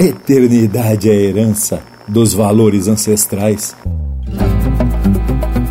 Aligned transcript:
Eternidade 0.00 1.08
é 1.08 1.14
herança 1.14 1.80
dos 2.08 2.34
valores 2.34 2.88
ancestrais. 2.88 3.76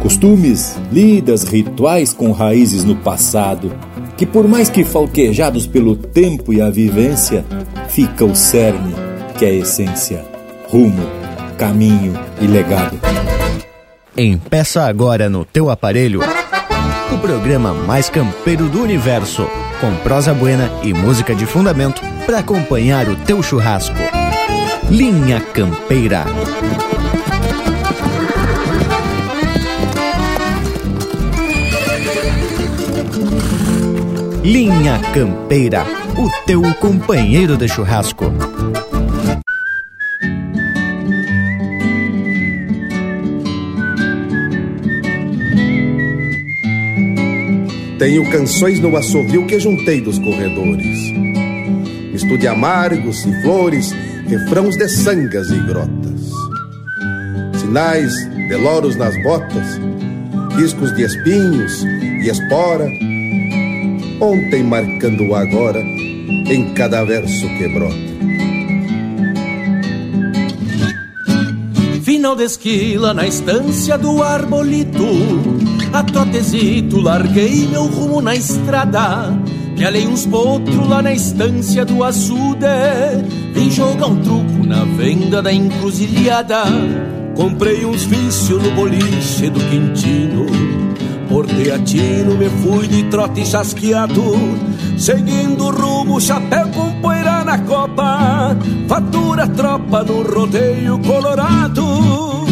Costumes, 0.01 0.77
lidas, 0.91 1.43
rituais 1.43 2.13
com 2.13 2.31
raízes 2.31 2.85
no 2.85 2.95
passado, 2.95 3.75
que 4.15 4.25
por 4.25 4.47
mais 4.47 4.69
que 4.69 4.85
falquejados 4.85 5.67
pelo 5.67 5.95
tempo 5.95 6.53
e 6.53 6.61
a 6.61 6.69
vivência, 6.69 7.45
fica 7.89 8.23
o 8.23 8.33
cerne, 8.33 8.95
que 9.37 9.45
é 9.45 9.49
a 9.49 9.53
essência, 9.53 10.25
rumo, 10.69 11.03
caminho 11.57 12.13
e 12.41 12.47
legado. 12.47 12.97
Empeça 14.17 14.83
agora 14.83 15.29
no 15.29 15.43
teu 15.43 15.69
aparelho 15.69 16.21
o 17.13 17.17
programa 17.19 17.73
mais 17.73 18.09
campeiro 18.09 18.69
do 18.69 18.81
universo, 18.81 19.47
com 19.83 19.93
prosa 19.97 20.33
buena 20.33 20.71
e 20.81 20.93
música 20.93 21.35
de 21.35 21.45
fundamento 21.45 22.01
para 22.25 22.39
acompanhar 22.39 23.09
o 23.09 23.17
teu 23.17 23.43
churrasco. 23.43 23.97
Linha 24.89 25.41
Campeira. 25.41 26.23
Linha 34.41 35.01
Campeira, 35.13 35.85
o 36.17 36.29
teu 36.45 36.61
companheiro 36.75 37.57
de 37.57 37.67
churrasco. 37.67 38.52
Tenho 48.03 48.29
canções 48.29 48.81
no 48.81 48.97
assovio 48.97 49.47
que 49.47 49.57
juntei 49.57 50.01
dos 50.01 50.19
corredores. 50.19 51.09
Misto 52.11 52.37
de 52.37 52.49
amargos 52.49 53.25
e 53.25 53.41
flores, 53.41 53.95
refrãos 54.27 54.75
de 54.75 54.89
sangas 54.89 55.49
e 55.49 55.57
grotas. 55.61 56.29
Sinais 57.61 58.13
de 58.49 58.57
loros 58.57 58.97
nas 58.97 59.15
botas, 59.23 59.79
riscos 60.57 60.93
de 60.97 61.03
espinhos 61.03 61.85
e 61.85 62.29
espora. 62.29 62.85
Ontem 64.19 64.63
marcando 64.63 65.23
o 65.29 65.33
agora 65.33 65.79
em 65.79 66.73
cada 66.73 67.05
verso 67.05 67.47
que 67.57 67.69
brota. 67.69 68.13
Final 72.03 72.35
de 72.35 72.43
esquila 72.43 73.13
na 73.13 73.25
estância 73.25 73.97
do 73.97 74.21
arbolito 74.21 75.52
a 75.93 76.03
trotezito 76.03 76.99
larguei 76.99 77.67
meu 77.67 77.85
rumo 77.85 78.19
na 78.19 78.35
estrada 78.35 79.31
Que 79.75 79.85
alei 79.85 80.07
uns 80.07 80.25
potros 80.25 80.87
lá 80.87 81.01
na 81.01 81.13
estância 81.13 81.85
do 81.85 82.03
açude. 82.03 82.67
Vim 83.53 83.69
jogar 83.71 84.07
um 84.07 84.17
truco 84.17 84.65
na 84.65 84.83
venda 84.83 85.41
da 85.41 85.51
encruzilhada. 85.51 86.63
Comprei 87.35 87.83
uns 87.83 88.03
vícios 88.03 88.61
no 88.61 88.71
boliche 88.71 89.49
do 89.49 89.59
Quintino. 89.59 90.45
Por 91.27 91.47
teatino 91.47 92.35
me 92.35 92.49
fui 92.49 92.87
de 92.87 93.03
trote 93.05 93.45
chasqueado. 93.45 94.35
Seguindo 94.97 95.65
o 95.65 95.71
rumo, 95.71 96.21
chapéu 96.21 96.67
com 96.69 97.01
poeira 97.01 97.43
na 97.43 97.57
copa. 97.57 98.55
Fatura 98.87 99.47
tropa 99.47 100.03
no 100.03 100.21
rodeio 100.21 100.99
colorado 100.99 102.43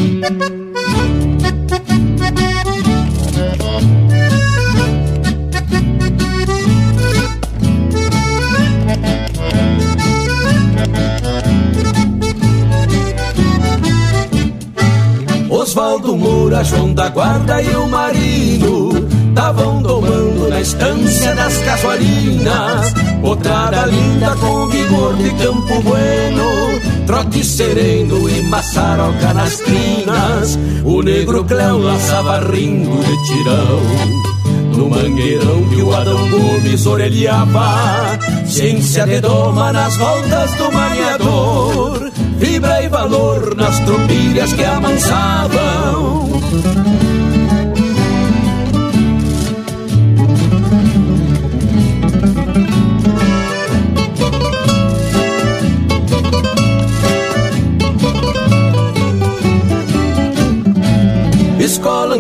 Moura, 16.52 16.64
João 16.66 16.94
da 16.94 17.08
Guarda 17.08 17.62
e 17.62 17.76
o 17.76 17.88
Marino 17.88 18.92
Tavam 19.34 19.82
domando 19.82 20.50
na 20.50 20.60
estância 20.60 21.34
das 21.34 21.58
casuarinas. 21.60 22.94
Potrada 23.22 23.86
linda 23.86 24.36
com 24.36 24.68
vigor 24.68 25.16
de 25.16 25.30
Campo 25.42 25.82
Bueno 25.82 26.44
Trote 27.08 27.44
sereno 27.46 28.30
e 28.30 28.42
maçaroca 28.44 29.34
nas 29.34 29.62
crinas 29.62 30.60
O 30.84 31.02
negro 31.02 31.46
Cléo 31.46 31.78
laçava 31.78 32.40
rindo 32.40 33.02
de 33.02 33.28
tirão. 33.28 33.82
No 34.76 34.90
mangueirão 34.90 35.64
que 35.70 35.82
o 35.82 35.96
Adão 35.96 36.30
Gomes 36.30 36.86
orelhava 36.86 38.20
Ciência 38.46 39.06
de 39.06 39.22
doma 39.22 39.72
nas 39.72 39.96
voltas 39.96 40.54
do 40.56 40.72
maniador 40.72 42.12
Fibra 42.40 42.84
e 42.84 42.90
valor 42.90 43.56
nas 43.56 43.80
tropilhas 43.80 44.52
que 44.54 44.64
amansavam 44.64 46.31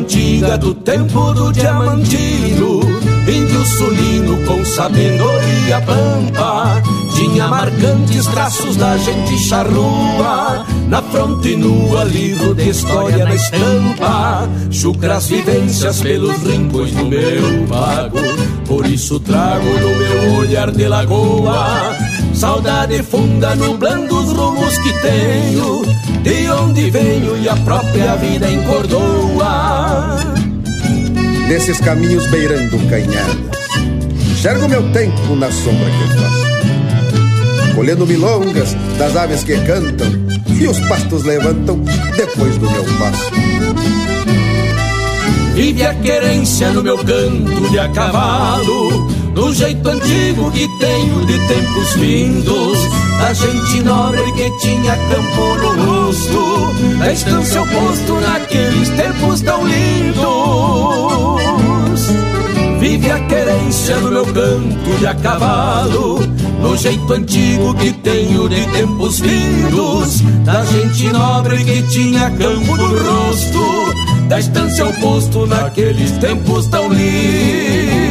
antiga 0.01 0.57
do 0.57 0.73
tempo 0.73 1.33
do 1.33 1.51
diamantino. 1.51 2.81
Índio 3.27 3.65
sulino 3.65 4.45
com 4.45 4.65
sabedoria 4.65 5.79
pampa 5.85 6.81
Tinha 7.15 7.47
marcantes 7.47 8.25
traços 8.27 8.75
da 8.75 8.97
gente 8.97 9.37
charrua. 9.37 10.65
Na 10.87 11.01
fronte 11.03 11.55
nua, 11.55 12.03
livro 12.03 12.55
de 12.55 12.69
história 12.69 13.23
na 13.23 13.35
estampa 13.35 14.49
Chucras 14.71 15.27
vivências 15.27 16.01
pelos 16.01 16.41
rincões 16.43 16.91
do 16.91 17.05
meu 17.05 17.67
pago. 17.69 18.19
Por 18.65 18.85
isso 18.87 19.19
trago 19.19 19.65
no 19.65 19.95
meu 19.95 20.39
olhar 20.39 20.71
de 20.71 20.87
lagoa 20.87 22.10
Saudade 22.41 23.03
funda 23.03 23.55
nublando 23.55 24.17
os 24.17 24.31
rumos 24.31 24.75
que 24.79 24.91
tenho. 24.93 25.83
De 26.23 26.49
onde 26.49 26.89
venho 26.89 27.37
e 27.37 27.47
a 27.47 27.55
própria 27.57 28.15
vida 28.15 28.49
encordoa. 28.49 30.17
Nesses 31.47 31.79
caminhos 31.81 32.25
beirando 32.31 32.79
canhadas 32.89 33.37
Enxergo 34.31 34.67
meu 34.67 34.91
tempo 34.91 35.35
na 35.35 35.51
sombra 35.51 35.85
que 35.85 36.07
faço. 36.17 37.75
Colhendo 37.75 38.07
milongas 38.07 38.73
das 38.97 39.15
aves 39.15 39.43
que 39.43 39.55
cantam 39.57 40.07
E 40.59 40.67
os 40.67 40.79
pastos 40.87 41.23
levantam 41.23 41.79
depois 42.17 42.57
do 42.57 42.71
meu 42.71 42.83
passo. 42.97 43.31
Vive 45.53 45.85
a 45.85 45.93
querência 45.93 46.71
no 46.71 46.81
meu 46.81 46.97
canto 46.97 47.69
de 47.69 47.77
a 47.77 47.87
cavalo 47.89 49.20
Do 49.33 49.53
jeito 49.53 49.87
antigo 49.87 50.51
que 50.51 50.67
tenho 50.79 51.25
de 51.25 51.39
tempos 51.47 51.93
vindos 51.95 52.77
Da 53.17 53.33
gente 53.33 53.81
nobre 53.81 54.29
que 54.33 54.51
tinha 54.59 54.97
campo 54.97 55.55
no 55.61 55.85
rosto 55.85 56.73
Da 56.99 57.13
estância 57.13 57.61
oposto 57.61 58.13
naqueles 58.19 58.89
tempos 58.89 59.41
tão 59.41 59.65
lindos. 59.65 60.21
Vive 62.81 63.11
a 63.11 63.19
querência 63.27 63.95
no 63.97 64.11
meu 64.11 64.25
canto 64.25 64.97
de 64.99 65.07
a 65.07 65.13
cavalo 65.15 66.19
No 66.59 66.75
jeito 66.75 67.13
antigo 67.13 67.73
que 67.75 67.93
tenho 67.93 68.49
de 68.49 68.65
tempos 68.71 69.19
vindos 69.19 70.21
Da 70.43 70.65
gente 70.65 71.07
nobre 71.09 71.63
que 71.63 71.83
tinha 71.83 72.31
campo 72.31 72.75
no 72.75 72.87
rosto 72.97 73.93
Da 74.27 74.39
estância 74.39 74.87
oposto 74.87 75.45
naqueles 75.45 76.11
tempos 76.17 76.67
tão 76.67 76.91
lindos 76.91 78.10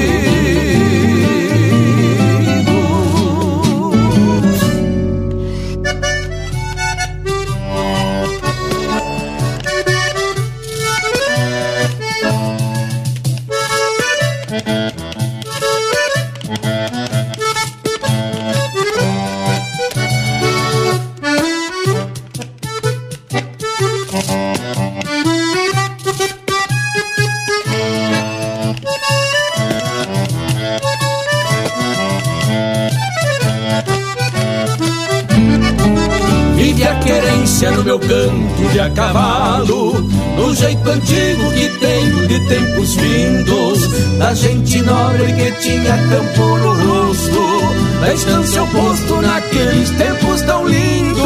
gente 44.80 44.82
nobre 44.82 45.32
que 45.32 45.52
tinha 45.60 45.96
campo 46.08 46.58
no 46.58 47.06
rosto, 47.06 48.00
da 48.00 48.14
estância 48.14 48.60
ao 48.60 48.66
posto 48.68 49.22
naqueles 49.22 49.90
tempos 49.90 50.42
tão 50.42 50.66
lindos. 50.66 51.20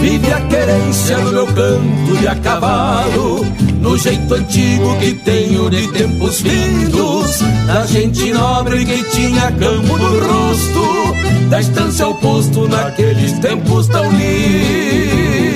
Vive 0.00 0.32
a 0.32 0.40
querência 0.42 1.18
no 1.18 1.32
meu 1.32 1.46
canto 1.46 2.16
de 2.18 2.28
a 2.28 2.34
cavalo, 2.36 3.44
no 3.80 3.96
jeito 3.98 4.34
antigo 4.34 4.96
que 4.98 5.14
tenho 5.14 5.70
de 5.70 5.88
tempos 5.88 6.40
vindos, 6.40 7.40
da 7.66 7.86
gente 7.86 8.32
nobre 8.32 8.84
que 8.84 9.02
tinha 9.10 9.52
campo 9.52 9.96
no 9.96 10.20
rosto, 10.20 11.14
da 11.48 11.60
estância 11.60 12.04
ao 12.04 12.14
posto 12.14 12.68
naqueles 12.68 13.32
tempos 13.40 13.88
tão 13.88 14.10
lindos. 14.10 15.49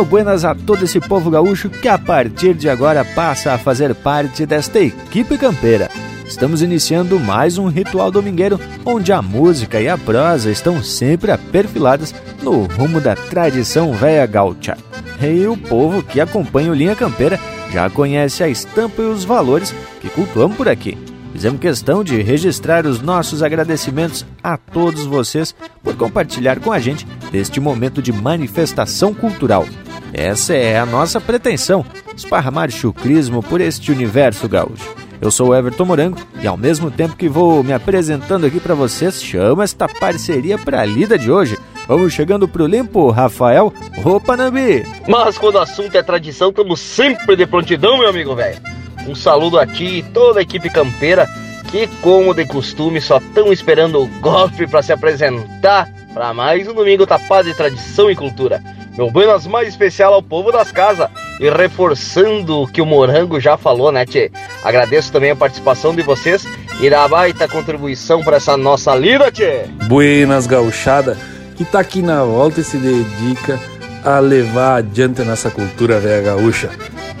Meu 0.00 0.06
buenas 0.06 0.46
a 0.46 0.54
todo 0.54 0.82
esse 0.82 0.98
povo 0.98 1.30
gaúcho 1.30 1.68
que 1.68 1.86
a 1.86 1.98
partir 1.98 2.54
de 2.54 2.70
agora 2.70 3.04
passa 3.04 3.52
a 3.52 3.58
fazer 3.58 3.94
parte 3.94 4.46
desta 4.46 4.80
equipe 4.80 5.36
campeira. 5.36 5.90
Estamos 6.24 6.62
iniciando 6.62 7.20
mais 7.20 7.58
um 7.58 7.68
ritual 7.68 8.10
domingueiro 8.10 8.58
onde 8.82 9.12
a 9.12 9.20
música 9.20 9.78
e 9.78 9.90
a 9.90 9.98
prosa 9.98 10.50
estão 10.50 10.82
sempre 10.82 11.30
aperfiladas 11.30 12.14
no 12.42 12.62
rumo 12.62 12.98
da 12.98 13.14
tradição 13.14 13.92
véia 13.92 14.24
gaúcha. 14.24 14.74
E 15.20 15.46
o 15.46 15.54
povo 15.54 16.02
que 16.02 16.18
acompanha 16.18 16.70
o 16.70 16.74
Linha 16.74 16.96
Campeira 16.96 17.38
já 17.70 17.90
conhece 17.90 18.42
a 18.42 18.48
estampa 18.48 19.02
e 19.02 19.04
os 19.04 19.22
valores 19.22 19.74
que 20.00 20.08
cultuamos 20.08 20.56
por 20.56 20.66
aqui. 20.66 20.96
Fizemos 21.34 21.60
questão 21.60 22.02
de 22.02 22.22
registrar 22.22 22.86
os 22.86 23.02
nossos 23.02 23.42
agradecimentos 23.42 24.24
a 24.42 24.56
todos 24.56 25.04
vocês 25.04 25.54
por 25.82 25.94
compartilhar 25.94 26.58
com 26.58 26.72
a 26.72 26.78
gente 26.78 27.06
deste 27.30 27.60
momento 27.60 28.00
de 28.00 28.12
manifestação 28.14 29.12
cultural. 29.12 29.66
Essa 30.12 30.54
é 30.54 30.78
a 30.78 30.86
nossa 30.86 31.20
pretensão, 31.20 31.84
esparramar 32.16 32.70
chucrismo 32.70 33.42
por 33.42 33.60
este 33.60 33.92
universo 33.92 34.48
gaúcho. 34.48 34.94
Eu 35.20 35.30
sou 35.30 35.48
o 35.48 35.54
Everton 35.54 35.84
Morango 35.84 36.18
e 36.42 36.46
ao 36.46 36.56
mesmo 36.56 36.90
tempo 36.90 37.14
que 37.14 37.28
vou 37.28 37.62
me 37.62 37.72
apresentando 37.72 38.46
aqui 38.46 38.58
para 38.58 38.74
vocês, 38.74 39.22
chamo 39.22 39.62
esta 39.62 39.86
parceria 39.86 40.56
para 40.58 40.80
a 40.80 40.84
lida 40.84 41.18
de 41.18 41.30
hoje. 41.30 41.58
Vamos 41.86 42.12
chegando 42.12 42.48
pro 42.48 42.66
limpo, 42.66 43.10
Rafael. 43.10 43.72
Opa, 44.04 44.36
Nambi! 44.36 44.84
Mas 45.06 45.36
quando 45.36 45.56
o 45.56 45.60
assunto 45.60 45.94
é 45.94 46.02
tradição, 46.02 46.50
estamos 46.50 46.80
sempre 46.80 47.36
de 47.36 47.46
prontidão, 47.46 47.98
meu 47.98 48.08
amigo 48.08 48.34
velho. 48.34 48.60
Um 49.06 49.14
saludo 49.14 49.58
a 49.58 49.66
ti 49.66 49.98
e 49.98 50.02
toda 50.02 50.40
a 50.40 50.42
equipe 50.42 50.70
campeira 50.70 51.28
que, 51.70 51.86
como 52.00 52.34
de 52.34 52.46
costume, 52.46 53.00
só 53.00 53.18
estão 53.18 53.52
esperando 53.52 54.02
o 54.02 54.06
golpe 54.20 54.66
para 54.66 54.82
se 54.82 54.92
apresentar 54.92 55.88
para 56.14 56.34
mais 56.34 56.66
um 56.66 56.74
domingo 56.74 57.06
tapado 57.06 57.48
de 57.48 57.56
tradição 57.56 58.10
e 58.10 58.16
cultura. 58.16 58.62
Meu 58.96 59.10
buenas 59.10 59.46
mais 59.46 59.68
especial 59.68 60.12
ao 60.12 60.22
povo 60.22 60.50
das 60.50 60.72
casas 60.72 61.08
e 61.38 61.48
reforçando 61.48 62.62
o 62.62 62.66
que 62.66 62.82
o 62.82 62.86
Morango 62.86 63.40
já 63.40 63.56
falou, 63.56 63.90
né, 63.90 64.04
tchê? 64.04 64.30
Agradeço 64.62 65.12
também 65.12 65.30
a 65.30 65.36
participação 65.36 65.94
de 65.94 66.02
vocês 66.02 66.46
e 66.80 66.90
da 66.90 67.06
baita 67.06 67.48
contribuição 67.48 68.22
para 68.22 68.36
essa 68.36 68.56
nossa 68.56 68.94
lida, 68.94 69.30
tchê. 69.30 69.64
Buenas 69.86 70.46
gauchada, 70.46 71.16
que 71.56 71.64
tá 71.64 71.80
aqui 71.80 72.02
na 72.02 72.24
volta 72.24 72.60
e 72.60 72.64
se 72.64 72.76
dedica 72.76 73.58
a 74.04 74.18
levar 74.18 74.76
adiante 74.76 75.22
nossa 75.22 75.50
cultura 75.50 76.00
velha 76.00 76.22
gaúcha. 76.22 76.70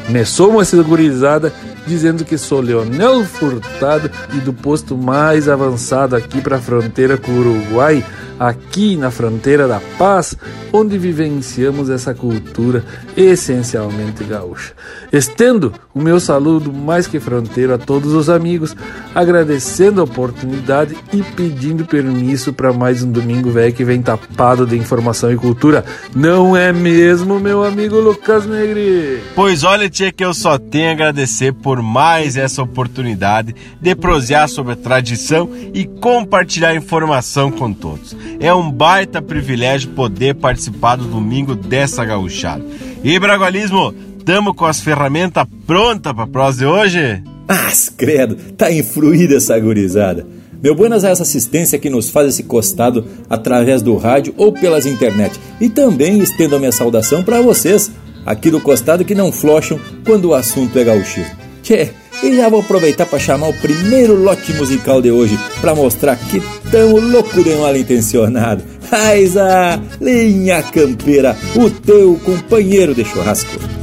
Me 0.08 0.24
somo 0.24 0.60
essa 0.60 0.82
gurizada 0.82 1.52
dizendo 1.86 2.24
que 2.24 2.36
sou 2.36 2.60
Leonel 2.60 3.24
Furtado 3.24 4.10
e 4.34 4.38
do 4.38 4.52
posto 4.52 4.96
mais 4.96 5.48
avançado 5.48 6.16
aqui 6.16 6.40
para 6.40 6.56
a 6.56 6.60
fronteira 6.60 7.16
com 7.16 7.32
o 7.32 7.38
Uruguai, 7.38 8.04
aqui 8.40 8.96
na 8.96 9.10
fronteira 9.10 9.68
da 9.68 9.82
paz, 9.98 10.34
onde 10.72 10.96
vivenciamos 10.96 11.90
essa 11.90 12.14
cultura 12.14 12.82
essencialmente 13.14 14.24
gaúcha. 14.24 14.72
Estendo 15.12 15.74
o 15.94 16.00
meu 16.00 16.18
saludo 16.18 16.72
mais 16.72 17.06
que 17.06 17.20
fronteiro 17.20 17.74
a 17.74 17.78
todos 17.78 18.14
os 18.14 18.30
amigos, 18.30 18.74
agradecendo 19.14 20.00
a 20.00 20.04
oportunidade 20.04 20.96
e 21.12 21.22
pedindo 21.22 21.84
permisso 21.84 22.50
para 22.50 22.72
mais 22.72 23.02
um 23.02 23.12
domingo 23.12 23.50
velho 23.50 23.74
que 23.74 23.84
vem 23.84 24.00
tapado 24.00 24.66
de 24.66 24.76
informação 24.76 25.30
e 25.30 25.36
cultura. 25.36 25.84
Não 26.14 26.56
é 26.56 26.72
mesmo, 26.72 27.38
meu 27.38 27.62
amigo 27.62 28.00
Lucas 28.00 28.46
Negri? 28.46 29.20
Pois 29.34 29.64
olha, 29.64 29.90
tia, 29.90 30.10
que 30.10 30.24
eu 30.24 30.32
só 30.32 30.56
tenho 30.56 30.88
a 30.88 30.92
agradecer 30.92 31.52
por 31.52 31.82
mais 31.82 32.38
essa 32.38 32.62
oportunidade 32.62 33.54
de 33.78 33.94
prosear 33.94 34.48
sobre 34.48 34.72
a 34.72 34.76
tradição 34.76 35.50
e 35.74 35.84
compartilhar 35.84 36.74
informação 36.74 37.50
com 37.50 37.70
todos. 37.72 38.16
É 38.38 38.52
um 38.54 38.70
baita 38.70 39.20
privilégio 39.20 39.90
poder 39.90 40.34
participar 40.34 40.96
do 40.96 41.04
domingo 41.04 41.54
dessa 41.54 42.04
gauchada. 42.04 42.64
E 43.02 43.18
Bragualismo, 43.18 43.94
tamo 44.24 44.54
com 44.54 44.66
as 44.66 44.80
ferramentas 44.80 45.46
prontas 45.66 46.12
para 46.12 46.26
prosa 46.26 46.58
de 46.58 46.66
hoje? 46.66 47.22
Ah, 47.48 47.72
credo, 47.96 48.36
tá 48.52 48.70
influída 48.70 49.36
essa 49.36 49.58
gurizada. 49.58 50.26
Meu 50.62 50.74
buenas 50.74 51.04
a 51.04 51.08
essa 51.08 51.22
assistência 51.22 51.78
que 51.78 51.88
nos 51.88 52.10
faz 52.10 52.28
esse 52.28 52.42
costado 52.42 53.06
através 53.30 53.80
do 53.80 53.96
rádio 53.96 54.34
ou 54.36 54.52
pelas 54.52 54.84
internet. 54.84 55.40
E 55.58 55.70
também 55.70 56.18
estendo 56.18 56.54
a 56.54 56.58
minha 56.58 56.70
saudação 56.70 57.22
para 57.22 57.40
vocês, 57.40 57.90
aqui 58.26 58.50
do 58.50 58.60
costado 58.60 59.04
que 59.04 59.14
não 59.14 59.32
flocham 59.32 59.80
quando 60.04 60.26
o 60.26 60.34
assunto 60.34 60.78
é 60.78 60.84
gauchismo. 60.84 61.34
Tchê, 61.62 61.90
e 62.22 62.36
já 62.36 62.48
vou 62.48 62.60
aproveitar 62.60 63.06
para 63.06 63.18
chamar 63.18 63.48
o 63.48 63.54
primeiro 63.54 64.14
lote 64.14 64.52
musical 64.54 65.00
de 65.00 65.10
hoje 65.10 65.38
para 65.60 65.74
mostrar 65.74 66.16
que 66.16 66.42
tão 66.70 66.96
louco 66.96 67.42
de 67.42 67.54
mal 67.56 67.76
intencionado. 67.76 68.62
Raiza, 68.90 69.80
linha 70.00 70.62
campeira, 70.62 71.36
o 71.54 71.70
teu 71.70 72.18
companheiro 72.24 72.94
de 72.94 73.04
churrasco. 73.04 73.79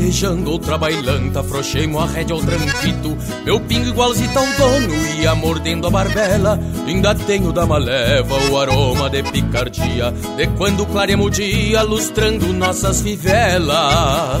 Farejando 0.00 0.52
outra 0.52 0.78
bailanta, 0.78 1.40
afrouxei-mo 1.40 1.98
a 2.00 2.06
rédea 2.06 2.34
ao 2.34 2.40
tranquito. 2.40 3.18
Meu 3.44 3.60
pingo 3.60 3.88
igualzinho 3.88 4.30
ao 4.30 4.46
dono, 4.46 4.94
ia 5.20 5.34
mordendo 5.34 5.86
a 5.86 5.90
barbela. 5.90 6.58
Ainda 6.86 7.14
tenho 7.14 7.52
da 7.52 7.66
maleva 7.66 8.34
o 8.50 8.58
aroma 8.58 9.10
de 9.10 9.22
picardia 9.22 10.10
De 10.38 10.46
quando 10.56 10.86
clareamos 10.86 11.26
o 11.26 11.30
dia, 11.30 11.82
lustrando 11.82 12.50
nossas 12.54 13.02
fivelas 13.02 14.40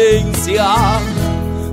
Tình. 0.00 1.29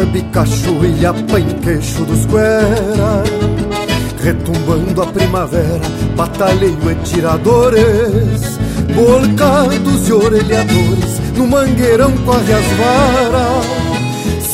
barbicacho 0.00 0.74
e 0.86 1.04
a 1.04 1.12
queixo 1.62 2.04
dos 2.04 2.24
guera. 2.26 3.22
Retumbando 4.22 5.02
a 5.02 5.06
primavera, 5.06 5.80
batalheio 6.16 6.90
e 6.90 6.94
tiradores. 7.04 8.58
Bolcados 8.94 10.08
e 10.08 10.12
orelhadores, 10.12 11.20
no 11.36 11.46
mangueirão 11.46 12.12
quase 12.24 12.52
as 12.52 12.64
varas. 12.78 13.66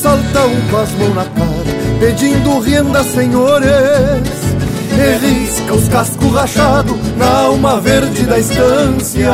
Salta 0.00 0.46
um 0.46 0.60
com 0.68 0.76
as 0.76 0.92
mãos 0.92 1.14
na 1.14 1.24
cara, 1.24 1.98
pedindo 2.00 2.60
renda 2.60 3.04
senhores. 3.04 4.46
E 4.98 5.26
risca 5.26 5.74
os 5.74 5.88
cascos 5.88 6.32
rachados 6.32 6.96
na 7.18 7.40
alma 7.42 7.80
verde 7.80 8.24
da 8.24 8.38
estância, 8.38 9.30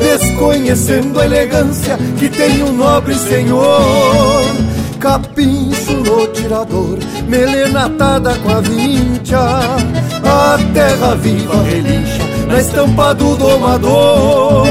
desconhecendo 0.00 1.20
a 1.20 1.24
elegância 1.24 1.96
que 2.18 2.28
tem 2.28 2.62
um 2.64 2.72
nobre 2.72 3.14
senhor. 3.14 4.53
Capincho 5.04 5.92
no 6.00 6.26
tirador, 6.28 6.98
melena 7.28 7.84
atada 7.84 8.34
com 8.36 8.48
a 8.48 8.60
vincha, 8.62 9.38
a 9.38 10.58
terra 10.72 11.14
viva 11.16 11.62
relincha 11.62 12.24
na 12.48 12.58
estampa 12.58 13.14
do 13.14 13.36
domador. 13.36 14.64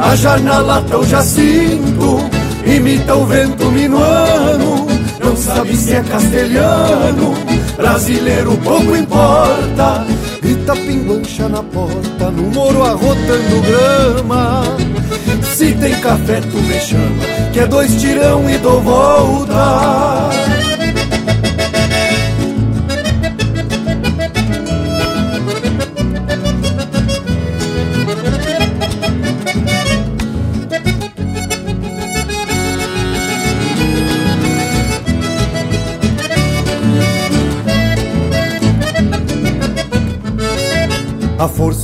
A 0.00 0.16
janela 0.16 0.84
tão 0.90 1.04
jacinto, 1.04 2.18
imita 2.66 3.14
o 3.14 3.24
vento 3.24 3.66
minuano, 3.66 4.88
não 5.22 5.36
sabe 5.36 5.76
se 5.76 5.94
é 5.94 6.02
castelhano 6.02 7.32
Brasileiro 7.76 8.58
pouco 8.64 8.96
importa. 8.96 10.04
Grita 10.42 10.74
pinguancha 10.74 11.48
na 11.48 11.62
porta 11.62 12.30
No 12.30 12.42
moro 12.50 12.82
arrotando 12.82 13.62
grama 13.62 14.64
Se 15.54 15.72
tem 15.74 15.94
café 16.00 16.40
tu 16.40 16.56
me 16.58 16.80
chama 16.80 17.24
Que 17.52 17.60
é 17.60 17.66
dois 17.66 18.00
tirão 18.00 18.48
e 18.48 18.56
dou 18.58 18.80
volta 18.80 20.30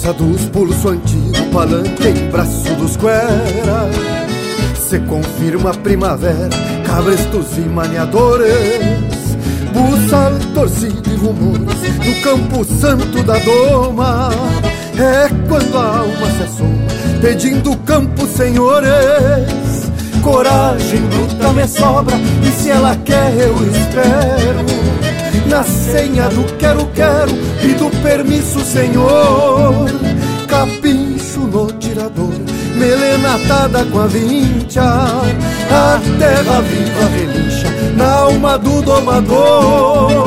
A 0.07 0.09
força 0.09 0.13
dos 0.13 0.45
pulsos 0.51 0.87
antigo, 0.87 1.51
palanque 1.53 2.07
em 2.07 2.31
braço 2.31 2.73
dos 2.77 2.97
guera 2.97 3.91
Se 4.77 5.01
confirma 5.01 5.71
a 5.71 5.75
primavera, 5.75 6.49
cabrestos 6.87 7.59
e 7.59 7.63
maniadores. 7.63 8.47
Buçal, 9.73 10.33
torcido 10.55 11.11
e 11.11 11.17
rumores 11.17 11.99
no 11.99 12.23
campo 12.23 12.65
santo 12.65 13.21
da 13.25 13.37
doma. 13.39 14.31
É 14.97 15.29
quando 15.49 15.77
a 15.77 15.99
alma 15.99 16.31
se 16.37 16.43
assoma, 16.45 17.21
pedindo 17.21 17.77
campo, 17.79 18.27
senhores. 18.29 19.91
Coragem 20.23 21.01
bruta 21.01 21.53
me 21.53 21.67
sobra, 21.67 22.17
e 22.17 22.53
se 22.53 22.71
ela 22.71 22.95
quer 23.05 23.33
eu 23.39 23.55
espero 23.71 25.16
na 25.47 25.63
senha 25.63 26.29
do 26.29 26.45
quero-quero 26.57 27.33
e 27.63 27.75
do 27.75 27.91
permisso, 28.03 28.61
senhor. 28.61 29.87
Capincho 30.47 31.41
no 31.41 31.71
tirador, 31.73 32.33
melena 32.77 33.35
atada 33.35 33.85
com 33.87 34.01
a 34.01 34.07
vincha. 34.07 34.83
A 34.83 36.01
terra 36.19 36.61
viva 36.63 37.07
relincha 37.15 37.69
na 37.97 38.11
alma 38.13 38.59
do 38.59 38.83
domador. 38.83 40.25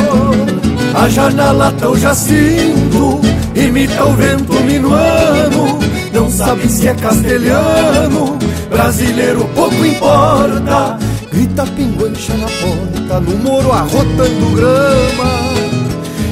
A 0.94 1.08
janela 1.08 1.74
tão 1.80 1.96
jacinto, 1.98 3.22
imita 3.56 4.06
o 4.06 4.14
vento 4.14 4.54
minuano. 4.62 5.80
Não 6.14 6.30
sabe 6.30 6.68
se 6.68 6.88
é 6.88 6.94
castelhano, 6.96 8.38
brasileiro 8.70 9.48
pouco 9.56 9.86
importa 9.86 10.98
Grita 11.32 11.66
pinguancha 12.10 12.34
na 12.38 12.48
porta, 12.48 13.20
no 13.20 13.38
moro 13.38 13.72
arrotando 13.72 14.56
grama. 14.56 15.54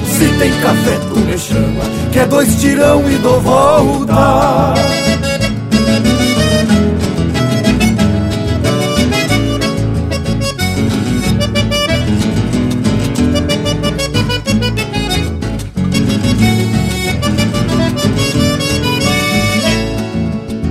Se 0.05 0.27
tem 0.39 0.51
café, 0.62 0.98
tu 1.10 1.19
me 1.19 1.38
chama, 1.38 1.84
que 2.12 2.19
é 2.19 2.25
dois 2.25 2.60
tirão 2.60 3.10
e 3.10 3.15
dou 3.17 3.39
volta. 3.41 4.74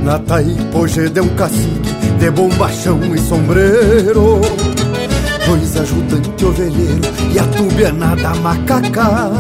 Na 0.02 0.20
Taipoje 0.20 1.08
de 1.10 1.20
um 1.20 1.28
cacique 1.30 1.92
de 2.18 2.30
bombachão 2.30 3.00
e 3.14 3.18
sombreiro 3.18 4.40
ovelheiro 6.46 7.00
e 7.32 7.38
a 7.38 7.44
tubiana 7.44 8.16
macaca. 8.42 9.32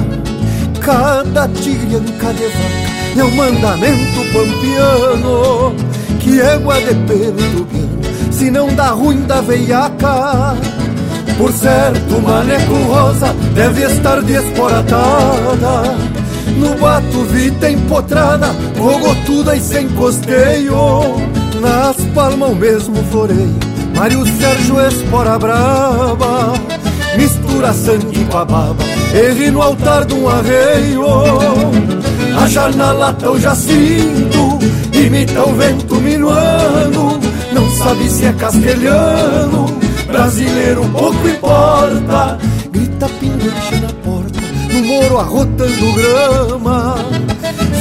Cada 0.80 1.48
tigrianca 1.48 2.32
de 2.34 2.46
vaca 2.46 2.96
é 3.18 3.24
um 3.24 3.34
mandamento 3.34 4.20
pampiano 4.32 5.74
Que 6.20 6.40
égua 6.40 6.78
de 6.80 6.94
pelo 7.06 7.36
tubiano, 7.56 8.00
se 8.30 8.50
não 8.50 8.68
dá 8.74 8.90
ruim 8.90 9.22
da 9.22 9.40
veiaca. 9.40 10.56
Por 11.36 11.52
certo, 11.52 12.22
maneco 12.22 12.74
rosa 12.84 13.34
deve 13.54 13.82
estar 13.82 14.22
desporatada 14.22 15.96
No 16.56 16.74
bato 16.76 17.24
vita 17.24 17.70
empotrada, 17.70 18.54
rogotuda 18.78 19.54
e 19.56 19.60
sem 19.60 19.88
costeio. 19.90 20.76
Nas 21.60 21.96
palmas 22.14 22.50
o 22.50 22.54
mesmo 22.54 22.96
floreio 23.10 23.54
Mário 23.96 24.24
Sérgio 24.26 24.78
Espora 24.80 25.38
Brava 25.38 26.75
mistura 27.16 27.72
sangue 27.72 28.24
com 28.26 28.38
a 28.38 28.44
baba, 28.44 28.84
erre 29.14 29.50
no 29.50 29.62
altar 29.62 30.04
de 30.04 30.14
um 30.14 30.28
arreio. 30.28 31.06
A 32.38 32.46
janela 32.48 33.16
eu 33.22 33.40
já 33.40 33.54
sinto, 33.54 34.58
imita 34.92 35.42
o 35.48 35.54
vento 35.54 35.94
minuano, 35.96 37.18
não 37.52 37.70
sabe 37.70 38.08
se 38.10 38.26
é 38.26 38.32
castelhano, 38.32 39.66
brasileiro 40.06 40.84
pouco 40.90 41.28
importa. 41.28 42.38
Grita 42.70 43.08
pinguante 43.20 43.76
na 43.80 43.92
porta, 44.04 44.40
no 44.72 44.82
moro 44.84 45.18
arrotando 45.18 45.92
grama. 45.94 46.96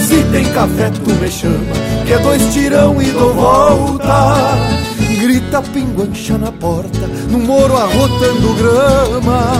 Se 0.07 0.23
tem 0.31 0.45
café 0.53 0.89
tu 1.03 1.11
me 1.15 1.29
chama, 1.29 1.75
que 2.05 2.13
é 2.13 2.19
dois 2.19 2.53
tirão 2.53 3.01
e 3.01 3.05
dou 3.11 3.33
volta. 3.33 4.94
Grita 5.19 5.61
pinguancha 5.61 6.37
na 6.37 6.51
porta, 6.51 7.07
no 7.29 7.39
moro 7.39 7.77
arrotando 7.77 8.53
grama. 8.55 9.53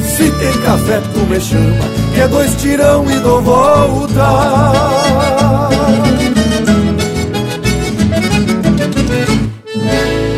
Se 0.00 0.30
tem 0.30 0.52
café 0.62 1.00
tu 1.12 1.20
me 1.20 1.40
chama, 1.40 1.84
que 2.14 2.20
é 2.20 2.28
dois 2.28 2.54
tirão 2.56 3.10
e 3.10 3.18
dou 3.20 3.42
volta. 3.42 4.24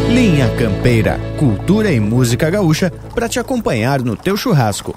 Linha 0.08 0.48
Campeira, 0.56 1.20
cultura 1.38 1.92
e 1.92 2.00
música 2.00 2.48
gaúcha 2.48 2.92
para 3.14 3.28
te 3.28 3.38
acompanhar 3.38 4.00
no 4.00 4.16
teu 4.16 4.36
churrasco. 4.36 4.94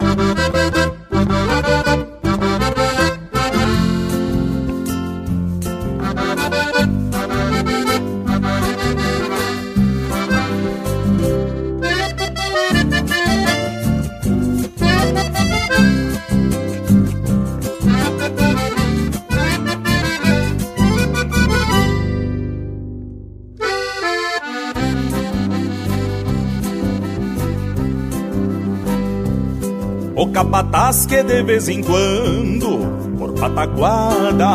Capataz 30.59 31.05
que 31.05 31.23
de 31.23 31.41
vez 31.41 31.69
em 31.69 31.81
quando, 31.81 32.79
por 33.17 33.31
pataguada, 33.33 34.45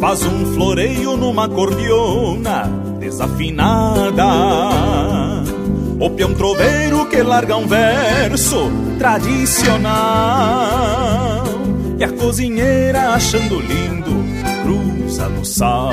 faz 0.00 0.24
um 0.24 0.54
floreio 0.54 1.16
numa 1.16 1.48
cordiona 1.48 2.64
desafinada. 2.98 4.24
O 6.00 6.10
peão 6.10 6.34
troveiro 6.34 7.06
que 7.06 7.22
larga 7.22 7.56
um 7.56 7.68
verso 7.68 8.68
tradicional. 8.98 9.92
E 11.98 12.02
a 12.04 12.10
cozinheira 12.10 13.10
achando 13.10 13.60
lindo, 13.60 14.10
cruza 14.64 15.28
no 15.28 15.44
sal. 15.44 15.92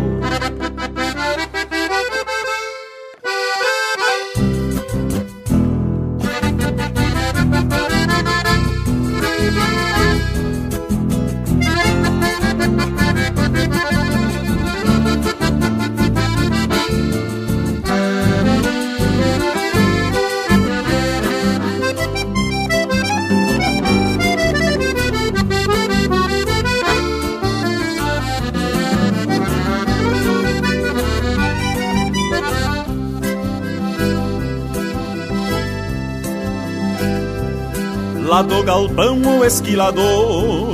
O 39.41 39.45
esquilador 39.45 40.73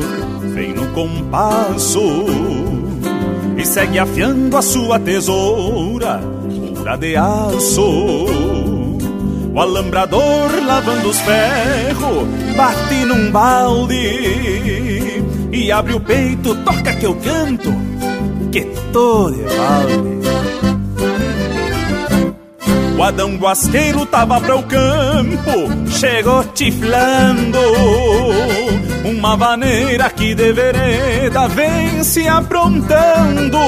vem 0.53 0.73
no 0.73 0.88
compasso 0.88 2.01
e 3.58 3.65
segue 3.65 3.97
afiando 3.97 4.58
a 4.58 4.62
sua 4.62 4.99
tesoura 4.99 6.19
pura 6.88 6.97
de 6.97 7.15
aço. 7.15 8.25
O 9.53 9.60
alambrador 9.60 10.51
lavando 10.65 11.10
os 11.10 11.19
ferros 11.19 12.27
bate 12.56 13.06
num 13.06 13.32
balde 13.32 13.95
e 15.51 15.71
abre 15.71 15.93
o 15.93 15.99
peito, 16.01 16.53
toca 16.63 16.93
que 16.93 17.06
eu 17.06 17.15
canto, 17.15 17.73
que 18.51 18.65
tô 18.91 19.32
de 19.32 19.43
balde. 19.43 20.77
O 22.98 23.04
Adão 23.04 23.36
Guasqueiro 23.36 24.08
tava 24.08 24.42
para 24.42 24.56
o 24.56 24.64
campo, 24.64 25.92
chegou 26.00 26.44
tiflando. 26.46 27.60
Uma 29.06 29.38
vaneira 29.38 30.10
que 30.10 30.34
de 30.34 30.52
vereda 30.52 31.48
vem 31.48 32.04
se 32.04 32.28
aprontando. 32.28 33.60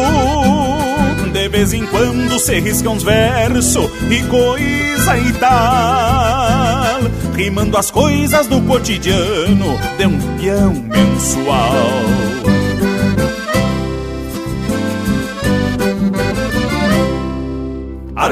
De 1.31 1.47
vez 1.47 1.73
em 1.73 1.85
quando 1.85 2.39
se 2.39 2.59
risca 2.59 2.89
uns 2.89 3.03
versos 3.03 3.87
e 4.09 4.23
coisa 4.23 5.17
e 5.19 5.31
tal. 5.33 7.01
Rimando 7.35 7.77
as 7.77 7.91
coisas 7.91 8.47
do 8.47 8.59
cotidiano 8.61 9.77
de 9.95 10.07
um 10.07 10.19
peão 10.37 10.73
mensual. 10.73 12.48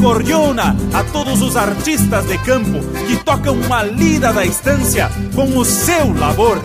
Cordiona 0.00 0.74
a 0.94 1.04
todos 1.04 1.42
os 1.42 1.56
artistas 1.56 2.26
de 2.26 2.38
campo 2.38 2.80
que 3.06 3.22
tocam 3.22 3.54
uma 3.54 3.82
lida 3.82 4.32
da 4.32 4.44
estância 4.44 5.10
com 5.34 5.56
o 5.56 5.64
seu 5.64 6.12
labor. 6.14 6.58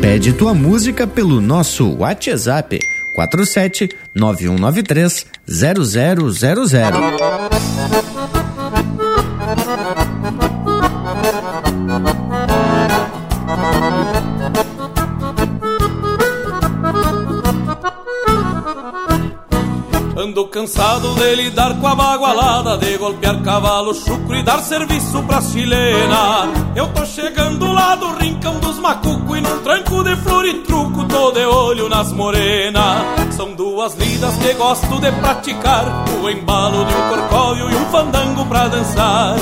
Pede 0.00 0.32
tua 0.34 0.52
música 0.52 1.06
pelo 1.06 1.40
nosso 1.40 1.96
WhatsApp 1.96 2.78
47 3.14 3.88
9193 4.14 5.26
0000. 5.46 8.09
Cansado 20.70 21.14
de 21.14 21.34
lidar 21.34 21.74
com 21.80 21.86
a 21.86 21.94
bagualada 21.94 22.78
De 22.78 22.96
golpear 22.96 23.42
cavalo 23.42 23.92
chucro 23.92 24.36
e 24.36 24.42
dar 24.42 24.60
serviço 24.60 25.22
pra 25.24 25.40
chilena. 25.40 26.48
Eu 26.76 26.86
tô 26.88 27.04
chegando 27.04 27.72
lá 27.72 27.96
do 27.96 28.14
rincão 28.14 28.58
dos 28.60 28.78
macuco 28.78 29.36
E 29.36 29.40
num 29.40 29.58
tranco 29.62 30.04
de 30.04 30.14
flor 30.16 30.44
e 30.46 30.54
truco 30.60 31.04
tô 31.06 31.32
de 31.32 31.44
olho 31.44 31.88
nas 31.88 32.12
morenas. 32.12 33.34
São 33.34 33.52
duas 33.54 33.94
lidas 33.94 34.36
que 34.36 34.52
gosto 34.54 35.00
de 35.00 35.10
praticar 35.12 36.04
O 36.22 36.30
embalo 36.30 36.84
de 36.84 36.94
um 36.94 37.08
corcóvio 37.08 37.70
e 37.70 37.74
um 37.74 37.86
fandango 37.86 38.44
pra 38.46 38.68
dançar. 38.68 39.36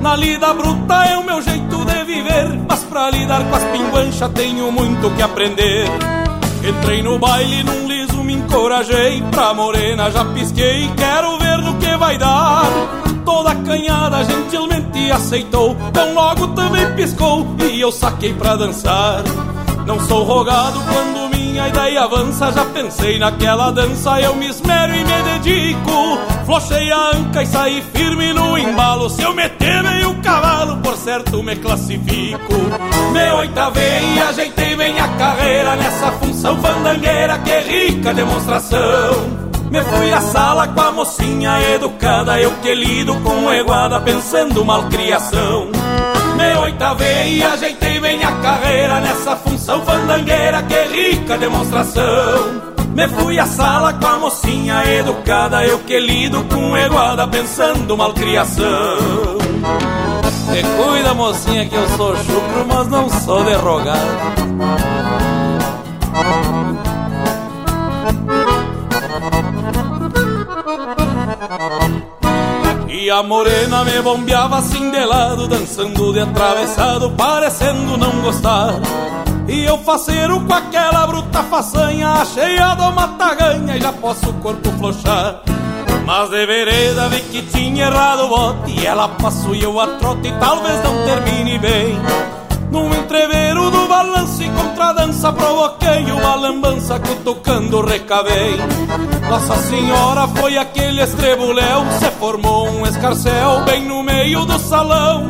Na 0.00 0.16
lida 0.16 0.54
bruta 0.54 1.04
é 1.04 1.18
o 1.18 1.24
meu 1.24 1.42
jeito 1.42 1.84
de 1.84 2.04
viver 2.04 2.48
Mas 2.68 2.82
pra 2.84 3.10
lidar 3.10 3.44
com 3.44 3.54
as 3.54 3.64
pinguanchas 3.64 4.32
tenho 4.32 4.72
muito 4.72 5.10
que 5.14 5.22
aprender. 5.22 5.86
Entrei 6.64 7.02
no 7.02 7.18
baile 7.18 7.64
num 7.64 7.88
liso, 7.88 8.01
encorajei 8.32 9.22
Pra 9.30 9.54
morena 9.54 10.10
já 10.10 10.24
pisquei, 10.26 10.90
quero 10.96 11.38
ver 11.38 11.58
no 11.58 11.76
que 11.78 11.96
vai 11.96 12.18
dar. 12.18 12.64
Toda 13.24 13.54
canhada 13.54 14.24
gentilmente 14.24 15.10
aceitou 15.12 15.76
Tão 15.92 16.14
logo 16.14 16.48
também 16.48 16.92
piscou 16.94 17.46
e 17.70 17.80
eu 17.80 17.92
saquei 17.92 18.34
pra 18.34 18.56
dançar. 18.56 19.22
Não 19.86 19.98
sou 20.00 20.22
rogado 20.22 20.80
quando 20.80 21.34
minha 21.34 21.68
ideia 21.68 22.02
avança 22.04 22.52
Já 22.52 22.64
pensei 22.66 23.18
naquela 23.18 23.70
dança, 23.70 24.20
eu 24.20 24.34
me 24.36 24.48
esmero 24.48 24.94
e 24.94 25.04
me 25.04 25.22
dedico. 25.22 26.18
Flochei 26.46 26.90
a 26.90 27.10
anca 27.16 27.42
e 27.42 27.46
saí 27.46 27.82
firme 27.94 28.32
no 28.32 28.58
embalo 28.58 29.08
Se 29.08 29.22
eu 29.22 29.32
meter 29.34 29.82
cavalo, 30.22 30.76
por 30.78 30.96
certo 30.96 31.42
me 31.42 31.56
classifico. 31.56 32.54
Me 33.12 33.32
oitavei 33.32 34.14
e 34.14 34.20
ajeitei 34.20 34.74
bem 34.76 34.98
a 34.98 35.08
carreira 35.08 35.76
Nessa 35.76 36.12
função 36.12 36.56
fandangueira, 36.60 37.38
que 37.38 37.58
rica 37.58 38.14
demonstração. 38.14 39.42
Me 39.70 39.80
fui 39.82 40.12
à 40.12 40.20
sala 40.20 40.68
com 40.68 40.80
a 40.80 40.92
mocinha 40.92 41.58
educada 41.74 42.38
Eu 42.38 42.50
que 42.62 42.74
lido 42.74 43.14
com 43.16 43.52
eguada 43.52 44.00
pensando 44.00 44.64
malcriação. 44.64 45.68
Me 46.36 46.58
oitavei 46.58 47.38
e 47.38 47.42
ajeitei 47.42 48.00
bem 48.00 48.22
a 48.24 48.32
carreira 48.32 49.00
Nessa 49.00 49.36
função 49.36 49.82
fandangueira, 49.82 50.62
que 50.62 50.82
rica 50.84 51.36
demonstração. 51.36 52.72
Me 52.94 53.08
fui 53.08 53.38
à 53.38 53.46
sala 53.46 53.94
com 53.94 54.06
a 54.06 54.18
mocinha 54.18 54.84
educada 54.84 55.64
Eu 55.64 55.78
que 55.78 55.98
lido 55.98 56.44
com 56.44 56.76
eguada 56.76 57.26
pensando 57.26 57.96
malcriação 57.96 59.38
Te 60.50 60.62
cuida 60.62 61.14
mocinha 61.14 61.68
que 61.68 61.74
eu 61.74 61.88
sou 61.96 62.16
chucro 62.16 62.66
Mas 62.66 62.88
não 62.88 63.08
sou 63.08 63.44
derrogado 63.44 64.00
E 72.88 73.10
a 73.10 73.22
morena 73.22 73.84
me 73.84 74.00
bombeava 74.00 74.58
assim 74.58 74.90
de 74.90 75.04
lado 75.04 75.48
Dançando 75.48 76.12
de 76.12 76.20
atravessado, 76.20 77.10
parecendo 77.10 77.96
não 77.96 78.20
gostar. 78.20 78.74
E 79.48 79.64
eu 79.64 79.76
faceiro 79.78 80.40
com 80.40 80.54
aquela 80.54 81.06
bruta 81.06 81.42
façanha 81.42 82.24
Cheia 82.24 82.74
do 82.74 82.92
mataganha 82.92 83.76
e 83.76 83.80
já 83.80 83.92
posso 83.92 84.30
o 84.30 84.34
corpo 84.34 84.70
flochar 84.78 85.42
Mas 86.04 86.30
de 86.30 86.46
vereda 86.46 87.08
vi 87.08 87.20
que 87.22 87.42
tinha 87.42 87.86
errado 87.86 88.24
o 88.24 88.28
bote 88.28 88.86
ela 88.86 89.08
passou 89.08 89.54
e 89.54 89.62
eu 89.62 89.78
a 89.80 89.86
trote 89.98 90.28
e 90.28 90.32
talvez 90.32 90.82
não 90.82 91.04
termine 91.04 91.58
bem. 91.58 91.98
Num 92.72 92.92
entreveiro 92.94 93.70
do 93.70 93.86
balanço 93.86 94.42
e 94.42 94.48
contradança 94.48 95.30
Provoquei 95.30 96.10
uma 96.10 96.34
lambança 96.36 96.98
que 96.98 97.16
tocando 97.16 97.84
recabei 97.84 98.56
Nossa 99.28 99.56
Senhora 99.56 100.26
foi 100.28 100.56
aquele 100.56 101.02
estrebuléu 101.02 101.84
Se 101.98 102.10
formou 102.12 102.70
um 102.70 102.86
escarcel 102.86 103.62
bem 103.66 103.84
no 103.84 104.02
meio 104.02 104.46
do 104.46 104.58
salão. 104.58 105.28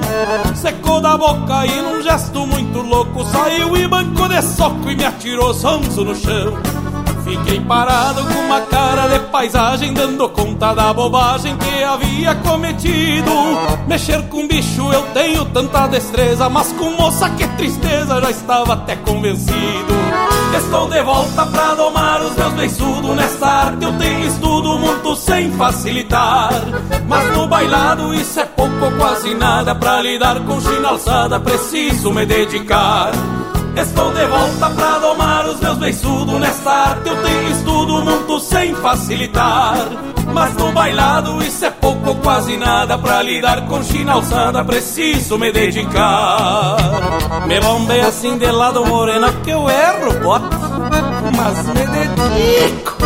Secou 0.54 1.00
da 1.00 1.16
boca 1.16 1.66
e 1.66 1.82
num 1.82 2.00
gesto 2.00 2.46
muito 2.46 2.80
louco 2.80 3.24
Saiu 3.24 3.76
e 3.76 3.88
bancou 3.88 4.28
de 4.28 4.40
soco 4.40 4.88
e 4.88 4.94
me 4.94 5.04
atirou 5.04 5.52
sonso 5.52 6.04
no 6.04 6.14
chão 6.14 6.81
Fiquei 7.24 7.60
parado 7.60 8.24
com 8.24 8.40
uma 8.40 8.60
cara 8.62 9.06
de 9.08 9.18
paisagem, 9.30 9.94
dando 9.94 10.28
conta 10.30 10.74
da 10.74 10.92
bobagem 10.92 11.56
que 11.56 11.82
havia 11.82 12.34
cometido. 12.36 13.30
Mexer 13.86 14.22
com 14.28 14.46
bicho 14.46 14.92
eu 14.92 15.02
tenho 15.14 15.44
tanta 15.46 15.86
destreza, 15.86 16.48
mas 16.48 16.72
com 16.72 16.90
moça 16.90 17.30
que 17.30 17.46
tristeza, 17.56 18.20
já 18.20 18.30
estava 18.30 18.74
até 18.74 18.96
convencido. 18.96 19.92
Estou 20.56 20.88
de 20.88 21.02
volta 21.02 21.46
pra 21.46 21.74
domar 21.74 22.22
os 22.22 22.36
meus 22.36 22.52
beiçudos. 22.54 23.16
Nessa 23.16 23.46
arte 23.46 23.84
eu 23.84 23.92
tenho 23.98 24.26
estudo 24.26 24.78
muito 24.78 25.16
sem 25.16 25.50
facilitar. 25.52 26.50
Mas 27.08 27.36
no 27.36 27.46
bailado 27.46 28.14
isso 28.14 28.40
é 28.40 28.44
pouco 28.44 28.84
ou 28.84 28.92
quase 28.92 29.34
nada. 29.34 29.74
Pra 29.74 30.02
lidar 30.02 30.40
com 30.40 30.60
china 30.60 30.88
alçada 30.90 31.40
preciso 31.40 32.12
me 32.12 32.26
dedicar. 32.26 33.12
Estou 33.76 34.12
de 34.12 34.26
volta 34.26 34.70
pra 34.70 34.98
domar 34.98 35.46
os 35.46 35.60
meus 35.60 35.78
beiçudos. 35.78 36.40
Nesta 36.40 36.70
arte 36.70 37.08
eu 37.08 37.22
tenho 37.22 37.50
estudo 37.50 38.04
muito 38.04 38.40
sem 38.40 38.74
facilitar. 38.76 39.76
Mas 40.32 40.54
no 40.54 40.72
bailado 40.72 41.42
isso 41.42 41.64
é 41.64 41.70
pouco 41.70 42.10
ou 42.10 42.16
quase 42.16 42.56
nada. 42.56 42.98
Pra 42.98 43.22
lidar 43.22 43.66
com 43.66 43.82
china 43.82 44.12
alçada 44.12 44.64
preciso 44.64 45.38
me 45.38 45.50
dedicar. 45.50 46.76
Me 47.46 47.60
bombei 47.60 48.00
assim 48.00 48.38
de 48.38 48.50
lado 48.50 48.84
morena 48.84 49.32
que 49.42 49.50
eu 49.50 49.68
erro, 49.68 50.20
bota. 50.22 50.58
Mas 51.34 51.66
me 51.66 51.86
dedico 51.86 52.96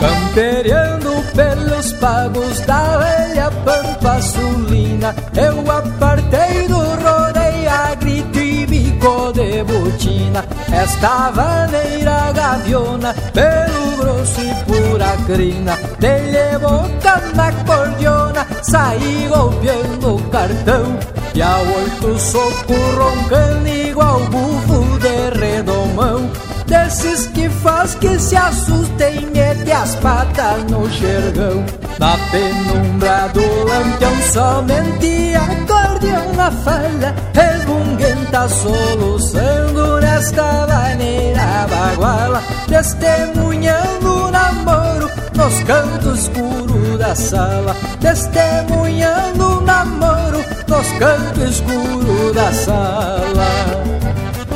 Campeando 0.00 1.22
pelos 1.34 1.92
pagos 1.92 2.60
da 2.60 2.96
velha 2.96 3.50
pampa 3.66 4.18
sulina 4.22 5.14
Eu 5.36 5.60
apartei 5.70 6.66
do 6.68 6.78
rodeio 6.78 7.70
a 7.70 7.94
grito 7.96 8.38
e 8.38 8.64
bico 8.64 9.30
de 9.34 9.62
botina. 9.62 10.42
Esta 10.72 11.30
vaneira 11.30 12.32
gaviona 12.32 13.14
pelo 13.34 13.96
grosso 13.98 14.40
e 14.40 14.54
pura 14.64 15.16
crina 15.26 15.76
Dele 15.98 16.58
boca 16.58 17.20
na 17.34 17.52
cordiona, 17.64 18.46
saí 18.62 19.28
golpeando 19.28 20.16
o 20.16 20.22
cartão. 20.30 20.98
E 21.34 21.42
a 21.42 21.58
oito 21.58 22.18
soco 22.18 22.72
roncando 22.96 23.68
igual 23.68 24.20
bufo 24.30 24.98
de 24.98 25.38
redomão 25.38 26.30
Desses 26.70 27.26
que 27.26 27.50
faz 27.50 27.96
que 27.96 28.16
se 28.20 28.36
assustem 28.36 29.26
Mete 29.34 29.72
as 29.72 29.96
patas 29.96 30.62
no 30.70 30.88
xergão 30.88 31.64
Na 31.98 32.16
penumbra 32.30 33.28
do 33.34 33.64
lampião 33.64 34.22
Somente 34.32 35.34
acordeão 35.34 36.32
na 36.34 36.48
falha 36.52 37.12
Resmunguenta 37.34 38.48
soluçando 38.48 40.00
Nesta 40.00 40.68
maneira 40.68 41.66
baguala 41.68 42.40
Testemunhando 42.68 44.26
o 44.26 44.30
namoro 44.30 45.10
Nos 45.34 45.62
cantos 45.64 46.20
escuros 46.20 46.98
da 47.00 47.16
sala 47.16 47.74
Testemunhando 48.00 49.58
o 49.58 49.60
namoro 49.62 50.38
Nos 50.68 50.86
cantos 51.00 51.50
escuros 51.50 52.32
da 52.32 52.52
sala. 52.52 53.90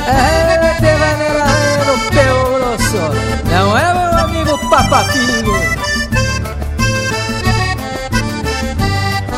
É, 0.06 0.43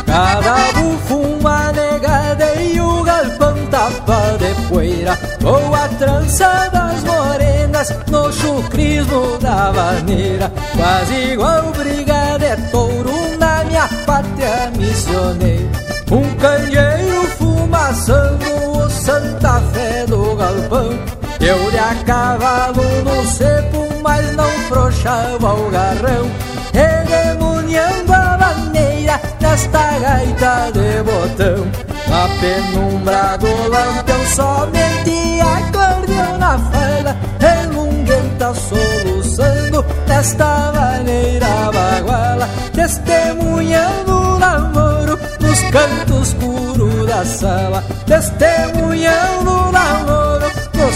Cada 0.06 0.72
bufo 0.72 1.16
uma 1.16 1.72
negada 1.72 2.54
e 2.54 2.80
o 2.80 3.02
galpão 3.02 3.54
tapa 3.70 4.38
de 4.38 4.68
poeira. 4.68 5.18
Ou 5.44 5.74
a 5.74 5.88
trança 5.88 6.70
das 6.72 7.04
morenas 7.04 7.94
no 8.10 8.32
chucrismo 8.32 9.36
da 9.38 9.70
vaneira. 9.72 10.50
Quase 10.74 11.32
igual 11.32 11.70
briga 11.72 12.38
de 12.38 12.70
touro 12.70 13.36
na 13.38 13.64
minha 13.64 13.88
pátria 14.06 14.72
missioneira. 14.76 15.70
Um 16.10 16.34
candeeiro 16.36 17.22
fumaçando 17.36 18.46
o 18.78 18.88
Santa 18.88 19.60
Fé 19.72 20.06
do 20.06 20.34
galpão. 20.36 20.98
Eu 21.40 21.70
de 21.70 21.78
a 21.78 21.94
cavalo 22.06 22.82
no 23.04 23.26
cepo, 23.26 23.86
mas 24.06 24.36
não 24.36 24.48
frouxava 24.68 25.54
o 25.54 25.68
garrão 25.68 26.30
Redemuniando 26.72 28.12
a 28.12 28.36
vaneira 28.36 29.20
nesta 29.40 29.98
gaita 29.98 30.70
de 30.72 31.02
botão. 31.02 31.66
Na 32.08 32.28
penumbra 32.40 33.36
do 33.38 33.68
lampião 33.68 34.26
somente 34.26 35.40
acordeão 35.40 36.38
na 36.38 36.58
fala 36.58 37.16
Remunguenta 37.40 38.54
soluçando 38.54 39.82
desta 40.06 40.72
maneira 40.72 41.46
baguala 41.72 42.48
Testemunhando 42.72 44.12
o 44.12 44.38
namoro 44.38 45.18
nos 45.40 45.60
cantos 45.70 46.28
escuros 46.28 47.06
da 47.06 47.24
sala 47.24 47.82
Testemunhando 48.06 49.50
o 49.50 49.72
namoro 49.72 50.35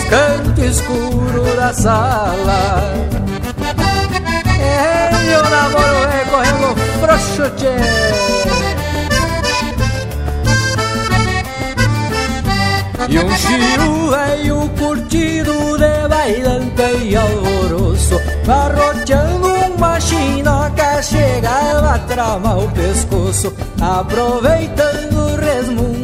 nos 0.00 0.04
cantos 0.04 0.64
escuros 0.64 1.56
da 1.56 1.72
sala. 1.72 2.82
É, 4.60 5.10
meu 5.24 5.42
namoro 5.42 6.04
é 6.12 6.24
correndo 6.30 6.76
frouxo, 7.00 7.50
tchê 7.56 7.76
E 13.08 13.18
um 13.18 13.36
chiu 13.36 14.10
veio 14.10 14.68
curtido 14.78 15.78
de 15.78 16.08
bailante 16.08 16.82
e 17.02 17.16
alvoroço 17.16 18.20
Arroteando 18.46 19.48
uma 19.74 19.98
chinoca 19.98 21.02
chegava 21.02 21.94
a 21.94 21.98
tramar 22.00 22.58
o 22.58 22.70
pescoço 22.70 23.52
Aproveitando 23.80 25.19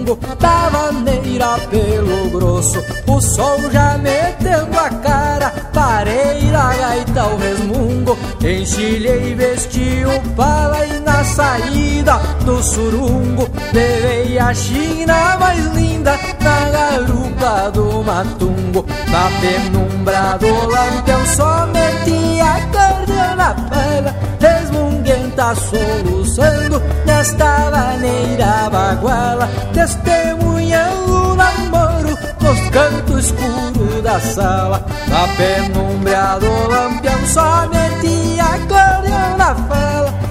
o 0.07 0.15
resmungo 0.15 0.19
da 0.39 0.71
maneira 0.71 1.59
pelo 1.71 2.31
grosso. 2.31 2.83
O 3.07 3.21
sol 3.21 3.59
já 3.71 3.99
metendo 3.99 4.79
a 4.79 4.91
cara, 4.91 5.51
parei 5.73 6.43
na 6.51 6.75
gaita 6.75 7.25
o 7.27 7.37
resmungo. 7.37 8.19
Enchilhei, 8.41 9.35
vesti 9.35 10.05
o 10.05 10.35
pala 10.35 10.87
e 10.87 11.01
na 11.01 11.25
saída 11.25 12.19
do 12.45 12.63
surungo 12.63 13.49
Levei 13.73 14.39
a 14.39 14.55
china 14.55 15.37
mais 15.39 15.65
linda 15.75 16.19
na 16.41 16.71
garupa 16.71 17.71
do 17.73 18.03
matungo. 18.05 18.87
Na 19.09 19.31
penumbra 19.41 20.39
do 20.39 20.69
lampião 20.69 21.27
somente 21.27 22.41
acordeão 22.41 23.37
na 23.37 23.55
pala 23.55 24.27
Resmunguenta 25.37 25.55
soluçando 25.55 26.83
nesta 27.05 27.71
maneira 27.71 28.71
baguala. 28.71 29.49
Testemunhando 29.75 31.13
o 31.13 31.35
namoro 31.35 32.17
nos 32.41 32.71
cantos 32.71 33.27
escuros 33.27 34.03
da 34.03 34.19
sala. 34.19 34.85
Na 35.09 35.29
penumbra 35.37 36.39
do 36.41 36.71
lampião 36.71 37.27
somente 37.27 38.41
acordeão 38.41 39.37
na 39.37 39.55
fala 39.55 39.86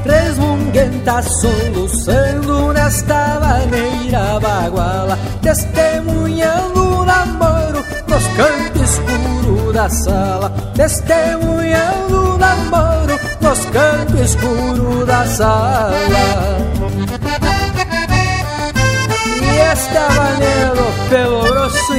Resmunguenta 0.05 1.21
soluçando 1.21 2.73
nesta 2.73 3.39
maneira 3.39 4.39
baguala 4.39 5.17
Testemunhando 5.41 7.01
o 7.01 7.05
namoro 7.05 7.83
nos 8.07 8.27
cantos 8.35 8.81
escuros 8.81 9.73
da 9.73 9.89
sala. 9.89 10.49
Testemunhando 10.75 12.33
o 12.33 12.37
namoro 12.37 13.19
nos 13.41 13.65
cantos 13.65 14.19
escuros 14.21 15.05
da 15.05 15.25
sala. 15.25 15.93
E 19.41 19.57
esta 19.59 20.09
maneira 20.09 20.65
pelo 21.09 21.41
grosso 21.43 21.93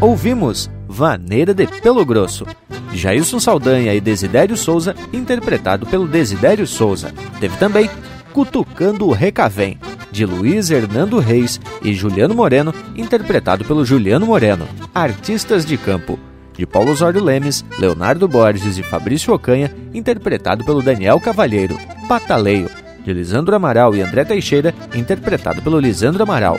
Ouvimos 0.00 0.70
Vaneira 0.98 1.54
de 1.54 1.64
Pelo 1.64 2.04
Grosso, 2.04 2.44
de 2.90 2.98
Jailson 2.98 3.38
Saldanha 3.38 3.94
e 3.94 4.00
Desidério 4.00 4.56
Souza, 4.56 4.96
interpretado 5.12 5.86
pelo 5.86 6.08
Desidério 6.08 6.66
Souza. 6.66 7.14
Teve 7.38 7.56
também 7.56 7.88
Cutucando 8.32 9.06
o 9.06 9.12
Recavém, 9.12 9.78
de 10.10 10.26
Luiz 10.26 10.72
Hernando 10.72 11.20
Reis 11.20 11.60
e 11.84 11.94
Juliano 11.94 12.34
Moreno, 12.34 12.74
interpretado 12.96 13.64
pelo 13.64 13.84
Juliano 13.84 14.26
Moreno. 14.26 14.66
Artistas 14.92 15.64
de 15.64 15.76
Campo, 15.76 16.18
de 16.52 16.66
Paulo 16.66 16.90
Osório 16.90 17.22
Lemes, 17.22 17.64
Leonardo 17.78 18.26
Borges 18.26 18.76
e 18.76 18.82
Fabrício 18.82 19.32
Ocanha, 19.32 19.72
interpretado 19.94 20.64
pelo 20.64 20.82
Daniel 20.82 21.20
Cavalheiro. 21.20 21.78
Pataleio, 22.08 22.68
de 23.04 23.12
Lisandro 23.12 23.54
Amaral 23.54 23.94
e 23.94 24.02
André 24.02 24.24
Teixeira, 24.24 24.74
interpretado 24.92 25.62
pelo 25.62 25.78
Lisandro 25.78 26.24
Amaral. 26.24 26.58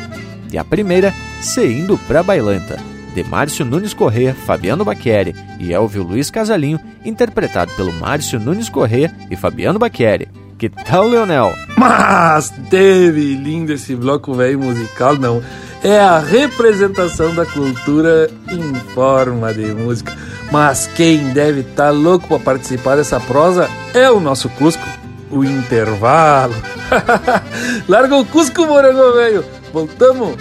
E 0.50 0.58
a 0.58 0.64
primeira, 0.64 1.14
Seindo 1.42 1.98
pra 2.08 2.24
Bailanta, 2.24 2.80
de 3.14 3.24
Márcio 3.24 3.66
Nunes 3.66 3.94
Corrêa, 3.94 4.34
Fabiano 4.34 4.86
Baqueri 4.86 5.36
e 5.60 5.74
Elvio 5.74 6.04
Luiz 6.04 6.30
Casalinho, 6.30 6.80
interpretado 7.04 7.72
pelo 7.74 7.94
Márcio 7.94 8.40
Nunes 8.40 8.70
Corrêa 8.70 9.12
e 9.30 9.36
Fabiano 9.36 9.80
Baqueri. 9.80 10.28
Que 10.58 10.68
tal, 10.68 11.08
Leonel? 11.08 11.54
Mas 11.78 12.54
teve 12.70 13.36
lindo 13.36 13.72
esse 13.72 13.96
bloco 13.96 14.34
velho 14.34 14.60
musical, 14.60 15.16
não. 15.16 15.42
É 15.82 15.98
a 15.98 16.20
representação 16.20 17.34
da 17.34 17.46
cultura 17.46 18.30
em 18.52 18.76
forma 18.94 19.54
de 19.54 19.68
música. 19.68 20.14
Mas 20.52 20.88
quem 20.88 21.32
deve 21.32 21.62
estar 21.62 21.86
tá 21.86 21.90
louco 21.92 22.28
para 22.28 22.40
participar 22.40 22.98
dessa 22.98 23.22
prosa 23.22 23.70
é 23.94 24.12
o 24.12 24.20
nosso 24.20 24.50
Cusco, 24.50 24.84
o 25.32 25.46
intervalo. 25.46 26.56
Larga 27.88 28.18
o 28.18 28.26
Cusco, 28.26 28.66
Morango 28.66 29.14
Velho. 29.14 29.46
Voltamos 29.72 30.36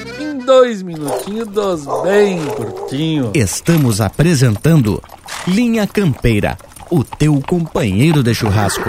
dois 0.48 0.82
minutinhos 0.82 1.46
dos 1.48 1.84
bem 2.02 2.42
curtinho. 2.46 3.30
Estamos 3.34 4.00
apresentando 4.00 5.02
Linha 5.46 5.86
Campeira, 5.86 6.56
o 6.90 7.04
teu 7.04 7.38
companheiro 7.46 8.22
de 8.22 8.34
churrasco. 8.34 8.88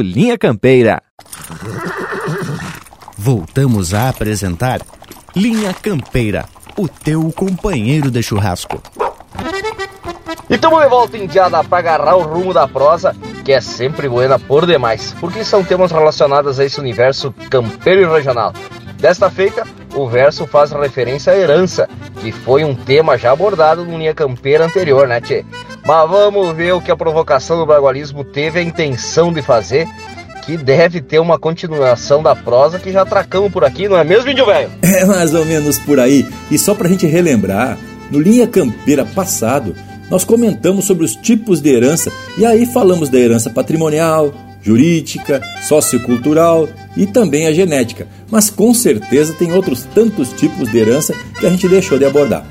Linha 0.00 0.38
Campeira. 0.38 1.02
Voltamos 3.16 3.92
a 3.94 4.08
apresentar 4.08 4.80
Linha 5.34 5.74
Campeira, 5.74 6.46
o 6.76 6.88
teu 6.88 7.30
companheiro 7.32 8.10
de 8.10 8.22
churrasco. 8.22 8.82
E 10.48 10.58
tamo 10.58 10.80
de 10.80 10.88
volta 10.88 11.16
indiada 11.16 11.62
para 11.62 11.78
agarrar 11.78 12.16
o 12.16 12.22
rumo 12.22 12.52
da 12.52 12.66
prosa, 12.66 13.14
que 13.44 13.52
é 13.52 13.60
sempre 13.60 14.08
buena 14.08 14.38
por 14.38 14.66
demais, 14.66 15.14
porque 15.20 15.44
são 15.44 15.62
temas 15.62 15.92
relacionados 15.92 16.58
a 16.58 16.64
esse 16.64 16.80
universo 16.80 17.32
campeiro 17.48 18.02
e 18.02 18.12
regional. 18.12 18.52
Desta 18.98 19.30
feita, 19.30 19.64
o 19.94 20.08
verso 20.08 20.46
faz 20.46 20.70
referência 20.72 21.32
à 21.32 21.36
herança, 21.36 21.88
que 22.20 22.30
foi 22.32 22.64
um 22.64 22.74
tema 22.74 23.18
já 23.18 23.32
abordado 23.32 23.84
no 23.84 23.98
Linha 23.98 24.14
Campeira 24.14 24.64
anterior, 24.64 25.06
né, 25.06 25.20
Tchê? 25.20 25.44
Mas 25.84 26.10
vamos 26.10 26.54
ver 26.54 26.72
o 26.72 26.80
que 26.80 26.90
a 26.90 26.96
provocação 26.96 27.58
do 27.58 27.66
bagualismo 27.66 28.22
teve 28.22 28.58
a 28.58 28.62
intenção 28.62 29.32
de 29.32 29.42
fazer, 29.42 29.88
que 30.44 30.56
deve 30.56 31.00
ter 31.00 31.18
uma 31.18 31.38
continuação 31.38 32.22
da 32.22 32.34
prosa 32.34 32.78
que 32.78 32.92
já 32.92 33.04
tracamos 33.04 33.52
por 33.52 33.64
aqui, 33.64 33.88
não 33.88 33.98
é 33.98 34.04
mesmo, 34.04 34.30
índio 34.30 34.46
velho? 34.46 34.70
É 34.82 35.04
mais 35.04 35.34
ou 35.34 35.44
menos 35.44 35.78
por 35.78 35.98
aí. 35.98 36.26
E 36.50 36.58
só 36.58 36.74
pra 36.74 36.88
gente 36.88 37.06
relembrar, 37.06 37.78
no 38.10 38.20
Linha 38.20 38.46
Campeira 38.46 39.04
passado, 39.04 39.74
nós 40.10 40.24
comentamos 40.24 40.84
sobre 40.84 41.04
os 41.04 41.14
tipos 41.14 41.60
de 41.60 41.70
herança 41.70 42.12
e 42.36 42.44
aí 42.44 42.66
falamos 42.66 43.08
da 43.08 43.18
herança 43.18 43.48
patrimonial, 43.50 44.32
jurídica, 44.62 45.42
sociocultural 45.66 46.68
e 46.96 47.06
também 47.06 47.46
a 47.46 47.52
genética. 47.52 48.06
Mas 48.30 48.50
com 48.50 48.72
certeza 48.74 49.34
tem 49.34 49.52
outros 49.52 49.84
tantos 49.94 50.32
tipos 50.32 50.70
de 50.70 50.78
herança 50.78 51.14
que 51.38 51.46
a 51.46 51.50
gente 51.50 51.68
deixou 51.68 51.98
de 51.98 52.04
abordar. 52.04 52.46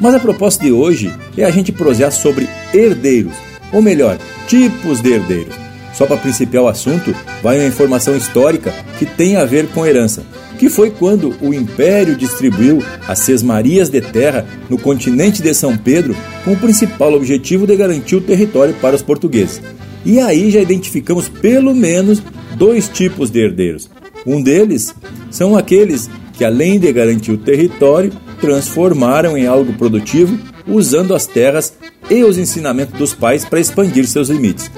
Mas 0.00 0.14
a 0.14 0.20
proposta 0.20 0.64
de 0.64 0.72
hoje 0.72 1.12
é 1.36 1.44
a 1.44 1.50
gente 1.50 1.70
prosear 1.70 2.10
sobre 2.10 2.48
herdeiros, 2.72 3.34
ou 3.72 3.80
melhor, 3.80 4.18
tipos 4.46 5.00
de 5.00 5.12
herdeiros. 5.12 5.54
Só 5.94 6.06
para 6.06 6.16
principiar 6.16 6.64
o 6.64 6.68
assunto, 6.68 7.14
vai 7.42 7.58
uma 7.58 7.68
informação 7.68 8.16
histórica 8.16 8.72
que 8.98 9.04
tem 9.04 9.36
a 9.36 9.44
ver 9.44 9.68
com 9.68 9.86
herança, 9.86 10.24
que 10.58 10.70
foi 10.70 10.90
quando 10.90 11.36
o 11.40 11.52
Império 11.52 12.16
distribuiu 12.16 12.82
as 13.06 13.18
sesmarias 13.18 13.88
de 13.88 14.00
terra 14.00 14.46
no 14.70 14.78
continente 14.78 15.42
de 15.42 15.52
São 15.52 15.76
Pedro 15.76 16.16
com 16.44 16.52
o 16.52 16.56
principal 16.56 17.12
objetivo 17.12 17.66
de 17.66 17.76
garantir 17.76 18.16
o 18.16 18.20
território 18.20 18.74
para 18.80 18.96
os 18.96 19.02
portugueses. 19.02 19.60
E 20.04 20.18
aí 20.18 20.50
já 20.50 20.60
identificamos 20.60 21.28
pelo 21.28 21.74
menos 21.74 22.22
dois 22.56 22.88
tipos 22.88 23.30
de 23.30 23.40
herdeiros. 23.40 23.88
Um 24.26 24.42
deles 24.42 24.94
são 25.30 25.56
aqueles 25.56 26.08
que, 26.32 26.44
além 26.44 26.78
de 26.78 26.92
garantir 26.92 27.32
o 27.32 27.38
território, 27.38 28.12
transformaram 28.40 29.36
em 29.36 29.46
algo 29.46 29.72
produtivo 29.74 30.38
usando 30.66 31.14
as 31.14 31.26
terras 31.26 31.74
e 32.10 32.22
os 32.24 32.38
ensinamentos 32.38 32.98
dos 32.98 33.14
pais 33.14 33.44
para 33.44 33.60
expandir 33.60 34.06
seus 34.06 34.28
limites. 34.28 34.70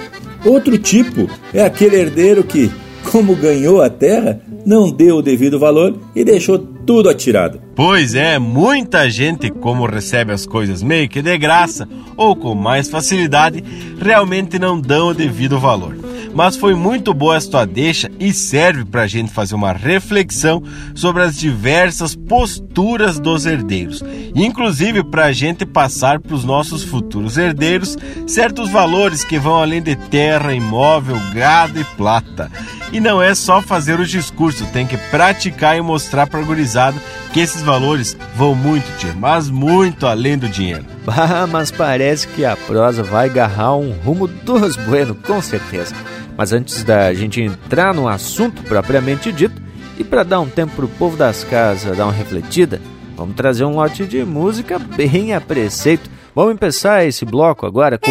Outro 0.45 0.77
tipo 0.79 1.29
é 1.53 1.65
aquele 1.65 1.97
herdeiro 1.97 2.45
que, 2.45 2.71
como 3.11 3.35
ganhou 3.35 3.81
a 3.81 3.89
terra, 3.89 4.41
não 4.67 4.91
deu 4.91 5.17
o 5.17 5.23
devido 5.23 5.59
valor 5.59 5.99
e 6.15 6.25
deixou 6.25 6.59
tudo 6.59 7.09
atirado. 7.09 7.64
Pois 7.75 8.15
é, 8.15 8.39
muita 8.39 9.11
gente, 9.11 9.51
como 9.51 9.87
recebe 9.87 10.33
as 10.33 10.47
coisas 10.47 10.83
meio 10.83 11.09
que 11.09 11.21
de 11.21 11.37
graça 11.37 11.89
ou 12.17 12.37
com 12.37 12.55
mais 12.55 12.89
facilidade, 12.89 13.63
realmente 14.01 14.59
não 14.59 14.81
dão 14.81 15.09
o 15.09 15.15
devido 15.15 15.59
valor 15.59 16.05
mas 16.35 16.57
foi 16.57 16.75
muito 16.75 17.15
boa 17.15 17.37
esta 17.37 17.51
tua 17.53 17.67
deixa 17.67 18.11
e 18.19 18.33
serve 18.33 18.85
para 18.85 19.03
a 19.03 19.07
gente 19.07 19.33
fazer 19.33 19.55
uma 19.55 19.73
reflexão 19.73 20.63
sobre 20.95 21.23
as 21.23 21.39
diversas 21.39 22.17
posturas 22.17 23.21
dos 23.21 23.47
herdeiros, 23.47 24.03
inclusive 24.35 25.05
para 25.05 25.27
a 25.27 25.33
gente 25.33 25.65
passar 25.65 26.19
para 26.19 26.35
os 26.35 26.45
nossos 26.45 26.83
futuros 26.83 27.39
herdeiros 27.39 27.97
certos 28.27 28.69
valores 28.69 29.23
que 29.23 29.39
vão 29.39 29.55
além 29.57 29.81
de 29.81 29.95
terra, 29.95 30.53
imóvel, 30.53 31.17
gado 31.33 31.81
e 31.81 31.85
plata. 31.85 32.51
E 32.93 33.01
não 33.01 33.21
é 33.21 33.35
só 33.35 33.61
fazer 33.61 33.99
o 33.99 34.07
discurso, 34.07 34.67
tem 34.67 34.87
que 34.87 34.97
praticar 34.97 35.77
e 35.77 35.81
mostrar 35.81 36.27
para 36.27 36.41
a 36.41 36.45
gurizada 36.45 36.97
que 37.33 37.41
esses 37.41 37.63
valores 37.63 38.17
vão 38.37 38.55
muito, 38.55 38.87
tia, 38.99 39.13
mas 39.15 39.51
muito 39.51 40.07
além 40.07 40.39
do 40.39 40.49
dinheiro. 40.49 40.85
Bah, 41.05 41.47
mas 41.47 41.71
parece 41.71 42.27
que 42.27 42.47
a 42.47 42.57
prosa 42.57 43.03
vai 43.03 43.27
agarrar 43.27 43.77
um 43.77 43.93
rumo 43.93 44.27
dos 44.27 44.75
bueno, 44.75 45.15
com 45.15 45.43
certeza. 45.43 45.95
Mas 46.35 46.51
antes 46.51 46.83
da 46.83 47.13
gente 47.13 47.43
entrar 47.43 47.93
no 47.93 48.09
assunto 48.09 48.63
propriamente 48.63 49.31
dito, 49.31 49.61
e 49.99 50.03
para 50.03 50.23
dar 50.23 50.41
um 50.41 50.49
tempo 50.49 50.75
para 50.75 50.85
o 50.85 50.89
povo 50.89 51.17
das 51.17 51.45
casas 51.45 51.97
dar 51.97 52.05
uma 52.05 52.13
refletida, 52.13 52.81
vamos 53.17 53.37
trazer 53.37 53.65
um 53.65 53.77
lote 53.77 54.07
de 54.07 54.25
música 54.25 54.79
bem 54.79 55.35
a 55.35 55.41
preceito. 55.41 56.11
Vamos 56.35 56.59
começar 56.59 57.05
esse 57.05 57.25
bloco 57.25 57.67
agora 57.67 57.99
com 57.99 58.11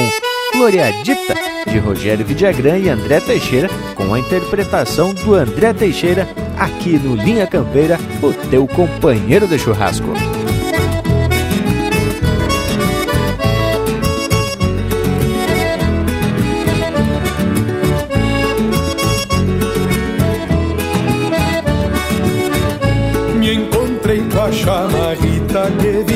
Gloriadita, 0.54 1.36
de 1.68 1.78
Rogério 1.80 2.26
Vidagrã 2.26 2.78
e 2.78 2.88
André 2.88 3.20
Teixeira, 3.20 3.70
com 3.96 4.13
a 4.13 4.20
interpretação 4.20 5.13
do 5.13 5.34
André 5.34 5.74
Teixeira 5.74 6.28
aqui 6.58 6.98
no 6.98 7.16
Linha 7.16 7.48
Campeira, 7.48 7.98
o 8.22 8.32
teu 8.50 8.68
companheiro 8.68 9.48
de 9.48 9.58
churrasco. 9.58 10.13
chamarrita 24.54 25.72
que 25.82 26.12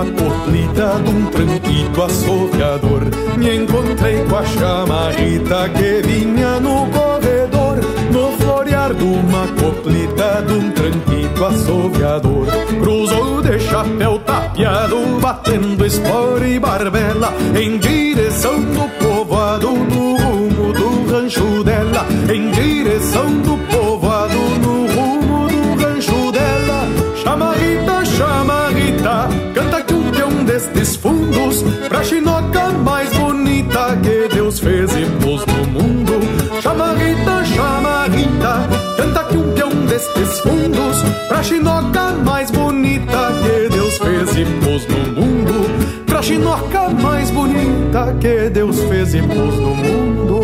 uma 0.00 0.04
coplita 0.12 1.00
de 1.04 1.10
um 1.10 1.26
tranquito 1.26 2.02
assoviador. 2.02 3.02
Me 3.36 3.56
encontrei 3.56 4.24
com 4.24 4.36
a 4.36 4.44
chamarrita 4.44 5.68
que 5.70 6.08
vinha 6.08 6.58
no 6.60 6.86
corredor, 6.86 7.76
no 8.10 8.32
florear 8.38 8.94
de 8.94 9.04
uma 9.04 9.46
coplita 9.60 10.42
de 10.46 10.52
um 10.52 10.70
tranquito 10.70 11.44
assoviador. 11.44 12.46
Cruzou 12.82 13.42
de 13.42 13.58
chapéu 13.58 14.18
tapeado, 14.20 15.20
batendo 15.20 15.84
espora 15.84 16.48
e 16.48 16.58
barbela, 16.58 17.32
em 17.54 17.78
direção 17.78 18.60
do 18.60 18.88
povoado, 19.04 19.70
no 19.70 20.16
rumo 20.16 20.72
do 20.72 21.12
rancho 21.12 21.62
dela, 21.62 22.06
em 22.32 22.50
direção 22.52 23.39
Pra 32.00 32.08
chinoca 32.08 32.70
mais 32.70 33.12
bonita 33.12 33.94
que 34.02 34.34
Deus 34.34 34.58
fez 34.58 34.90
e 34.96 35.04
pôs 35.22 35.44
no 35.44 35.66
mundo. 35.66 36.12
Chama 36.62 36.94
Rita, 36.94 37.44
chama 37.44 38.06
Rita 38.06 38.68
Canta 38.96 39.24
que 39.24 39.36
um 39.36 39.52
peão 39.52 39.68
destes 39.84 40.40
fundos. 40.40 41.02
Pra 41.28 41.42
chinoca 41.42 42.12
mais 42.24 42.50
bonita 42.50 43.34
que 43.42 43.68
Deus 43.68 43.98
fez 43.98 44.34
e 44.34 44.46
pôs 44.64 44.86
no 44.86 45.20
mundo. 45.20 46.06
Pra 46.06 46.22
chinoca 46.22 46.88
mais 46.88 47.30
bonita 47.30 48.16
que 48.18 48.48
Deus 48.48 48.80
fez 48.84 49.14
e 49.14 49.20
pôs 49.20 49.56
no 49.56 49.74
mundo 49.74 50.39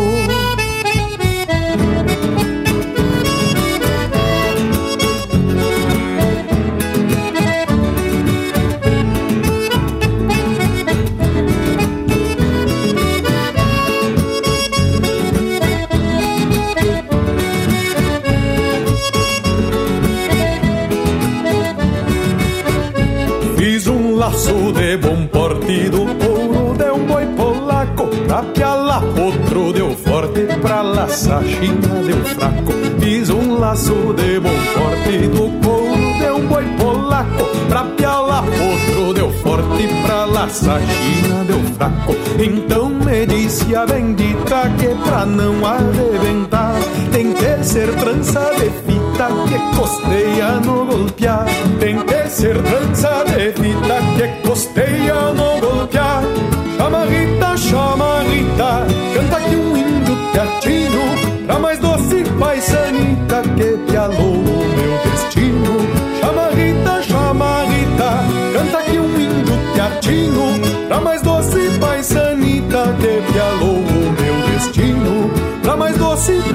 laçar 31.17 31.43
china 31.43 32.03
deu 32.05 32.23
fraco 32.35 32.73
Fiz 32.99 33.29
um 33.31 33.57
laço 33.57 34.13
de 34.13 34.39
bom 34.39 34.49
porte 34.75 35.27
do 35.29 35.65
couro 35.65 36.19
de 36.19 36.29
um 36.29 36.47
boi 36.47 36.63
polaco 36.77 37.43
Pra 37.67 37.83
piala 37.83 38.41
outro 38.41 39.13
deu 39.13 39.31
forte, 39.41 39.87
pra 40.05 40.25
laçar. 40.25 40.79
China 40.79 41.43
deu 41.45 41.59
fraco 41.75 42.15
Então 42.39 42.89
me 42.89 43.25
disse 43.25 43.75
a 43.75 43.85
bendita 43.87 44.69
que 44.77 45.09
pra 45.09 45.25
não 45.25 45.65
arrebentar 45.65 46.75
Tem 47.11 47.33
que 47.33 47.63
ser 47.63 47.91
trança 47.95 48.51
de 48.57 48.69
fita 48.85 49.27
que 49.47 49.77
costeia 49.77 50.51
no 50.63 50.85
golpear. 50.85 51.45
Tem 51.79 51.97
que 51.97 52.29
ser 52.29 52.61
trança 52.61 53.23
de 53.25 53.51
fita 53.53 53.97
que 54.15 54.47
costeia 54.47 55.33
no 55.33 55.59
golpear. 55.59 56.21
Chama 56.77 57.05
Rita, 57.05 57.57
chama 57.57 58.19
Rita 58.21 58.86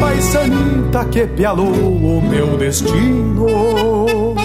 doce 0.02 0.38
paisanita 0.38 1.04
Que 1.06 1.26
pialou 1.26 1.72
o 1.72 2.20
meu 2.20 2.56
destino 2.56 4.41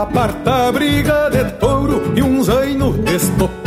pra 0.00 0.06
partar 0.06 0.72
briga 0.72 1.28
de 1.30 1.44
touro 1.58 2.12
e 2.16 2.22
um 2.22 2.42
zaino 2.42 2.94
estopeteado 3.06 3.59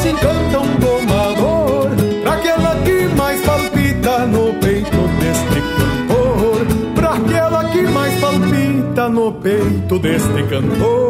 assim 0.00 0.16
canta 0.16 0.60
um 0.60 0.76
domador, 0.76 1.90
pra 2.22 2.32
aquela 2.32 2.74
que 2.76 3.14
mais 3.14 3.38
palpita 3.42 4.26
no 4.26 4.54
peito 4.54 4.96
deste 5.20 5.60
cantor, 5.76 6.66
pra 6.94 7.10
aquela 7.16 7.64
que 7.70 7.82
mais 7.82 8.18
palpita 8.18 9.08
no 9.10 9.32
peito 9.32 9.98
deste 9.98 10.42
cantor. 10.44 11.09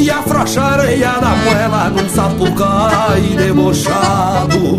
e 0.00 0.10
afrouxa 0.10 0.62
a 0.62 0.72
areia 0.72 1.12
da 1.20 1.28
moela 1.28 1.90
num 1.90 2.08
sapucai 2.08 3.20
debochado. 3.36 4.76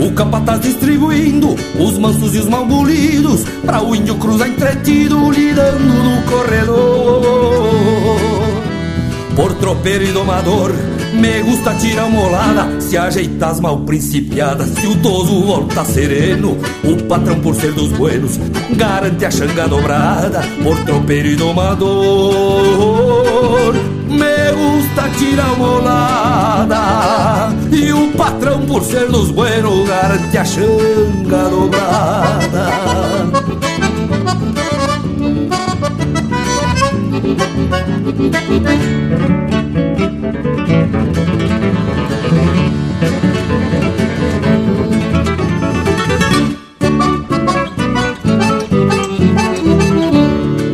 O 0.00 0.12
capataz 0.12 0.60
distribuindo 0.60 1.56
os 1.78 1.98
mansos 1.98 2.34
e 2.34 2.38
os 2.38 2.48
mal 2.48 2.64
bolidos 2.64 3.44
Pra 3.64 3.82
o 3.82 3.94
índio 3.94 4.14
cruzar 4.16 4.48
entretido 4.48 5.30
lidando 5.30 5.84
no 5.84 6.22
corredor. 6.22 7.30
Por 9.34 9.54
tropeiro 9.54 10.04
e 10.04 10.12
domador 10.12 10.72
me 11.12 11.42
gusta 11.42 11.74
tirar 11.74 12.06
uma 12.06 12.22
olada 12.22 12.80
Se 12.80 12.96
ajeitar 12.96 13.50
as 13.50 13.60
mal 13.60 13.80
principiadas. 13.80 14.68
Se 14.68 14.86
o 14.86 14.96
toso 14.96 15.42
volta 15.44 15.84
sereno 15.84 16.56
O 16.84 16.96
patrão 17.04 17.40
por 17.40 17.54
ser 17.54 17.72
dos 17.72 17.92
buenos 17.92 18.38
Garante 18.76 19.24
a 19.24 19.30
xanga 19.30 19.68
dobrada. 19.68 20.42
Por 20.62 20.78
tropeiro 20.84 21.28
e 21.28 21.36
domador 21.36 21.84
Me 24.08 24.52
gusta 24.52 25.08
tirar 25.18 25.52
uma 25.52 25.72
olada 25.80 27.50
E 27.72 27.92
o 27.92 28.12
patrão 28.12 28.64
por 28.66 28.82
ser 28.82 29.08
dos 29.08 29.30
buenos 29.30 29.88
Garante 29.88 30.38
a 30.38 30.44
xanga 30.44 31.48
dobrada 31.50 32.70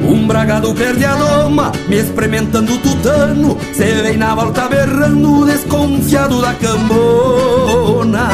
Um 0.07 0.27
bragado 0.27 0.75
perde 0.75 1.05
a 1.07 1.15
doma, 1.17 1.73
me 1.89 1.97
experimentando 1.97 2.77
tutano. 2.79 3.57
Cê 3.73 4.03
vem 4.03 4.19
na 4.19 4.35
volta 4.35 4.69
berrando, 4.69 5.47
desconfiado 5.47 6.43
da 6.43 6.53
cambona. 6.55 8.29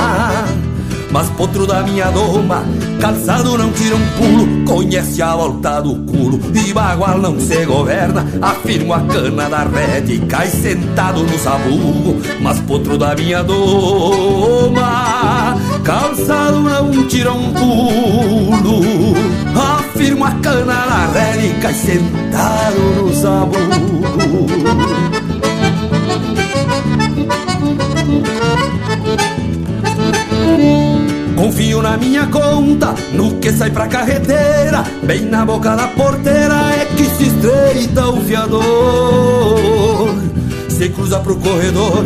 Mas 1.12 1.28
potro 1.30 1.64
da 1.66 1.82
minha 1.82 2.10
doma, 2.10 2.64
calçado 3.02 3.58
não 3.58 3.72
tira 3.72 3.96
um 3.96 4.08
pulo 4.16 4.64
Conhece 4.64 5.20
a 5.20 5.34
volta 5.34 5.82
do 5.82 5.96
culo, 6.06 6.38
e 6.54 6.72
bagual 6.72 7.18
não 7.18 7.38
se 7.38 7.66
governa 7.66 8.24
Afirmo 8.40 8.94
a 8.94 9.00
cana 9.00 9.48
da 9.48 9.64
rede, 9.64 10.20
cai 10.26 10.46
sentado 10.46 11.24
no 11.24 11.38
sabugo. 11.38 12.22
Mas 12.40 12.60
potro 12.60 12.96
da 12.96 13.14
minha 13.14 13.42
doma, 13.42 14.78
calçado 15.84 16.60
não 16.60 17.06
tira 17.08 17.32
um 17.32 17.52
pulo. 17.52 18.80
Afirmo 19.78 20.24
a 20.24 20.30
cana 20.30 20.86
da 20.86 21.06
rede, 21.12 21.60
cai 21.60 21.74
sentado 21.74 22.78
no 23.02 23.14
sabugo 23.14 24.91
Confio 31.62 31.80
na 31.80 31.96
minha 31.96 32.26
conta, 32.26 32.92
no 33.12 33.38
que 33.38 33.52
sai 33.52 33.70
pra 33.70 33.86
carreteira 33.86 34.82
Bem 35.04 35.20
na 35.26 35.44
boca 35.44 35.76
da 35.76 35.86
porteira 35.86 36.56
é 36.74 36.86
que 36.86 37.04
se 37.04 37.28
estreita 37.28 38.08
o 38.08 38.20
fiador. 38.22 38.62
Se 40.68 40.88
cruza 40.88 41.20
pro 41.20 41.36
corredor 41.36 42.04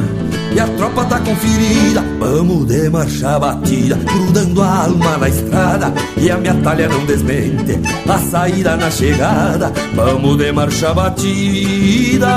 e 0.56 0.60
a 0.60 0.66
tropa 0.68 1.04
tá 1.04 1.20
conferida. 1.20 2.02
Vamos 2.18 2.66
de 2.66 2.88
marcha 2.88 3.38
batida, 3.38 3.94
grudando 3.96 4.62
a 4.62 4.84
alma 4.84 5.18
na 5.18 5.28
estrada. 5.28 5.92
E 6.16 6.30
a 6.30 6.38
minha 6.38 6.54
talha 6.54 6.88
não 6.88 7.04
desmente, 7.04 7.78
a 8.08 8.18
saída 8.18 8.74
na 8.74 8.90
chegada. 8.90 9.70
Vamos 9.94 10.38
de 10.38 10.50
marcha 10.52 10.94
batida, 10.94 12.28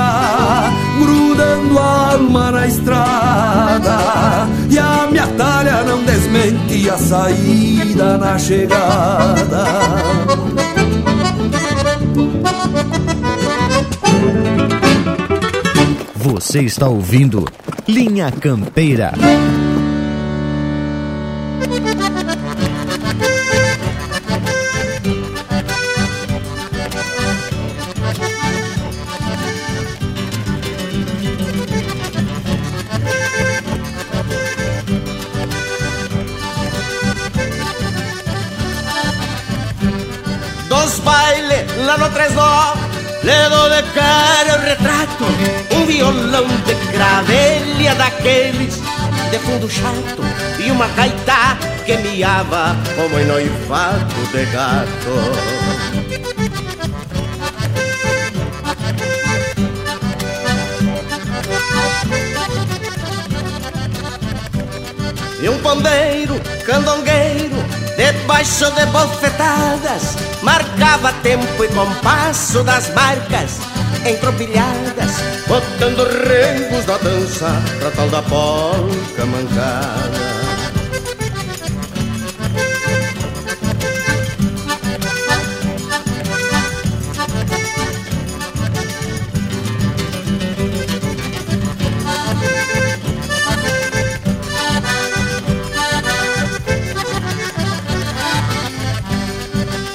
grudando 0.98 1.78
a 1.78 2.12
alma 2.12 2.50
na 2.50 2.66
estrada. 2.66 3.98
E 4.68 4.78
a 4.78 5.08
minha 5.10 5.26
talha 5.28 5.82
não 5.82 6.04
desmente, 6.04 6.90
a 6.90 6.98
saída 6.98 8.18
na 8.18 8.38
chegada. 8.38 9.64
Você 16.16 16.60
está 16.60 16.86
ouvindo 16.86 17.46
Linha 17.90 18.30
Campeira. 18.30 19.10
Dos 40.68 41.00
bailes 41.00 41.66
lá 41.84 41.98
no 41.98 42.08
Tresdó 42.10 42.74
Le 43.24 43.48
dou 43.48 43.68
de 43.68 43.82
cara 43.92 44.58
o 44.58 44.62
retrato 44.62 45.09
Um 45.70 45.86
violão 45.86 46.46
de 46.46 46.74
gravelha 46.92 47.94
daqueles 47.94 48.80
De 49.30 49.38
fundo 49.38 49.68
chato 49.68 50.22
E 50.58 50.70
uma 50.70 50.88
gaita 50.88 51.58
que 51.84 51.96
miava 51.96 52.76
Como 52.96 53.18
em 53.18 53.24
noivado 53.24 54.26
de 54.32 54.44
gato. 54.46 55.70
Pandeiro, 65.70 66.34
candongueiro, 66.66 67.56
debaixo 67.96 68.68
de 68.72 68.86
bofetadas, 68.86 70.16
marcava 70.42 71.12
tempo 71.22 71.62
e 71.62 71.68
compasso 71.68 72.64
das 72.64 72.92
marcas 72.94 73.60
entropilhadas, 74.06 75.12
botando 75.46 76.04
rengos 76.04 76.84
da 76.86 76.98
dança 76.98 77.50
pra 77.78 77.90
tal 77.90 78.08
da 78.08 78.22
polca 78.22 79.26
mancada. 79.26 80.40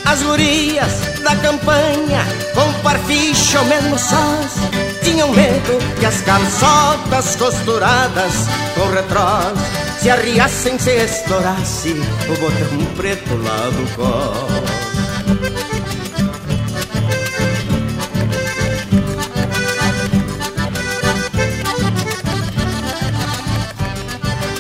As 0.08 0.22
gurias 0.22 0.92
da 1.24 1.36
campanha, 1.38 2.24
com 2.54 2.75
parficho 2.86 3.66
menos 3.66 4.00
sós, 4.00 4.54
tinham 5.02 5.34
medo 5.34 5.80
que 6.00 6.06
as 6.06 6.22
calçotas 6.22 7.36
costuradas 7.36 8.34
com 8.76 8.88
retrós 8.92 9.58
se 10.00 10.08
arriassem 10.12 10.78
se 10.78 10.92
estourasse 10.92 11.94
o 11.94 12.40
botão 12.40 12.86
preto 12.96 13.36
lá 13.38 13.72
do 13.72 13.96
cós. 13.96 14.76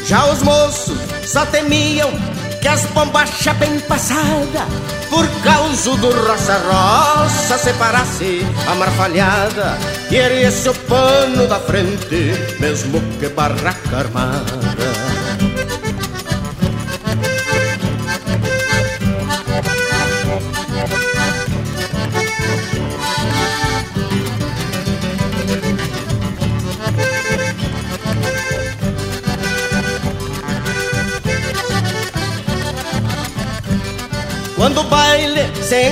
Já 0.07 0.25
os 0.25 0.41
moços 0.41 0.97
só 1.27 1.45
temiam 1.45 2.09
que 2.59 2.67
as 2.67 2.85
bombachas 2.87 3.55
bem 3.57 3.79
passada 3.81 4.65
por 5.15 5.29
causa 5.41 5.95
do 5.95 6.09
roça-roça 6.27 7.57
separasse 7.57 8.41
a 8.67 8.75
marfalhada 8.75 9.77
e 10.11 10.15
erguesse 10.17 10.67
o 10.67 10.73
pano 10.73 11.47
da 11.47 11.57
frente, 11.57 12.33
mesmo 12.59 12.99
que 13.17 13.29
barraca 13.29 13.97
armada. 13.97 14.84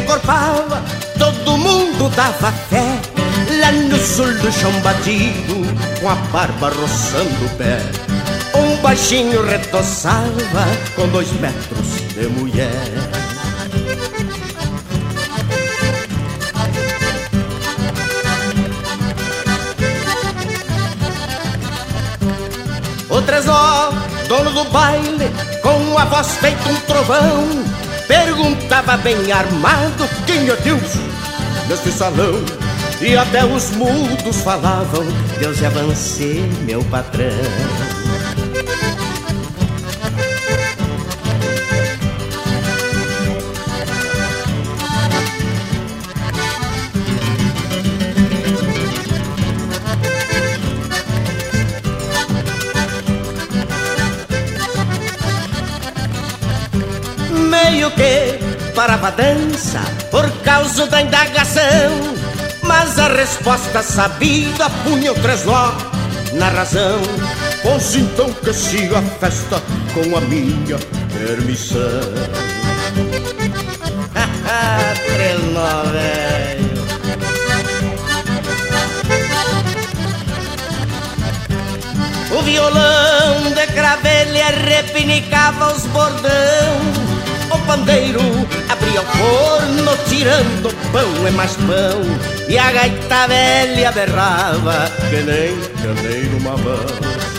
Encorpava, 0.03 0.83
todo 1.17 1.57
mundo 1.57 2.09
dava 2.15 2.51
fé. 2.69 2.99
Lá 3.59 3.71
no 3.71 3.97
sul 3.97 4.33
do 4.39 4.51
chão 4.51 4.71
batido, 4.81 5.55
com 5.99 6.09
a 6.09 6.15
barba 6.31 6.69
roçando 6.69 7.45
o 7.45 7.49
pé. 7.57 7.79
Um 8.55 8.81
baixinho 8.81 9.45
retoçava 9.45 10.65
com 10.95 11.07
dois 11.07 11.31
metros 11.39 11.87
de 12.13 12.27
mulher. 12.27 12.73
O 23.09 23.21
Tresor, 23.21 23.93
dono 24.27 24.51
do 24.51 24.63
baile, 24.71 25.31
com 25.61 25.97
a 25.97 26.05
voz 26.05 26.27
feita 26.37 26.69
um 26.69 26.75
trovão, 26.81 27.72
perguntava 28.07 28.97
bem 28.97 29.31
armado 29.31 30.07
quem 30.25 30.49
é 30.49 30.55
Deus 30.55 30.95
neste 31.67 31.91
salão. 31.91 32.43
E 33.01 33.17
até 33.17 33.43
os 33.43 33.71
mudos 33.71 34.41
falavam, 34.41 35.05
Deus 35.39 35.61
é 35.61 35.69
você, 35.69 36.41
meu 36.65 36.83
patrão. 36.85 37.27
Parava 59.03 59.07
a 59.07 59.11
dança 59.11 59.81
por 60.09 60.29
causa 60.43 60.87
da 60.87 61.01
indagação. 61.01 62.15
Mas 62.61 62.97
a 62.97 63.09
resposta 63.09 63.83
sabida 63.83 64.69
punha 64.83 65.11
o 65.11 65.15
tresló 65.15 65.73
na 66.33 66.47
razão. 66.49 67.01
Pois 67.61 67.95
então 67.95 68.31
que 68.31 68.53
siga 68.53 68.99
a 68.99 69.01
festa 69.01 69.61
com 69.93 70.15
a 70.15 70.21
minha 70.21 70.77
permissão. 71.11 71.79
Trenó, 75.05 75.83
velho. 75.91 76.73
O 82.31 82.41
violão 82.41 83.51
de 83.53 83.67
cravelha 83.73 84.47
repinicava 84.65 85.73
os 85.73 85.85
bordão. 85.87 87.03
O 87.51 87.57
pandeiro 87.67 88.19
abria 88.73 89.01
o 89.01 89.05
forno 89.05 89.97
tirando 90.09 90.73
pão 90.91 91.27
e 91.27 91.31
mais 91.31 91.55
pão 91.57 92.01
E 92.49 92.57
a 92.57 92.71
gaita 92.71 93.27
velha 93.27 93.91
berrava 93.91 94.91
que 95.09 95.17
nem 95.17 95.59
carneiro 95.81 96.41
mamão 96.41 96.85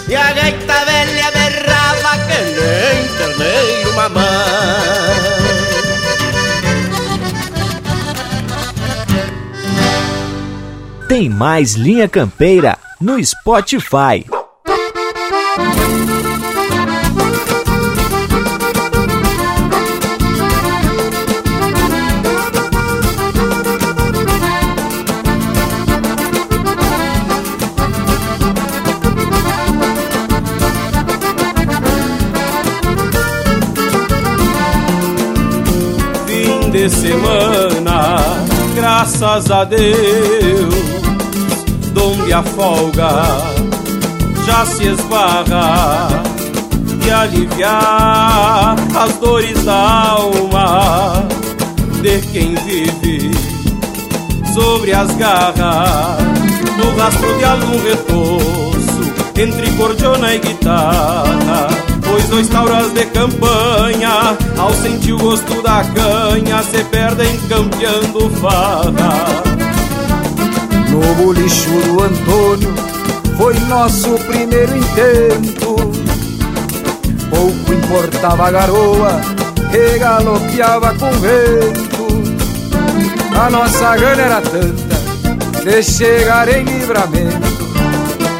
E 0.09 0.15
a 0.15 0.33
gaita 0.33 0.85
velha 0.85 1.31
berrava 1.33 2.19
que 2.27 2.41
nem 2.61 3.09
carneiro 3.19 3.93
mamão 3.95 4.25
Tem 11.09 11.29
mais 11.29 11.75
Linha 11.75 12.09
Campeira 12.09 12.79
no 13.01 13.23
Spotify. 13.23 14.25
Graças 39.05 39.51
a 39.51 39.65
Deus, 39.65 40.75
donde 41.93 42.33
a 42.33 42.43
folga 42.43 43.11
já 44.47 44.65
se 44.65 44.87
esbarra 44.87 46.09
e 47.07 47.11
aliviar 47.11 48.77
as 48.97 49.13
dores 49.17 49.63
da 49.63 50.09
alma 50.09 51.23
de 52.01 52.19
quem 52.33 52.55
vive 52.55 53.31
sobre 54.55 54.95
as 54.95 55.15
garras 55.17 56.25
no 56.79 56.97
rastro 56.97 57.37
de 57.37 57.45
algum 57.45 57.83
retoço 57.83 59.13
entre 59.37 59.71
cordiona 59.73 60.35
e 60.35 60.39
guitarra. 60.39 61.84
Pois 62.15 62.29
dois 62.29 62.49
tauras 62.49 62.93
de 62.93 63.07
campanha, 63.07 64.39
ao 64.57 64.73
sentir 64.73 65.15
o 65.15 65.19
gosto 65.19 65.61
da 65.63 65.83
canha, 65.83 66.63
se 66.63 66.85
perdem 66.85 67.37
campeando 67.49 68.31
farra. 68.41 69.43
No 70.91 71.15
bolicho 71.17 71.71
do 71.71 72.05
Antônio 72.05 72.73
foi 73.37 73.59
nosso 73.69 74.11
primeiro 74.29 74.77
intento. 74.77 75.75
Pouco 77.31 77.73
importava 77.73 78.47
a 78.47 78.51
garoa 78.53 79.21
que 79.73 79.99
galopeava 79.99 80.95
com 80.95 81.11
vento. 81.19 82.07
A 83.37 83.51
nossa 83.51 83.97
gana 83.97 84.23
era 84.23 84.41
tanta 84.41 85.65
de 85.65 85.83
chegar 85.83 86.49
em 86.49 86.63
livramento. 86.63 87.55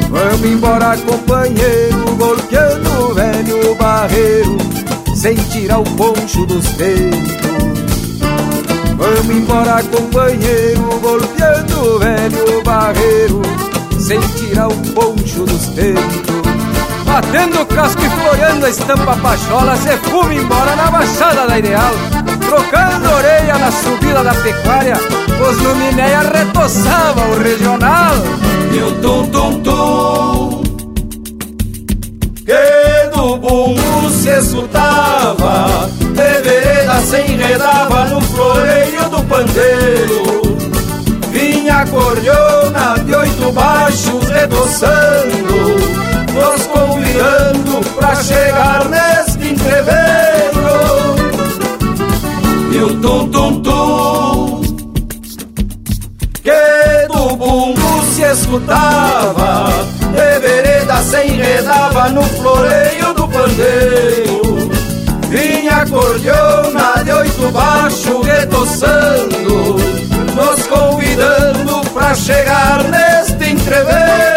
Vamos 0.09 0.45
embora, 0.45 0.95
companheiro, 0.95 2.15
golpeando 2.15 2.94
o 3.35 3.43
velho 3.43 3.75
barreiro, 3.75 4.57
sem 5.13 5.35
tirar 5.35 5.79
o 5.79 5.83
poncho 5.83 6.45
dos 6.45 6.67
peitos. 6.73 7.35
Vamos 8.97 9.29
embora, 9.29 9.83
companheiro, 9.83 10.99
golpeando 11.01 11.95
o 11.95 11.99
velho 11.99 12.63
barreiro, 12.63 13.41
sem 13.99 14.19
tirar 14.21 14.69
o 14.69 14.77
poncho 14.93 15.43
dos 15.43 15.65
peitos. 15.67 16.35
Batendo 17.05 17.65
casco 17.67 18.01
e 18.01 18.09
floreando 18.09 18.65
a 18.65 18.69
estampa 18.69 19.15
pachola 19.17 19.77
Se 19.77 19.95
fuma 20.09 20.33
embora 20.33 20.75
na 20.75 20.89
baixada 20.89 21.47
da 21.47 21.59
Ideal 21.59 21.93
Trocando 22.39 23.09
orelha 23.13 23.57
na 23.59 23.71
subida 23.71 24.23
da 24.23 24.33
pecuária 24.33 24.95
Os 25.39 25.57
luminéia 25.61 26.21
retoçava 26.21 27.21
o 27.27 27.39
regional 27.41 28.15
E 28.73 28.79
o 28.81 28.91
tum 29.01 29.29
tum 29.29 29.61
escutava 34.37 35.89
De 36.13 36.41
vereda 36.41 36.99
se 37.01 37.17
enredava 37.31 38.05
no 38.05 38.21
floreio 38.21 39.09
do 39.09 39.23
pandeiro. 39.23 40.57
Vinha 41.31 41.81
a 41.81 41.85
de 42.99 43.15
oito 43.15 43.51
baixos 43.51 44.27
redoçando 44.29 45.55
Nos 46.33 46.67
convidando 46.67 47.81
pra 47.95 48.15
chegar 48.15 48.85
neste 48.89 49.49
entreveiro. 49.49 51.15
E 52.71 52.77
o 52.77 53.01
tum 53.01 53.29
tum 53.29 53.61
tum 53.61 54.61
Que 56.43 57.07
do 57.07 57.35
bumbo 57.35 58.03
se 58.13 58.23
escutava. 58.23 59.69
De 60.13 60.39
se 61.03 61.27
enredava 61.27 62.09
no 62.09 62.23
floreio 62.23 63.04
retoçando 68.45 69.75
nos 70.35 70.67
convidando 70.67 71.81
pra 71.91 72.13
chegar 72.13 72.83
neste 72.83 73.51
entreveiro. 73.51 74.35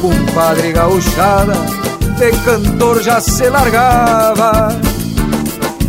Compadre 0.00 0.72
gauchada 0.72 1.81
de 2.30 2.30
cantor 2.44 3.02
já 3.02 3.20
se 3.20 3.48
largava. 3.48 4.68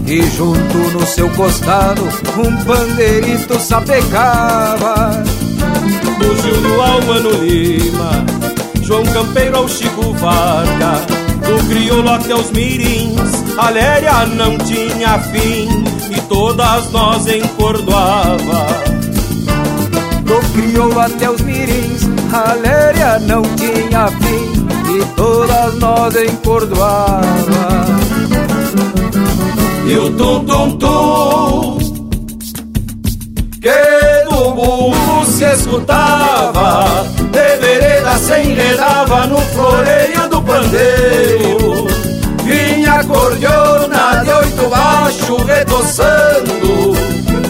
E 0.08 0.22
junto 0.32 0.78
no 0.92 1.06
seu 1.06 1.30
costado 1.32 2.02
um 2.38 2.64
pandeirito 2.64 3.60
sapecava. 3.60 5.24
Do 6.18 6.42
Gil 6.42 6.62
do 6.62 6.82
Almano 6.82 7.32
Lima 7.44 8.26
João 8.82 9.04
Campeiro 9.04 9.58
ao 9.58 9.68
Chico 9.68 10.14
Varga. 10.14 11.02
Do 11.46 11.68
crioulo 11.68 12.10
até 12.10 12.34
os 12.34 12.50
mirins 12.52 13.20
A 13.58 13.70
léria 13.70 14.26
não 14.26 14.58
tinha 14.58 15.20
fim. 15.20 15.84
E 16.10 16.22
todas 16.22 16.92
nós 16.92 17.28
encordoava. 17.28 18.66
Do 20.24 20.40
crioulo 20.54 21.00
até 21.00 21.30
os 21.30 21.42
mirins 21.42 22.02
A 22.34 22.54
léria 22.54 23.20
não 23.20 23.44
tinha 23.56 24.08
fim. 24.08 24.64
E 24.96 25.06
todas 25.16 25.53
nós 25.72 26.16
encordoava. 26.16 27.86
E 29.86 29.98
o 29.98 30.12
tum 30.12 30.46
tum 30.46 30.78
tum 30.78 31.78
que 33.62 34.24
do 34.30 34.52
bumbo 34.52 35.26
se 35.26 35.46
escutava, 35.46 37.06
de 37.32 37.58
vereda 37.58 38.18
se 38.18 38.40
enredava 38.42 39.28
no 39.28 39.38
floreio 39.38 40.30
do 40.30 40.42
pandeiro. 40.42 41.88
Vinha 42.44 42.96
a 42.96 43.04
cordiona 43.06 44.24
de 44.24 44.32
oito 44.32 44.70
baixo 44.70 45.38
retoçando, 45.46 46.94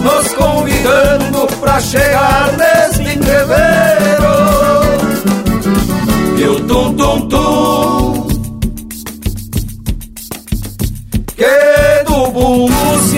nos 0.03 0.33
convidando 0.33 1.47
pra 1.59 1.79
chegar 1.79 2.51
neste 2.57 3.17
entreveiro 3.17 4.33
e 6.37 6.45
o 6.45 6.59
tum 6.67 6.93
tum 6.93 7.21
tum 7.27 7.42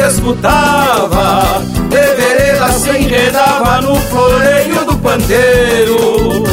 escutava, 0.08 1.62
de 1.90 2.16
vereda 2.16 2.72
se 2.72 2.90
enredava 2.90 3.82
no 3.82 3.96
floreio 3.96 4.86
do 4.86 4.98
pandeiro. 4.98 6.44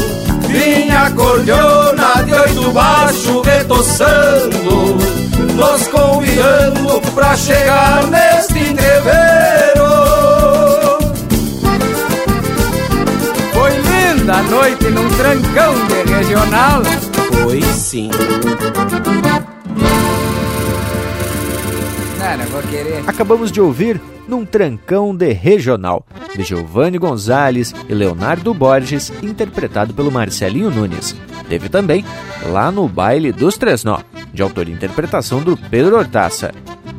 Vinha 0.49 1.03
a 1.03 1.11
cordiona 1.11 2.23
de 2.25 2.33
oito 2.33 2.73
baixo 2.73 3.41
retoçando, 3.43 4.97
nos 5.55 5.89
convidando 5.89 7.01
pra 7.15 7.37
chegar 7.37 8.05
neste 8.09 8.59
entreveiro. 8.59 9.63
da 14.25 14.43
noite 14.45 14.85
num 14.85 15.09
trancão 15.11 15.75
de 15.89 16.13
regional. 16.13 16.83
Pois 17.43 17.65
sim. 17.65 18.11
Não 22.37 22.45
vou 22.47 22.62
querer. 22.62 23.03
Acabamos 23.07 23.53
de 23.53 23.61
ouvir 23.61 24.01
Num 24.26 24.45
Trancão 24.45 25.14
de 25.14 25.33
Regional, 25.33 26.07
de 26.35 26.43
Giovanni 26.43 26.99
Gonzalez 26.99 27.74
e 27.89 27.95
Leonardo 27.95 28.55
Borges, 28.55 29.12
interpretado 29.22 29.93
pelo 29.93 30.11
Marcelinho 30.11 30.70
Nunes. 30.70 31.14
Teve 31.49 31.68
também 31.68 32.05
Lá 32.51 32.70
no 32.70 32.89
Baile 32.89 33.33
dos 33.33 33.57
Três 33.57 33.85
Nó, 33.85 34.01
de 34.33 34.43
autoria 34.43 34.72
e 34.72 34.76
interpretação 34.76 35.41
do 35.41 35.57
Pedro 35.57 35.97
Hortaça. 35.97 36.53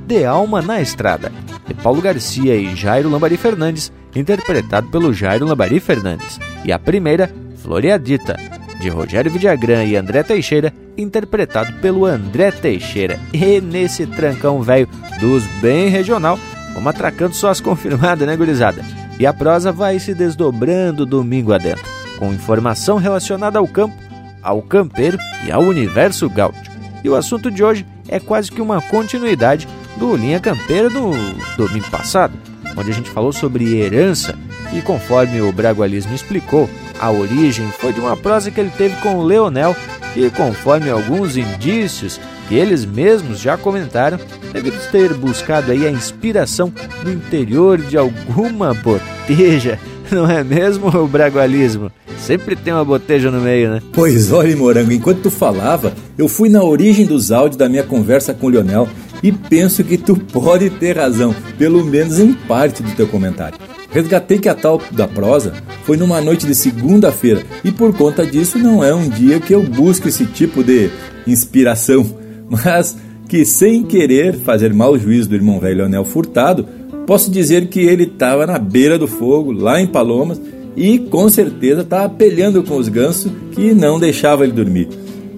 De 0.06 0.26
Alma 0.26 0.62
na 0.62 0.82
Estrada, 0.82 1.32
de 1.66 1.74
Paulo 1.74 2.02
Garcia 2.02 2.56
e 2.56 2.76
Jairo 2.76 3.10
Lambari 3.10 3.38
Fernandes, 3.38 3.92
interpretado 4.16 4.88
pelo 4.90 5.14
Jairo 5.14 5.46
Lambari 5.46 5.80
Fernandes. 5.80 6.40
E 6.66 6.72
a 6.72 6.78
primeira, 6.78 7.34
Floreadita, 7.58 8.38
de 8.84 8.90
Rogério 8.90 9.32
Vidagrã 9.32 9.86
e 9.86 9.96
André 9.96 10.24
Teixeira, 10.24 10.74
interpretado 10.98 11.72
pelo 11.80 12.06
André 12.06 12.52
Teixeira. 12.52 13.18
E 13.32 13.62
nesse 13.62 14.06
trancão 14.06 14.62
velho 14.62 14.90
dos 15.22 15.46
bem 15.62 15.88
regional, 15.88 16.38
vamos 16.74 16.90
atracando 16.90 17.34
só 17.34 17.50
as 17.50 17.62
confirmadas, 17.62 18.28
né, 18.28 18.36
gurizada? 18.36 18.84
E 19.18 19.26
a 19.26 19.34
prosa 19.34 19.72
vai 19.72 20.00
se 20.00 20.14
desdobrando 20.14 21.06
domingo 21.06 21.54
adentro, 21.54 21.86
com 22.20 22.34
informação 22.34 22.98
relacionada 22.98 23.58
ao 23.58 23.68
campo, 23.68 23.96
ao 24.42 24.62
campeiro 24.62 25.18
e 25.48 25.52
ao 25.52 25.64
universo 25.64 26.30
gaúcho. 26.30 26.72
E 27.04 27.10
o 27.10 27.16
assunto 27.16 27.50
de 27.50 27.64
hoje 27.64 27.86
é 28.10 28.20
quase 28.20 28.52
que 28.52 28.62
uma 28.62 28.82
continuidade 28.82 29.66
do 29.96 30.14
Linha 30.16 30.42
Campeira 30.42 30.90
do 30.90 31.12
domingo 31.56 31.90
passado, 31.90 32.34
onde 32.76 32.92
a 32.92 32.94
gente 32.94 33.10
falou 33.10 33.32
sobre 33.32 33.78
herança 33.78 34.38
e 34.74 34.82
conforme 34.82 35.40
o 35.42 35.54
Bragualismo 35.54 36.14
explicou, 36.14 36.70
a 37.04 37.12
origem 37.12 37.68
foi 37.68 37.92
de 37.92 38.00
uma 38.00 38.16
prosa 38.16 38.50
que 38.50 38.62
ele 38.62 38.72
teve 38.78 38.96
com 39.02 39.18
o 39.18 39.26
Leonel 39.26 39.76
e 40.16 40.30
conforme 40.30 40.90
alguns 40.90 41.36
indícios 41.36 42.18
que 42.48 42.56
eles 42.56 42.86
mesmos 42.86 43.40
já 43.40 43.58
comentaram, 43.58 44.18
deve 44.54 44.72
ter 44.90 45.14
buscado 45.14 45.74
aí 45.74 45.86
a 45.86 45.92
inspiração 45.92 46.72
no 47.04 47.12
interior 47.12 47.78
de 47.78 47.98
alguma 47.98 48.74
boteja, 48.74 49.78
não 50.10 50.30
é 50.32 50.46
mesmo 50.46 50.88
o 50.88 51.06
Bragualismo? 51.06 51.92
Sempre 52.20 52.56
tem 52.56 52.72
uma 52.72 52.86
boteja 52.86 53.30
no 53.30 53.42
meio, 53.42 53.72
né? 53.72 53.82
Pois 53.92 54.32
olha, 54.32 54.56
Morango, 54.56 54.94
enquanto 54.94 55.24
tu 55.24 55.32
falava, 55.32 55.94
eu 56.18 56.30
fui 56.30 56.48
na 56.48 56.64
origem 56.64 57.06
dos 57.06 57.34
áudios 57.34 57.58
da 57.58 57.68
minha 57.68 57.84
conversa 57.84 58.34
com 58.34 58.46
o 58.46 58.50
Leonel 58.50 58.88
e 59.22 59.30
penso 59.30 59.84
que 59.84 59.98
tu 59.98 60.16
pode 60.32 60.70
ter 60.70 60.96
razão, 60.96 61.36
pelo 61.58 61.84
menos 61.84 62.18
em 62.18 62.32
parte 62.32 62.82
do 62.82 62.92
teu 62.92 63.10
comentário. 63.10 63.58
Resgatei 63.94 64.40
que 64.40 64.50
a 64.50 64.56
tal 64.56 64.82
da 64.92 65.08
prosa 65.08 65.54
foi 65.84 65.98
numa 65.98 66.20
noite 66.20 66.48
de 66.48 66.56
segunda-feira 66.56 67.44
e 67.64 67.72
por 67.72 67.96
conta 67.96 68.26
disso 68.26 68.58
não 68.58 68.84
é 68.84 68.94
um 68.94 69.08
dia 69.08 69.40
que 69.40 69.54
eu 69.54 69.62
busco 69.62 70.08
esse 70.08 70.26
tipo 70.26 70.64
de 70.64 70.90
inspiração, 71.28 72.04
mas 72.50 72.98
que 73.30 73.46
sem 73.46 73.84
querer 73.84 74.36
fazer 74.40 74.74
mau 74.74 74.98
juízo 74.98 75.30
do 75.30 75.36
irmão 75.36 75.60
velho 75.60 75.78
Leonel 75.78 76.06
Furtado, 76.06 76.68
posso 77.06 77.30
dizer 77.30 77.68
que 77.68 77.82
ele 77.82 78.04
estava 78.04 78.48
na 78.48 78.58
beira 78.58 78.98
do 78.98 79.08
fogo, 79.08 79.52
lá 79.52 79.80
em 79.80 79.88
Palomas, 79.88 80.42
e 80.76 80.98
com 80.98 81.30
certeza 81.30 81.82
estava 81.82 82.10
peleando 82.10 82.64
com 82.64 82.78
os 82.78 82.90
gansos 82.90 83.32
que 83.52 83.74
não 83.74 84.00
deixavam 84.00 84.44
ele 84.44 84.54
dormir. 84.54 84.90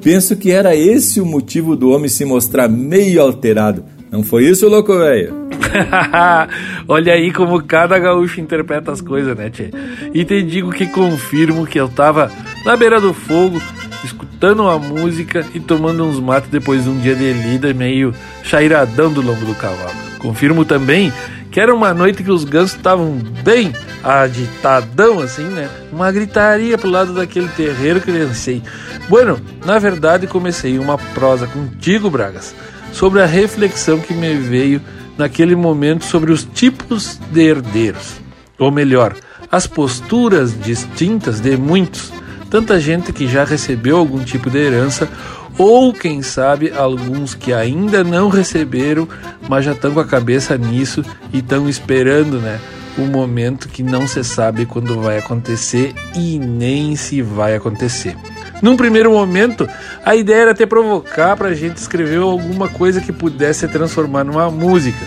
Penso 0.01 0.35
que 0.35 0.51
era 0.51 0.75
esse 0.75 1.19
o 1.19 1.25
motivo 1.25 1.75
do 1.75 1.89
homem 1.89 2.07
se 2.07 2.23
mostrar 2.23 2.69
meio 2.69 3.21
alterado. 3.21 3.83
Não 4.11 4.23
foi 4.23 4.45
isso, 4.45 4.69
louco 4.69 4.97
velho? 4.97 5.44
Olha 6.88 7.13
aí 7.13 7.32
como 7.32 7.61
cada 7.63 7.97
gaúcho 7.99 8.39
interpreta 8.39 8.91
as 8.91 9.01
coisas, 9.01 9.36
né, 9.38 9.49
tchê? 9.49 9.71
E 10.13 10.23
te 10.23 10.41
digo 10.43 10.71
que 10.71 10.88
confirmo 10.88 11.65
que 11.65 11.80
eu 11.80 11.89
tava 11.89 12.32
na 12.65 12.76
beira 12.76 12.99
do 12.99 13.13
fogo, 13.13 13.61
escutando 14.03 14.63
uma 14.63 14.78
música 14.78 15.45
e 15.53 15.59
tomando 15.59 16.05
uns 16.05 16.19
matos 16.19 16.49
depois 16.49 16.84
de 16.84 16.89
um 16.89 16.99
dia 16.99 17.15
de 17.15 17.34
lida 17.34 17.73
meio 17.73 18.13
chairadão 18.43 19.11
do 19.11 19.21
lombo 19.21 19.45
do 19.45 19.55
cavalo. 19.55 19.95
Confirmo 20.19 20.65
também 20.65 21.11
que 21.51 21.59
era 21.61 21.73
uma 21.73 21.93
noite 21.93 22.21
que 22.21 22.32
os 22.32 22.43
gansos 22.43 22.76
estavam 22.76 23.17
bem 23.41 23.71
agitadão 24.03 25.21
assim, 25.21 25.45
né? 25.45 25.69
Uma 25.89 26.11
gritaria 26.11 26.78
pro 26.78 26.89
lado 26.89 27.13
daquele 27.13 27.47
terreiro 27.47 28.01
que 28.01 28.11
eu 28.11 28.28
lancei. 28.28 28.61
Bueno, 29.07 29.39
na 29.65 29.80
verdade 29.80 30.28
comecei 30.28 30.78
uma 30.78 30.97
prosa 30.97 31.47
contigo, 31.47 32.09
Bragas, 32.09 32.53
sobre 32.91 33.21
a 33.21 33.26
reflexão 33.26 33.99
que 33.99 34.13
me 34.13 34.36
veio 34.36 34.82
naquele 35.18 35.55
momento 35.55 36.05
sobre 36.05 36.32
os 36.32 36.43
tipos 36.43 37.20
de 37.32 37.41
herdeiros. 37.41 38.16
Ou 38.57 38.72
melhor, 38.72 39.16
as 39.51 39.68
posturas 39.68 40.57
distintas 40.59 41.39
de 41.39 41.57
muitos, 41.57 42.11
tanta 42.49 42.80
gente 42.80 43.11
que 43.13 43.28
já 43.28 43.43
recebeu 43.43 43.97
algum 43.97 44.24
tipo 44.24 44.49
de 44.49 44.57
herança 44.57 45.09
ou 45.57 45.93
quem 45.93 46.22
sabe 46.22 46.72
alguns 46.72 47.34
que 47.34 47.53
ainda 47.53 48.03
não 48.03 48.28
receberam, 48.30 49.07
mas 49.47 49.66
já 49.66 49.72
estão 49.72 49.93
com 49.93 49.99
a 49.99 50.05
cabeça 50.05 50.57
nisso 50.57 51.03
e 51.32 51.39
estão 51.39 51.70
esperando, 51.70 52.39
né? 52.39 52.59
O 52.97 53.01
momento 53.01 53.68
que 53.68 53.84
não 53.84 54.07
se 54.07 54.24
sabe 54.24 54.66
quando 54.66 55.01
vai 55.01 55.18
acontecer 55.18 55.93
e 56.16 56.39
nem 56.39 56.95
se 56.95 57.22
vai 57.22 57.55
acontecer. 57.55 58.16
Num 58.61 58.77
primeiro 58.77 59.11
momento, 59.11 59.67
a 60.03 60.15
ideia 60.15 60.43
era 60.43 60.51
até 60.51 60.65
provocar 60.65 61.35
para 61.35 61.49
a 61.49 61.53
gente 61.53 61.77
escrever 61.77 62.17
alguma 62.17 62.67
coisa 62.67 63.01
que 63.01 63.11
pudesse 63.11 63.61
se 63.61 63.67
transformar 63.67 64.23
numa 64.23 64.49
música 64.49 65.05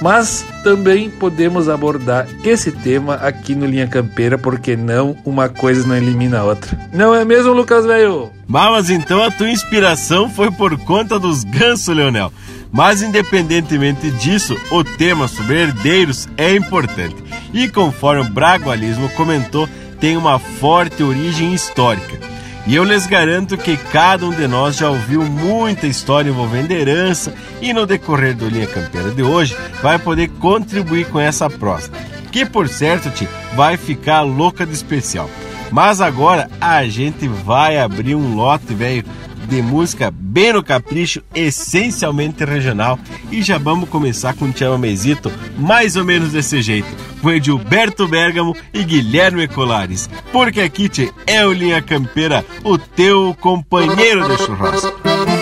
mas 0.00 0.44
também 0.62 1.08
podemos 1.08 1.68
abordar 1.68 2.26
esse 2.44 2.70
tema 2.70 3.14
aqui 3.14 3.54
no 3.54 3.66
Linha 3.66 3.86
Campeira, 3.86 4.36
porque 4.36 4.76
não 4.76 5.16
uma 5.24 5.48
coisa 5.48 5.86
não 5.86 5.96
elimina 5.96 6.40
a 6.40 6.44
outra. 6.44 6.78
Não 6.92 7.14
é 7.14 7.24
mesmo, 7.24 7.52
Lucas 7.52 7.84
Velho? 7.86 8.30
Mas 8.46 8.90
então 8.90 9.22
a 9.22 9.30
tua 9.30 9.50
inspiração 9.50 10.28
foi 10.28 10.50
por 10.50 10.76
conta 10.78 11.18
dos 11.18 11.44
gansos, 11.44 11.94
Leonel. 11.94 12.32
Mas 12.70 13.00
independentemente 13.00 14.10
disso, 14.10 14.56
o 14.70 14.84
tema 14.84 15.28
sobre 15.28 15.62
herdeiros 15.62 16.28
é 16.36 16.54
importante. 16.54 17.16
E 17.52 17.68
conforme 17.68 18.22
o 18.22 18.30
Bragualismo 18.30 19.08
comentou, 19.10 19.68
tem 19.98 20.16
uma 20.16 20.38
forte 20.38 21.02
origem 21.02 21.54
histórica. 21.54 22.25
E 22.66 22.74
eu 22.74 22.82
lhes 22.82 23.06
garanto 23.06 23.56
que 23.56 23.76
cada 23.76 24.26
um 24.26 24.30
de 24.30 24.48
nós 24.48 24.76
já 24.76 24.90
ouviu 24.90 25.22
muita 25.22 25.86
história 25.86 26.30
envolvendo 26.30 26.72
herança 26.72 27.32
e 27.62 27.72
no 27.72 27.86
decorrer 27.86 28.34
do 28.34 28.48
Linha 28.48 28.66
Campeira 28.66 29.10
de 29.12 29.22
hoje 29.22 29.56
vai 29.80 30.00
poder 30.00 30.28
contribuir 30.40 31.06
com 31.06 31.20
essa 31.20 31.48
prosa, 31.48 31.92
que 32.32 32.44
por 32.44 32.68
certo 32.68 33.08
te 33.10 33.28
vai 33.54 33.76
ficar 33.76 34.22
louca 34.22 34.66
de 34.66 34.74
especial. 34.74 35.30
Mas 35.70 36.00
agora 36.00 36.50
a 36.60 36.84
gente 36.86 37.28
vai 37.28 37.78
abrir 37.78 38.16
um 38.16 38.34
lote, 38.34 38.74
velho, 38.74 39.04
de 39.46 39.62
música 39.62 40.10
bem 40.10 40.52
no 40.52 40.62
capricho, 40.62 41.22
essencialmente 41.34 42.44
regional. 42.44 42.98
E 43.30 43.42
já 43.42 43.58
vamos 43.58 43.88
começar 43.88 44.34
com 44.34 44.46
o 44.46 44.56
chamamezito 44.56 45.32
mais 45.56 45.96
ou 45.96 46.04
menos 46.04 46.32
desse 46.32 46.60
jeito, 46.62 46.88
com 47.20 47.30
Edilberto 47.30 48.06
Bergamo 48.06 48.56
e 48.72 48.84
Guilherme 48.84 49.48
Colares. 49.48 50.08
Porque 50.32 50.60
aqui 50.60 50.90
é 51.26 51.46
o 51.46 51.52
Linha 51.52 51.82
Campeira, 51.82 52.44
o 52.62 52.78
teu 52.78 53.36
companheiro 53.40 54.28
de 54.28 54.42
churrasco. 54.42 55.35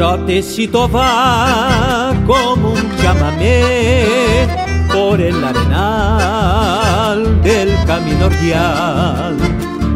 Trotecito 0.00 0.88
va 0.88 2.14
como 2.26 2.70
un 2.70 2.96
chamamé 3.02 4.46
por 4.90 5.20
el 5.20 5.44
arenal 5.44 7.42
del 7.42 7.68
camino 7.84 8.30
real. 8.30 9.36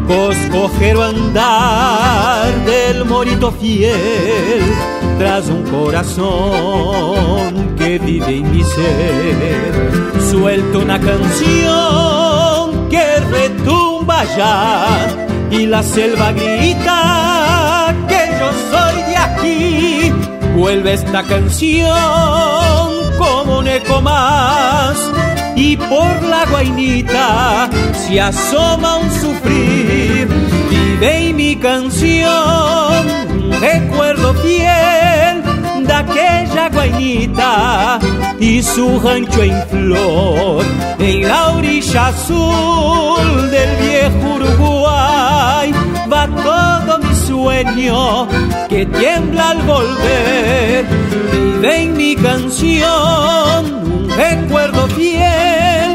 Coscojero 0.07 1.01
andar 1.01 2.53
del 2.65 3.03
morito 3.05 3.51
fiel 3.53 4.61
tras 5.17 5.47
un 5.47 5.63
corazón 5.63 6.13
que 7.75 7.97
vive 7.97 8.37
en 8.37 8.51
mi 8.55 8.63
ser. 8.63 10.21
Suelto 10.29 10.81
una 10.81 10.99
canción 10.99 12.87
que 12.91 13.19
retumba 13.31 14.23
ya 14.37 15.07
y 15.49 15.65
la 15.65 15.81
selva 15.81 16.31
grita 16.31 17.95
que 18.07 18.19
yo 18.39 18.49
soy 18.71 19.01
de 19.03 19.17
aquí. 19.17 19.94
Vuelve 20.55 20.93
esta 20.93 21.21
canción 21.23 21.89
como 23.17 23.59
un 23.59 23.67
más 24.03 24.97
y 25.55 25.75
por 25.75 26.23
la 26.23 26.45
guainita 26.49 27.69
se 27.93 28.21
asoma 28.21 28.97
un 28.97 29.11
sufrir. 29.11 30.27
Vive 30.69 31.33
mi 31.33 31.55
canción 31.57 33.05
recuerdo 33.59 34.33
fiel 34.35 35.43
de 35.85 35.93
aquella 35.93 36.69
guainita 36.69 37.99
y 38.39 38.61
su 38.61 38.99
rancho 38.99 39.43
en 39.43 39.61
flor 39.67 40.63
en 40.99 41.27
la 41.27 41.49
orilla 41.49 42.07
azul 42.07 43.51
del 43.51 43.75
viejo 43.77 44.35
Uruguay 44.35 45.73
va 46.15 46.27
todo 46.27 46.99
mi 46.99 47.15
sueño 47.27 48.27
que 48.69 48.85
tiembla 48.85 49.49
al 49.49 49.61
volver 49.63 50.85
vive 51.31 51.83
en 51.83 51.97
mi 51.97 52.15
canción 52.15 53.59
un 53.95 54.09
recuerdo 54.09 54.87
fiel 54.99 55.91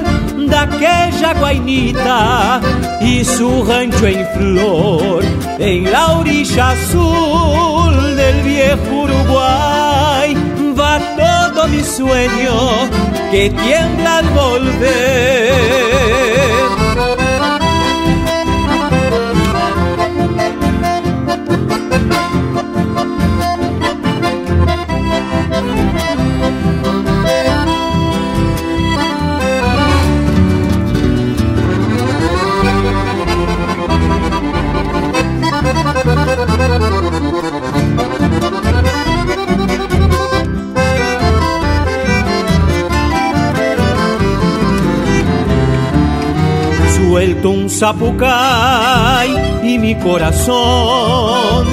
de 0.51 0.57
aquella 0.57 1.31
guainita 1.41 2.61
y 3.01 3.25
su 3.25 3.65
rancho 3.65 4.07
en 4.07 4.27
flor 4.35 5.25
en 5.59 5.91
la 5.91 6.05
orilla 6.19 6.71
azul 6.73 7.95
del 8.21 8.43
viejo 8.43 8.91
Uruguay 9.05 10.29
va 10.79 10.99
todo 11.23 11.69
mi 11.69 11.83
sueño 11.83 12.55
que 13.31 13.51
tiembla 13.51 14.19
al 14.19 14.29
volver. 14.31 15.61
Suelto 47.11 47.51
un 47.51 47.69
zapucay 47.69 49.29
y 49.65 49.79
mi 49.79 49.97
corazón 49.97 51.67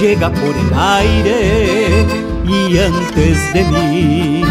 llega 0.00 0.30
por 0.30 0.42
el 0.42 0.74
aire 0.76 2.04
y 2.44 2.76
antes 2.76 3.54
de 3.54 3.64
mí 3.66 4.42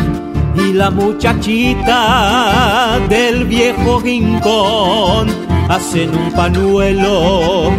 y 0.56 0.72
la 0.72 0.92
muchachita 0.92 3.00
del 3.10 3.44
viejo 3.44 4.00
rincón 4.00 5.28
hacen 5.68 6.16
un 6.16 6.32
panuelo 6.32 7.74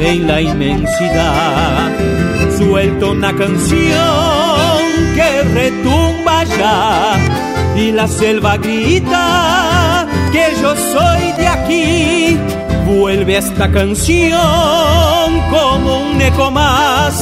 en 0.00 0.26
la 0.26 0.40
inmensidad. 0.40 1.92
Suelto 2.56 3.10
una 3.10 3.36
canción 3.36 4.78
que 5.14 5.42
retumba 5.52 6.44
ya 6.44 7.18
y 7.76 7.92
la 7.92 8.08
selva 8.08 8.56
grita 8.56 9.75
que 10.36 10.60
yo 10.60 10.74
soy 10.92 11.32
de 11.38 11.46
aquí. 11.48 12.38
Vuelve 12.84 13.38
esta 13.38 13.70
canción 13.70 15.30
como 15.50 15.90
un 16.10 16.20
eco 16.20 16.50
más 16.50 17.12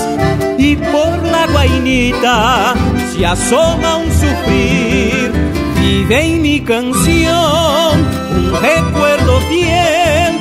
y 0.59 0.77
por 0.77 1.23
la 1.35 1.47
guainita 1.47 2.75
se 3.13 3.25
asoma 3.25 3.97
un 3.97 4.11
sufrir. 4.21 5.33
Vive 5.81 6.25
en 6.25 6.43
mi 6.43 6.61
canción 6.61 7.93
un 8.39 8.47
recuerdo 8.69 9.41
fiel 9.51 10.33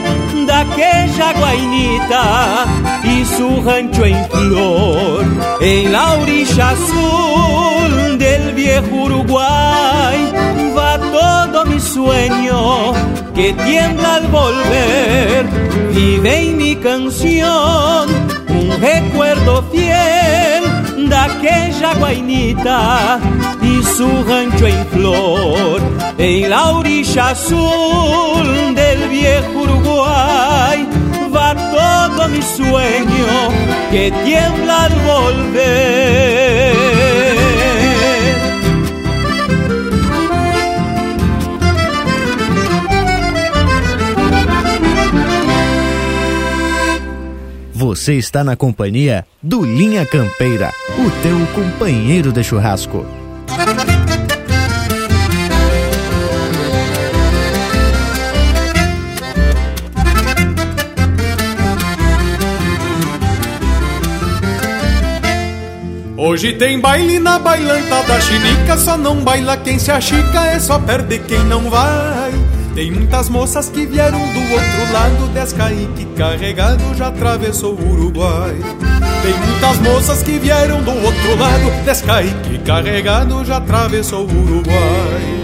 de 0.47 0.53
aquella 0.65 1.27
guainita 1.39 2.65
y 3.03 3.23
su 3.25 3.61
rancho 3.65 4.03
en 4.05 4.25
flor 4.29 5.23
en 5.61 5.91
la 5.93 6.13
orilla 6.13 6.71
azul 6.71 8.17
del 8.17 8.53
viejo 8.53 8.95
Uruguay 9.05 10.52
sueño 11.93 12.93
que 13.35 13.53
tiembla 13.53 14.15
al 14.15 14.27
volver 14.27 15.45
vive 15.93 16.49
en 16.49 16.57
mi 16.57 16.75
canción 16.75 18.09
un 18.49 18.81
recuerdo 18.81 19.63
fiel 19.71 20.63
de 21.09 21.15
aquella 21.15 21.93
guainita 21.99 23.19
y 23.61 23.83
su 23.83 24.07
rancho 24.27 24.65
en 24.67 24.85
flor, 24.87 25.81
en 26.17 26.49
la 26.49 26.71
orilla 26.71 27.29
azul 27.29 28.75
del 28.75 29.09
viejo 29.09 29.59
Uruguay, 29.61 30.87
va 31.35 31.53
todo 31.53 32.27
mi 32.29 32.41
sueño 32.41 33.27
que 33.91 34.11
tiembla 34.23 34.85
al 34.85 34.95
volver. 35.11 37.02
Você 47.85 48.13
está 48.13 48.45
na 48.45 48.55
companhia 48.55 49.25
do 49.41 49.65
Linha 49.65 50.05
Campeira, 50.05 50.71
o 50.97 51.11
teu 51.21 51.37
companheiro 51.47 52.31
de 52.31 52.41
churrasco. 52.41 53.05
Hoje 66.15 66.53
tem 66.53 66.79
baile 66.79 67.19
na 67.19 67.37
bailanta 67.37 68.01
da 68.03 68.21
chinica, 68.21 68.77
só 68.77 68.95
não 68.95 69.17
baila 69.17 69.57
quem 69.57 69.77
se 69.77 69.91
achica, 69.91 70.45
é 70.45 70.57
só 70.57 70.79
perde 70.79 71.19
quem 71.19 71.43
não 71.43 71.69
vai. 71.69 72.42
Tem 72.75 72.89
muitas 72.89 73.29
moças 73.29 73.69
que 73.69 73.85
vieram 73.85 74.17
do 74.17 74.39
outro 74.39 74.93
lado, 74.93 75.27
Descaíque 75.31 76.05
carregado 76.17 76.95
já 76.95 77.07
atravessou 77.07 77.75
o 77.75 77.91
Uruguai. 77.91 78.55
Tem 79.21 79.33
muitas 79.33 79.79
moças 79.79 80.23
que 80.23 80.39
vieram 80.39 80.81
do 80.81 80.91
outro 80.91 81.35
lado, 81.37 81.85
Descaíque 81.85 82.57
carregado 82.65 83.45
já 83.45 83.57
atravessou 83.57 84.25
o 84.25 84.41
Uruguai. 84.43 85.42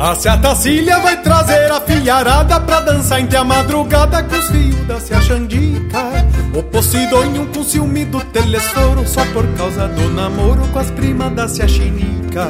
A 0.00 0.14
Seatacília 0.14 0.98
vai 1.00 1.20
trazer 1.20 1.70
a 1.70 1.78
filharada 1.78 2.58
pra 2.58 2.80
dançar 2.80 3.20
entre 3.20 3.36
a 3.36 3.44
madrugada 3.44 4.22
com 4.22 4.34
os 4.34 4.48
fios 4.48 4.86
da 4.86 4.98
Cia 4.98 5.20
Xandica. 5.20 6.02
O 6.54 6.62
Posidônio 6.62 7.46
com 7.48 7.62
ciúme 7.62 8.06
do 8.06 8.18
telesforo 8.18 9.06
só 9.06 9.22
por 9.26 9.46
causa 9.58 9.86
do 9.88 10.08
namoro 10.08 10.66
com 10.68 10.78
as 10.78 10.90
primas 10.90 11.34
da 11.34 11.46
Cia 11.46 11.68
Chinica. 11.68 12.48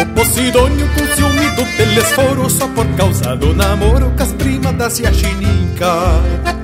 O 0.00 0.06
Posidônio 0.14 0.88
com 0.90 1.16
ciúme 1.16 1.50
do 1.56 1.64
telesforo 1.76 2.48
só 2.48 2.68
por 2.68 2.86
causa 2.96 3.34
do 3.34 3.52
namoro 3.52 4.12
com 4.16 4.22
as 4.22 4.32
primas 4.32 4.76
da 4.76 4.88
Cia 4.88 5.12
Chinica. 5.12 6.63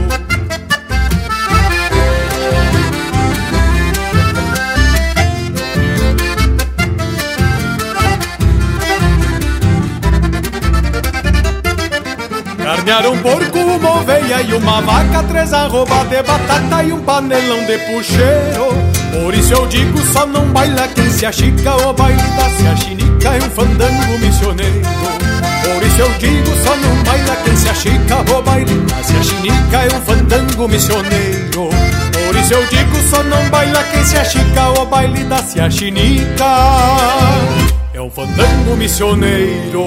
Um 12.99 13.17
porco, 13.19 13.57
uma 13.57 14.01
oveia 14.01 14.41
e 14.41 14.53
uma 14.53 14.81
vaca, 14.81 15.23
três 15.23 15.53
arroba 15.53 16.03
de 16.05 16.21
batata 16.23 16.83
e 16.83 16.91
um 16.91 17.01
panelão 17.01 17.65
de 17.65 17.77
puxeiro. 17.79 18.73
Por 19.13 19.33
isso 19.33 19.53
eu 19.53 19.65
digo, 19.67 19.97
só 20.11 20.25
não 20.25 20.45
baila 20.47 20.87
quem 20.89 21.09
se 21.09 21.25
achica, 21.25 21.73
o 21.87 21.93
baile 21.93 22.21
da 22.21 22.49
se 22.49 22.67
achinica 22.67 23.29
é 23.29 23.37
um 23.37 23.49
fandango 23.49 24.19
missioneiro. 24.19 24.81
Por 25.63 25.83
isso 25.83 26.01
eu 26.01 26.13
digo, 26.19 26.47
só 26.63 26.75
não 26.75 27.03
baila 27.03 27.35
quem 27.45 27.55
se 27.55 27.69
achica, 27.69 28.37
o 28.37 28.41
baile 28.41 28.77
da 28.81 29.03
se 29.03 29.15
achinica 29.15 29.77
é 29.77 29.95
um 29.95 30.01
fandango 30.01 30.67
missioneiro. 30.67 31.69
Por 32.11 32.35
isso 32.35 32.53
eu 32.53 32.65
digo, 32.67 32.97
só 33.09 33.23
não 33.23 33.49
baila 33.49 33.83
quem 33.85 34.03
se 34.03 34.17
achica, 34.17 34.69
o 34.81 34.85
baile 34.85 35.23
da 35.23 35.37
se 35.37 35.61
achinica 35.61 36.45
é 37.93 38.01
um 38.01 38.11
fandango 38.11 38.75
missioneiro. 38.75 39.81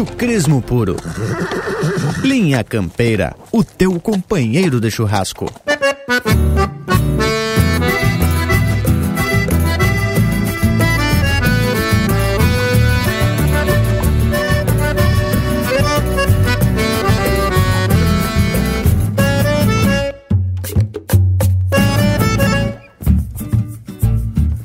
Chucrismo 0.00 0.62
puro. 0.62 0.96
Linha 2.22 2.64
Campeira, 2.64 3.36
o 3.52 3.62
teu 3.62 4.00
companheiro 4.00 4.80
de 4.80 4.90
churrasco. 4.90 5.44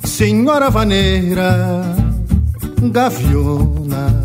Senhora 0.05 0.69
vaneira, 0.69 1.83
gaviona, 2.89 4.24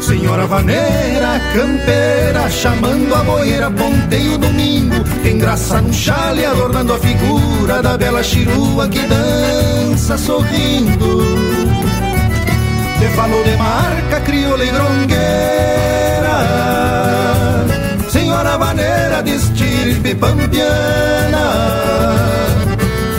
Senhora 0.00 0.46
vaneira, 0.46 1.40
campeira, 1.54 2.50
chamando 2.50 3.14
a 3.14 3.22
boeira, 3.24 3.70
ponteio 3.70 4.38
domingo, 4.38 4.94
engraça 5.24 5.80
num 5.80 5.92
chale, 5.92 6.44
adornando 6.46 6.94
a 6.94 6.98
figura 6.98 7.82
da 7.82 7.98
bela 7.98 8.22
chirua 8.22 8.88
que 8.88 9.00
dança 9.00 10.16
sorrindo. 10.16 11.22
Te 12.98 13.06
falou 13.14 13.44
de 13.44 13.56
marca, 13.56 14.20
crioula 14.20 14.64
e 14.64 14.70
grongueira, 14.70 15.18
senhora 18.10 18.56
vaneira 18.56 19.22
de 19.22 19.34
estirpe 19.34 20.14
pampiana. 20.14 21.68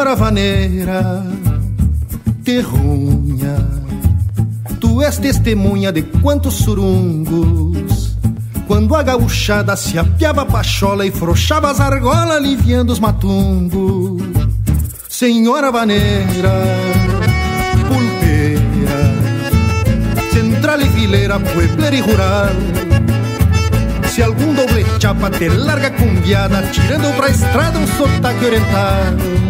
Senhora 0.00 0.16
vaneira, 0.16 1.26
terrunha, 2.42 3.54
tu 4.80 5.02
és 5.02 5.18
testemunha 5.18 5.92
de 5.92 6.00
quantos 6.00 6.54
surungos. 6.54 8.16
Quando 8.66 8.94
a 8.96 9.02
gauchada 9.02 9.76
se 9.76 9.98
apiava 9.98 10.40
a 10.40 10.46
pachola 10.46 11.04
e 11.04 11.10
frouxava 11.10 11.70
as 11.70 11.80
argolas, 11.80 12.36
aliviando 12.36 12.94
os 12.94 12.98
matungos. 12.98 14.22
Senhora 15.06 15.70
vaneira, 15.70 16.50
pulpeira, 17.86 19.00
central 20.32 20.80
e 20.80 20.88
fileira, 20.88 21.38
puebler 21.38 21.92
e 21.92 22.00
rural 22.00 22.54
se 24.08 24.22
algum 24.22 24.54
doble 24.54 24.84
chapa 24.98 25.30
te 25.30 25.48
larga 25.48 25.90
cumbiada, 25.90 26.62
tirando 26.72 27.14
pra 27.16 27.28
estrada 27.28 27.78
um 27.78 27.86
sotaque 27.86 28.44
oriental. 28.44 29.49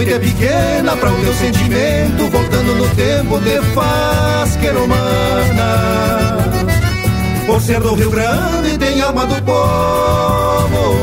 noite 0.00 0.14
é 0.14 0.18
pequena 0.18 0.96
para 0.96 1.12
o 1.12 1.20
teu 1.20 1.34
sentimento, 1.34 2.26
voltando 2.30 2.74
no 2.74 2.88
tempo 2.94 3.38
te 3.40 3.60
faz 3.74 4.56
queromana. 4.56 6.38
Por 7.46 7.60
ser 7.60 7.80
do 7.80 7.94
Rio 7.94 8.10
Grande 8.10 8.78
tem 8.78 9.02
alma 9.02 9.26
do 9.26 9.42
povo, 9.42 10.96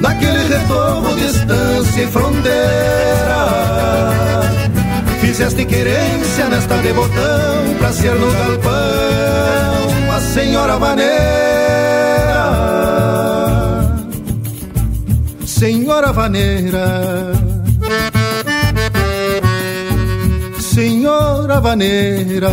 naquele 0.00 0.48
retorno, 0.48 1.16
distância 1.16 2.02
e 2.02 2.06
fronteira. 2.08 2.60
Fizeste 5.20 5.64
querência 5.64 6.46
nesta 6.48 6.76
devotão 6.76 7.74
pra 7.78 7.90
ser 7.92 8.14
no 8.16 8.30
galpão 8.32 10.12
a 10.14 10.20
senhora 10.20 10.78
vaneira. 10.78 11.40
Senhora 15.60 16.10
Vaneira. 16.10 16.86
Senhora 20.58 21.60
Vaneira. 21.60 22.48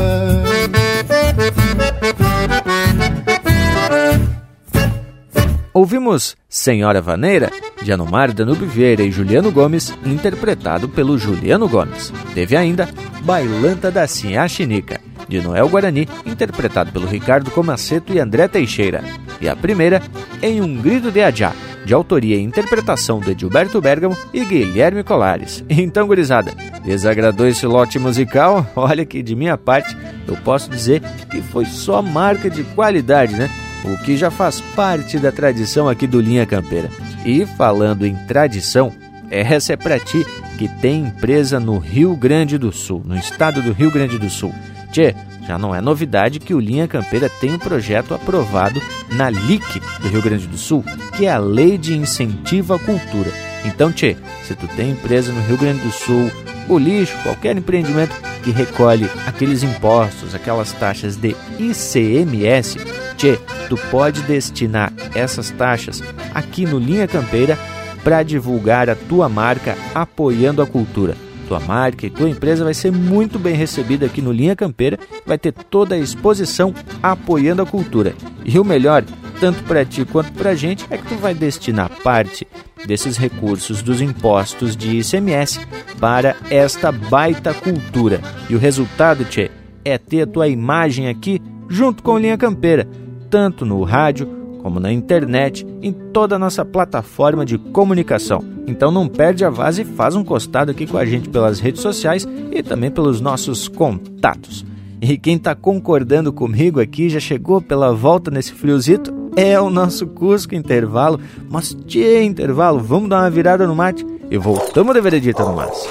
Ouvimos 5.74 6.36
Senhora 6.50 7.02
Vaneira, 7.02 7.50
de 7.82 7.94
Anomar 7.94 8.34
Danube 8.34 8.66
Vieira 8.66 9.04
e 9.04 9.10
Juliano 9.10 9.54
Gomes, 9.54 9.94
interpretado 10.06 10.90
pelo 10.90 11.18
Juliano 11.18 11.70
Gomes. 11.70 12.12
Teve 12.36 12.58
ainda 12.58 12.90
Bailanta 13.22 13.90
da 13.90 14.06
Sinhá 14.06 14.50
Chinica, 14.50 15.00
de 15.28 15.42
Noel 15.42 15.70
Guarani, 15.70 16.08
interpretado 16.26 16.92
pelo 16.92 17.08
Ricardo 17.08 17.52
Comaceto 17.52 18.14
e 18.14 18.20
André 18.20 18.48
Teixeira. 18.48 19.04
E 19.42 19.48
a 19.48 19.56
primeira, 19.56 20.02
Em 20.42 20.62
um 20.62 20.82
Grito 20.82 21.12
de 21.12 21.22
Adjá, 21.22 21.54
de 21.86 21.94
autoria 21.94 22.36
e 22.36 22.42
interpretação 22.42 23.20
de 23.20 23.34
Gilberto 23.38 23.80
Bergamo 23.80 24.18
e 24.34 24.44
Guilherme 24.44 25.04
Colares. 25.04 25.64
Então, 25.70 26.08
gurizada, 26.08 26.54
desagradou 26.84 27.48
esse 27.48 27.66
lote 27.66 27.98
musical? 27.98 28.66
Olha 28.76 29.06
que 29.06 29.24
de 29.24 29.36
minha 29.36 29.58
parte 29.58 29.96
eu 30.28 30.36
posso 30.38 30.70
dizer 30.70 31.02
que 31.32 31.42
foi 31.42 31.66
só 31.66 32.02
marca 32.02 32.50
de 32.50 32.64
qualidade, 32.64 33.36
né? 33.36 33.50
O 33.86 33.98
que 34.04 34.18
já 34.18 34.30
faz 34.30 34.60
parte 34.76 35.18
da 35.18 35.32
tradição 35.32 35.88
aqui 35.88 36.06
do 36.06 36.20
Linha 36.20 36.46
Campeira. 36.46 36.90
E 37.26 37.46
falando 37.46 38.06
em 38.06 38.16
tradição, 38.26 38.92
essa 39.30 39.74
é 39.74 39.78
pra 39.78 40.00
ti 40.00 40.26
que 40.58 40.68
tem 40.68 41.04
empresa 41.04 41.60
no 41.60 41.78
Rio 41.78 42.16
Grande 42.16 42.58
do 42.58 42.72
Sul, 42.72 43.02
no 43.06 43.16
estado 43.16 43.62
do 43.62 43.72
Rio 43.72 43.92
Grande 43.92 44.18
do 44.18 44.30
Sul. 44.30 44.54
Tchê, 44.92 45.16
já 45.48 45.58
não 45.58 45.74
é 45.74 45.80
novidade 45.80 46.40
que 46.40 46.54
o 46.54 46.60
Linha 46.60 46.88
Campeira 46.88 47.30
tem 47.30 47.54
um 47.54 47.60
projeto 47.60 48.14
aprovado 48.14 48.82
na 49.10 49.30
LIC 49.30 49.80
do 50.02 50.10
Rio 50.10 50.22
Grande 50.22 50.46
do 50.46 50.58
Sul, 50.58 50.84
que 51.16 51.26
é 51.26 51.32
a 51.32 51.38
Lei 51.38 51.78
de 51.78 51.96
Incentivo 51.96 52.74
à 52.74 52.80
Cultura. 52.80 53.32
Então, 53.66 53.92
tchê, 53.92 54.18
se 54.44 54.56
tu 54.56 54.68
tem 54.68 54.92
empresa 54.92 55.32
no 55.32 55.42
Rio 55.42 55.58
Grande 55.58 55.80
do 55.80 55.92
Sul, 55.92 56.30
o 56.68 56.78
lixo, 56.78 57.18
qualquer 57.24 57.58
empreendimento 57.58 58.14
que 58.44 58.52
recolhe 58.52 59.10
aqueles 59.26 59.64
impostos, 59.64 60.36
aquelas 60.36 60.74
taxas 60.74 61.16
de 61.16 61.34
ICMS, 61.58 62.78
tchê, 63.16 63.40
tu 63.70 63.78
pode 63.90 64.22
destinar 64.24 64.92
essas 65.16 65.50
taxas 65.52 66.04
aqui 66.34 66.66
no 66.66 66.78
Linha 66.78 67.08
Campeira 67.08 67.58
para 68.04 68.22
divulgar 68.24 68.90
a 68.90 68.96
tua 68.96 69.30
marca 69.30 69.78
apoiando 69.96 70.62
a 70.62 70.68
cultura 70.68 71.27
tua 71.48 71.60
marca 71.60 72.06
e 72.06 72.10
tua 72.10 72.30
empresa 72.30 72.64
vai 72.64 72.74
ser 72.74 72.92
muito 72.92 73.40
bem 73.40 73.56
recebida 73.56 74.06
aqui 74.06 74.22
no 74.22 74.32
Linha 74.32 74.56
Campeira, 74.56 75.00
vai 75.26 75.38
ter 75.38 75.52
toda 75.52 75.96
a 75.96 75.98
exposição 75.98 76.74
apoiando 77.02 77.62
a 77.62 77.66
cultura. 77.66 78.14
E 78.46 78.60
o 78.60 78.66
melhor, 78.66 79.04
tanto 79.40 79.64
para 79.64 79.86
ti 79.86 80.06
quanto 80.06 80.32
para 80.34 80.52
a 80.52 80.56
gente, 80.56 80.86
é 80.90 80.98
que 80.98 81.08
tu 81.08 81.16
vai 81.16 81.34
destinar 81.34 81.90
parte 82.04 82.48
desses 82.86 83.18
recursos 83.18 83.82
dos 83.82 84.02
impostos 84.02 84.76
de 84.76 85.00
ICMS 85.00 85.60
para 86.00 86.36
esta 86.50 86.92
baita 86.92 87.54
cultura. 87.54 88.22
E 88.50 88.56
o 88.56 88.60
resultado, 88.60 89.26
tchê, 89.26 89.50
é 89.84 89.98
ter 89.98 90.24
a 90.24 90.28
tua 90.28 90.48
imagem 90.48 91.08
aqui 91.08 91.42
junto 91.70 92.04
com 92.04 92.18
Linha 92.18 92.38
Campeira, 92.38 92.88
tanto 93.30 93.66
no 93.66 93.84
rádio 93.84 94.47
como 94.68 94.82
na 94.82 94.92
internet, 94.92 95.66
em 95.82 95.94
toda 95.94 96.36
a 96.36 96.40
nossa 96.40 96.66
plataforma 96.66 97.46
de 97.46 97.58
comunicação. 97.58 98.44
Então 98.68 98.92
não 98.92 99.08
perde 99.08 99.46
a 99.46 99.50
vaza 99.50 99.82
e 99.82 99.86
faz 99.86 100.14
um 100.14 100.26
costado 100.26 100.72
aqui 100.72 100.86
com 100.86 100.98
a 100.98 101.06
gente 101.06 101.30
pelas 101.30 101.62
redes 101.62 101.82
sociais 101.82 102.28
e 102.52 102.62
também 102.62 102.92
pelos 102.92 103.22
nossos 103.22 103.70
contatos. 103.70 104.66
E 105.02 105.18
quem 105.18 105.38
está 105.38 105.56
concordando 105.56 106.34
comigo 106.34 106.82
aqui 106.82 107.08
já 107.08 107.20
chegou 107.20 107.62
pela 107.62 107.94
volta 107.94 108.30
nesse 108.30 108.52
friozito 108.52 109.16
é 109.38 109.58
o 109.58 109.70
nosso 109.70 110.06
Cusco 110.06 110.54
Intervalo. 110.54 111.18
Mas 111.50 111.74
tchê, 111.86 112.24
intervalo, 112.24 112.80
vamos 112.80 113.08
dar 113.08 113.22
uma 113.22 113.30
virada 113.30 113.66
no 113.66 113.74
mate 113.74 114.06
e 114.30 114.38
voltamos 114.38 114.94
de 114.94 115.00
veredita 115.00 115.46
no 115.46 115.56
mas. 115.56 115.88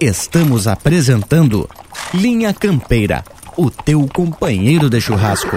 Estamos 0.00 0.66
apresentando 0.66 1.68
Linha 2.12 2.52
Campeira, 2.52 3.22
o 3.56 3.70
teu 3.70 4.08
companheiro 4.12 4.90
de 4.90 5.00
churrasco. 5.00 5.56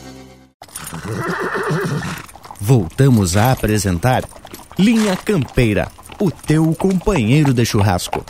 Voltamos 2.59 3.35
a 3.35 3.51
apresentar 3.51 4.23
Linha 4.77 5.15
Campeira, 5.15 5.87
o 6.19 6.29
teu 6.29 6.73
companheiro 6.75 7.53
de 7.53 7.65
churrasco. 7.65 8.23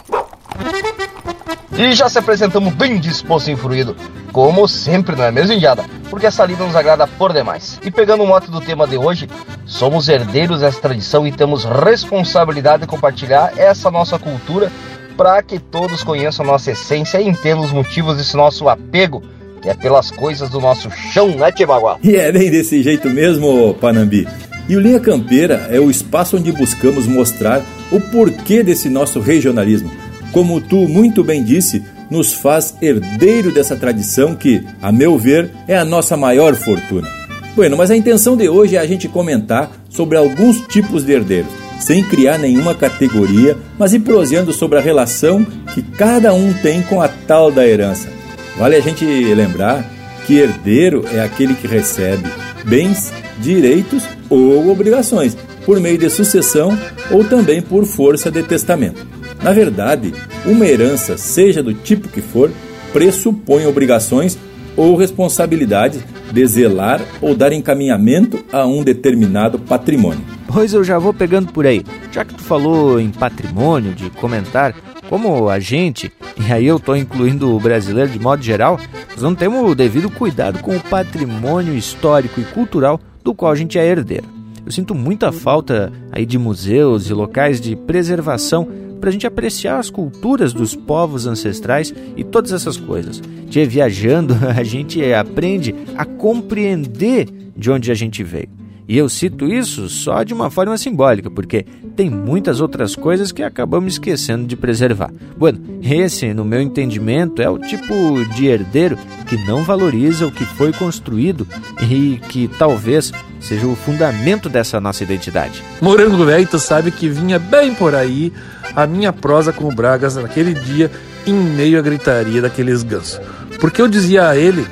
E 1.74 1.94
já 1.94 2.10
se 2.10 2.20
apresentamos 2.20 2.74
bem 2.74 3.00
disposto 3.00 3.50
e 3.50 3.54
influído, 3.54 3.96
como 4.32 4.68
sempre, 4.68 5.16
não 5.16 5.24
é 5.24 5.32
mesmo, 5.32 5.54
Indiada? 5.54 5.84
Porque 6.10 6.26
essa 6.26 6.46
lida 6.46 6.64
nos 6.64 6.76
agrada 6.76 7.08
por 7.08 7.34
demais. 7.34 7.80
E 7.84 7.90
pegando 7.90 8.24
o 8.24 8.28
mote 8.28 8.52
do 8.52 8.62
tema 8.62 8.88
de 8.88 8.98
hoje, 8.98 9.30
somos 9.66 10.08
herdeiros 10.08 10.62
dessa 10.62 10.80
tradição 10.80 11.26
e 11.26 11.32
temos 11.32 11.64
responsabilidade 11.64 12.82
de 12.82 12.88
compartilhar 12.88 13.54
essa 13.58 13.90
nossa 13.90 14.20
cultura 14.20 14.72
para 15.18 15.42
que 15.42 15.60
todos 15.60 16.04
conheçam 16.04 16.46
nossa 16.46 16.72
essência 16.72 17.20
e 17.20 17.28
entendam 17.28 17.64
os 17.64 17.72
motivos 17.72 18.18
desse 18.18 18.36
nosso 18.36 18.68
apego, 18.70 19.24
é 19.66 19.74
pelas 19.74 20.12
coisas 20.12 20.50
do 20.50 20.60
nosso 20.60 20.90
chão, 20.92 21.30
né, 21.30 21.52
Tibaguá? 21.52 21.98
E 22.04 22.16
é 22.16 22.32
bem 22.32 22.50
desse 22.50 22.82
jeito 22.82 23.10
mesmo, 23.10 23.74
Panambi. 23.76 24.28
E 24.70 24.76
o 24.76 24.80
Linha 24.80 25.00
Campeira 25.00 25.68
é 25.70 25.80
o 25.80 25.90
espaço 25.90 26.38
onde 26.38 26.52
buscamos 26.52 27.08
mostrar 27.08 27.62
o 27.92 28.00
porquê 28.00 28.64
desse 28.64 28.90
nosso 28.90 29.20
regionalismo 29.20 29.92
como 30.32 30.62
tu 30.62 30.88
muito 30.88 31.24
bem 31.24 31.44
disse, 31.44 31.84
nos 32.10 32.34
faz 32.34 32.76
herdeiro 32.82 33.52
dessa 33.52 33.76
tradição 33.76 34.36
que, 34.36 34.64
a 34.82 34.92
meu 34.92 35.18
ver, 35.18 35.52
é 35.68 35.78
a 35.78 35.86
nossa 35.86 36.18
maior 36.18 36.56
fortuna. 36.56 37.08
Bueno, 37.56 37.76
mas 37.76 37.92
a 37.92 37.98
intenção 37.98 38.38
de 38.38 38.48
hoje 38.48 38.78
é 38.78 38.80
a 38.80 38.86
gente 38.86 39.08
comentar 39.08 39.70
sobre 39.90 40.18
alguns 40.18 40.62
tipos 40.62 41.04
de 41.04 41.12
herdeiros, 41.12 41.52
sem 41.80 42.04
criar 42.04 42.38
nenhuma 42.38 42.74
categoria, 42.74 43.58
mas 43.78 43.94
ir 43.94 44.00
proseando 44.00 44.54
sobre 44.54 44.78
a 44.78 44.82
relação 44.82 45.46
que 45.74 45.82
cada 45.82 46.34
um 46.34 46.54
tem 46.54 46.82
com 46.82 47.02
a 47.02 47.10
tal 47.10 47.52
da 47.52 47.68
herança. 47.68 48.10
Vale 48.58 48.76
a 48.76 48.82
gente 48.82 49.06
lembrar 49.06 49.86
que 50.26 50.38
herdeiro 50.38 51.06
é 51.12 51.22
aquele 51.22 51.56
que 51.56 51.68
recebe 51.68 52.30
bens, 52.66 53.12
direitos 53.40 54.04
ou 54.30 54.70
obrigações 54.70 55.36
por 55.66 55.80
meio 55.80 55.98
de 55.98 56.10
sucessão 56.10 56.78
ou 57.10 57.24
também 57.24 57.62
por 57.62 57.86
força 57.86 58.32
de 58.32 58.44
testamento. 58.44 59.06
Na 59.42 59.52
verdade, 59.52 60.14
uma 60.46 60.66
herança, 60.66 61.18
seja 61.18 61.64
do 61.64 61.74
tipo 61.74 62.08
que 62.08 62.22
for, 62.22 62.52
pressupõe 62.94 63.66
obrigações 63.66 64.38
ou 64.78 64.96
responsabilidade 64.96 66.04
de 66.32 66.48
zelar 66.48 67.02
ou 67.22 67.36
dar 67.36 67.52
encaminhamento 67.52 68.44
a 68.52 68.66
um 68.66 68.84
determinado 68.84 69.60
patrimônio. 69.60 70.24
Pois 70.48 70.74
eu 70.74 70.84
já 70.84 70.98
vou 71.00 71.14
pegando 71.14 71.52
por 71.52 71.66
aí. 71.66 71.84
Já 72.12 72.24
que 72.24 72.34
tu 72.34 72.44
falou 72.44 73.00
em 73.00 73.10
patrimônio, 73.10 73.94
de 73.94 74.10
comentar, 74.12 74.76
como 75.10 75.50
a 75.50 75.60
gente, 75.60 76.12
e 76.48 76.52
aí 76.52 76.66
eu 76.66 76.78
estou 76.78 76.96
incluindo 76.96 77.56
o 77.56 77.60
brasileiro 77.60 78.10
de 78.10 78.20
modo 78.20 78.42
geral, 78.42 78.80
nós 79.12 79.22
não 79.22 79.36
temos 79.36 79.70
o 79.70 79.76
devido 79.76 80.10
cuidado 80.10 80.60
com 80.60 80.76
o 80.76 80.84
patrimônio 80.84 81.76
histórico 81.76 82.40
e 82.40 82.44
cultural 82.46 83.00
do 83.24 83.34
qual 83.34 83.52
a 83.52 83.56
gente 83.56 83.78
é 83.78 83.86
herdeiro. 83.86 84.26
Eu 84.66 84.72
sinto 84.72 84.96
muita 84.96 85.32
falta 85.32 85.92
aí 86.12 86.26
de 86.26 86.38
museus 86.38 87.10
e 87.10 87.14
locais 87.14 87.60
de 87.60 87.76
preservação 87.76 88.68
para 89.00 89.10
a 89.10 89.12
gente 89.12 89.26
apreciar 89.26 89.80
as 89.80 89.90
culturas 89.90 90.54
dos 90.54 90.76
povos 90.76 91.26
ancestrais 91.26 91.94
e 92.16 92.24
todas 92.24 92.52
essas 92.52 92.78
coisas. 92.78 93.20
De 93.48 93.66
viajando, 93.66 94.36
a 94.56 94.64
gente 94.64 95.04
aprende 95.14 95.74
a 95.98 96.06
compreender 96.06 97.28
de 97.56 97.72
onde 97.72 97.92
a 97.92 97.96
gente 97.96 98.24
veio. 98.24 98.61
E 98.88 98.98
eu 98.98 99.08
cito 99.08 99.46
isso 99.46 99.88
só 99.90 100.24
de 100.24 100.34
uma 100.34 100.50
forma 100.50 100.78
simbólica, 100.78 101.30
porque 101.30 101.66
tem 101.96 102.10
muitas 102.10 102.60
outras 102.60 102.96
coisas 102.96 103.32
que 103.32 103.44
acabamos 103.44 103.94
esquecendo 103.94 104.46
de 104.46 104.56
preservar. 104.56 105.12
Bueno, 105.38 105.62
esse, 105.82 106.34
no 106.34 106.44
meu 106.44 106.62
entendimento, 106.62 107.42
é 107.42 107.50
o 107.50 107.58
tipo 107.58 107.94
de 108.36 108.48
herdeiro 108.48 108.98
que 109.28 109.38
não 109.46 109.64
valoriza 109.64 110.28
o 110.28 110.32
que 110.32 110.44
foi 110.44 110.74
construído 110.74 111.48
e 111.82 112.20
que 112.30 112.50
talvez 112.60 113.12
seja 113.40 113.68
o 113.68 113.76
fundamento 113.76 114.50
dessa 114.50 114.80
nossa 114.82 115.04
identidade. 115.04 115.64
Morango 115.82 116.26
velho, 116.26 116.48
tu 116.48 116.60
sabe 116.60 116.92
que 116.92 117.08
vinha 117.08 117.40
bem 117.40 117.74
por 117.74 117.96
aí 117.96 118.32
a 118.76 118.86
minha 118.88 119.12
prosa 119.14 119.52
com 119.54 119.66
o 119.66 119.76
Bragas 119.76 120.16
naquele 120.16 120.54
dia 120.54 120.92
em 121.26 121.34
meio 121.34 121.80
à 121.80 121.82
gritaria 121.82 122.42
daqueles 122.42 122.84
gansos. 122.84 123.22
Porque 123.60 123.82
eu 123.82 123.88
dizia 123.88 124.30
a 124.30 124.38
ele 124.38 124.66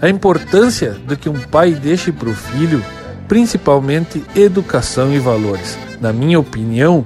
a 0.00 0.08
importância 0.08 0.96
do 1.06 1.16
que 1.16 1.28
um 1.28 1.38
pai 1.38 1.72
deixe 1.72 2.12
para 2.12 2.28
o 2.28 2.34
filho 2.34 2.82
principalmente 3.28 4.24
educação 4.34 5.12
e 5.12 5.18
valores. 5.18 5.78
Na 6.00 6.12
minha 6.12 6.38
opinião, 6.38 7.04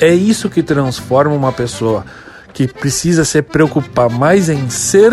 é 0.00 0.12
isso 0.14 0.48
que 0.50 0.62
transforma 0.62 1.34
uma 1.34 1.52
pessoa 1.52 2.04
que 2.52 2.66
precisa 2.66 3.24
se 3.24 3.40
preocupar 3.40 4.10
mais 4.10 4.48
em 4.48 4.68
ser 4.68 5.12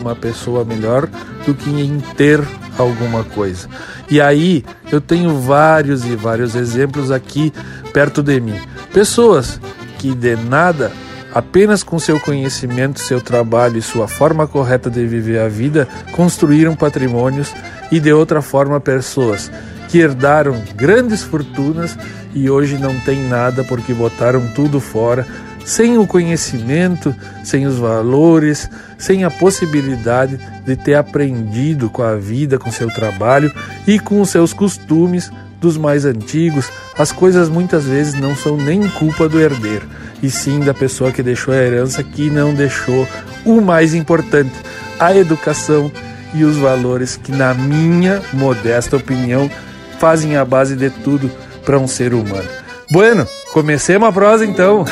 uma 0.00 0.14
pessoa 0.14 0.64
melhor 0.64 1.08
do 1.46 1.54
que 1.54 1.70
em 1.70 1.98
ter 2.16 2.42
alguma 2.78 3.24
coisa. 3.24 3.68
E 4.10 4.20
aí 4.20 4.64
eu 4.92 5.00
tenho 5.00 5.40
vários 5.40 6.04
e 6.04 6.14
vários 6.14 6.54
exemplos 6.54 7.10
aqui 7.10 7.52
perto 7.92 8.22
de 8.22 8.40
mim. 8.40 8.60
Pessoas 8.92 9.60
que 9.98 10.14
de 10.14 10.36
nada, 10.36 10.92
apenas 11.32 11.82
com 11.82 11.98
seu 11.98 12.20
conhecimento, 12.20 13.00
seu 13.00 13.20
trabalho 13.20 13.78
e 13.78 13.82
sua 13.82 14.06
forma 14.06 14.46
correta 14.46 14.90
de 14.90 15.06
viver 15.06 15.40
a 15.40 15.48
vida, 15.48 15.88
construíram 16.12 16.76
patrimônios 16.76 17.52
e 17.90 17.98
de 17.98 18.12
outra 18.12 18.42
forma 18.42 18.80
pessoas 18.80 19.50
que 19.94 20.00
herdaram 20.00 20.60
grandes 20.74 21.22
fortunas 21.22 21.96
e 22.34 22.50
hoje 22.50 22.78
não 22.78 22.98
têm 22.98 23.28
nada 23.28 23.62
porque 23.62 23.94
botaram 23.94 24.44
tudo 24.48 24.80
fora, 24.80 25.24
sem 25.64 25.96
o 25.98 26.04
conhecimento, 26.04 27.14
sem 27.44 27.64
os 27.64 27.76
valores, 27.76 28.68
sem 28.98 29.22
a 29.22 29.30
possibilidade 29.30 30.36
de 30.66 30.74
ter 30.74 30.96
aprendido 30.96 31.88
com 31.88 32.02
a 32.02 32.16
vida, 32.16 32.58
com 32.58 32.72
seu 32.72 32.88
trabalho 32.88 33.52
e 33.86 34.00
com 34.00 34.20
os 34.20 34.30
seus 34.30 34.52
costumes 34.52 35.30
dos 35.60 35.76
mais 35.76 36.04
antigos. 36.04 36.68
As 36.98 37.12
coisas 37.12 37.48
muitas 37.48 37.84
vezes 37.84 38.14
não 38.14 38.34
são 38.34 38.56
nem 38.56 38.88
culpa 38.88 39.28
do 39.28 39.40
herdeiro, 39.40 39.86
e 40.20 40.28
sim 40.28 40.58
da 40.58 40.74
pessoa 40.74 41.12
que 41.12 41.22
deixou 41.22 41.54
a 41.54 41.58
herança 41.58 42.02
que 42.02 42.30
não 42.30 42.52
deixou 42.52 43.06
o 43.44 43.60
mais 43.60 43.94
importante, 43.94 44.54
a 44.98 45.14
educação 45.14 45.88
e 46.34 46.42
os 46.42 46.56
valores 46.56 47.16
que, 47.16 47.30
na 47.30 47.54
minha 47.54 48.20
modesta 48.32 48.96
opinião, 48.96 49.48
fazem 49.94 50.36
a 50.36 50.44
base 50.44 50.76
de 50.76 50.90
tudo 50.90 51.30
para 51.64 51.78
um 51.78 51.86
ser 51.86 52.14
humano. 52.14 52.48
Bueno, 52.90 53.26
comecemos 53.52 54.08
a 54.08 54.12
prosa 54.12 54.44
então. 54.44 54.84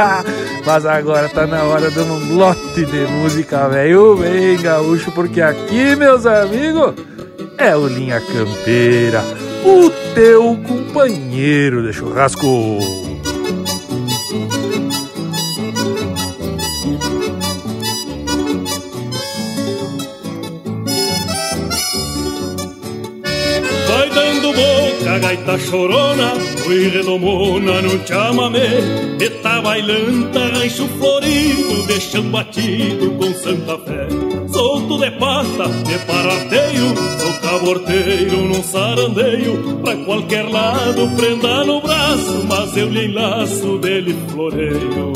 Mas 0.64 0.86
agora 0.86 1.28
tá 1.28 1.46
na 1.46 1.62
hora 1.64 1.90
de 1.90 1.98
um 2.00 2.36
lote 2.36 2.86
de 2.86 3.06
música 3.06 3.68
velho 3.68 4.16
bem 4.16 4.56
gaúcho, 4.60 5.10
porque 5.12 5.40
aqui, 5.40 5.94
meus 5.96 6.24
amigos, 6.24 6.94
é 7.58 7.76
o 7.76 7.86
Linha 7.86 8.20
Campeira, 8.20 9.22
o 9.64 9.90
teu 10.14 10.58
companheiro 10.66 11.86
de 11.86 11.92
churrasco. 11.92 13.13
A 25.14 25.18
gaita 25.18 25.56
chorona, 25.58 26.32
fui 26.64 26.88
redomona 26.88 27.80
no 27.82 28.04
chamamé, 28.04 29.16
de 29.16 29.30
bailanta, 29.62 30.48
rancho 30.48 30.88
florido, 30.98 31.86
deixando 31.86 32.30
batido 32.30 33.10
com 33.12 33.32
Santa 33.34 33.78
Fé. 33.78 34.08
Solto 34.48 34.98
de 34.98 35.10
pata, 35.12 35.68
de 35.68 35.98
parateio, 36.06 36.94
sou 37.20 37.32
caborteiro 37.48 38.36
num 38.48 38.62
sarandeio, 38.62 39.80
pra 39.82 39.96
qualquer 39.96 40.48
lado 40.48 41.08
prenda 41.16 41.64
no 41.64 41.80
braço, 41.80 42.44
mas 42.48 42.76
eu 42.76 42.88
lhe 42.88 43.06
enlaço 43.06 43.78
dele 43.78 44.16
floreio. 44.28 45.12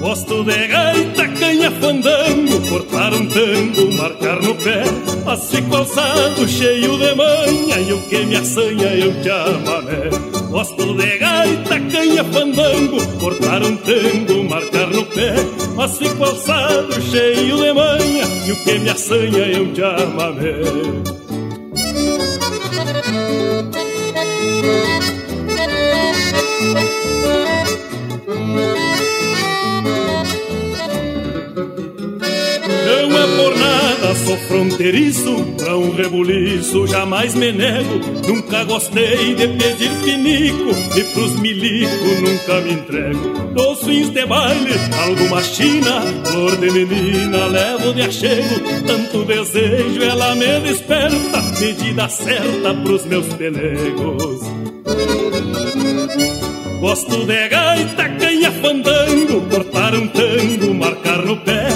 Gosto 0.00 0.44
de 0.44 0.66
gaita, 0.66 1.28
canha, 1.28 1.70
fandango, 1.70 2.68
cortar 2.68 3.14
um 3.14 3.26
tango, 3.26 3.92
marcar 3.92 4.42
no 4.42 4.54
pé, 4.56 4.82
passe 5.24 5.62
calçado 5.62 6.48
cheio 6.48 6.98
de 6.98 7.14
manha 7.14 7.80
e 7.80 7.92
o 7.92 8.02
que 8.08 8.24
me 8.26 8.36
assanha 8.36 8.94
eu 8.94 9.22
te 9.22 9.30
amamé. 9.30 10.10
Gosto 10.50 10.94
de 10.94 11.18
gaita, 11.18 11.80
canha, 11.92 12.24
fandango, 12.24 13.18
cortar 13.18 13.62
um 13.62 13.76
tango, 13.76 14.44
marcar 14.48 14.88
no 14.88 15.04
pé, 15.06 15.34
passe 15.76 16.08
calçado 16.16 17.00
cheio 17.02 17.56
de 17.56 17.72
manha 17.72 18.24
e 18.46 18.52
o 18.52 18.64
que 18.64 18.78
me 18.78 18.90
assanha 18.90 19.46
eu 19.46 19.72
te 19.72 19.82
amamé. 19.82 21.20
Não 33.00 33.18
é 33.18 33.26
por 33.36 33.56
nada, 33.56 34.14
sou 34.14 34.36
fronteiriço, 34.46 35.34
pra 35.56 35.76
um 35.76 35.94
rebuliço 35.94 36.86
jamais 36.86 37.34
me 37.34 37.50
nego. 37.50 37.98
Nunca 38.28 38.62
gostei 38.64 39.34
de 39.34 39.48
pedir 39.48 39.90
pinico, 40.04 40.74
e 40.96 41.04
pros 41.14 41.32
milico 41.40 42.04
nunca 42.20 42.60
me 42.60 42.74
entrego. 42.74 43.30
Dos 43.54 43.82
fins 43.84 44.10
de 44.10 44.26
baile, 44.26 44.74
alguma 45.02 45.42
china, 45.42 46.02
flor 46.26 46.56
de 46.58 46.70
menina, 46.70 47.46
levo 47.46 47.94
de 47.94 48.02
achego. 48.02 48.60
Tanto 48.86 49.24
desejo, 49.24 50.02
ela 50.02 50.34
me 50.34 50.60
desperta, 50.60 51.42
medida 51.58 52.08
certa 52.08 52.74
pros 52.84 53.06
meus 53.06 53.26
pelegos. 53.28 54.40
Gosto 56.80 57.26
de 57.26 57.48
gaita, 57.48 58.08
canha, 58.18 58.50
fandango, 58.52 59.40
cortar 59.50 59.94
um 59.94 60.06
tango, 60.08 60.74
marcar 60.74 61.24
no 61.24 61.36
pé. 61.38 61.68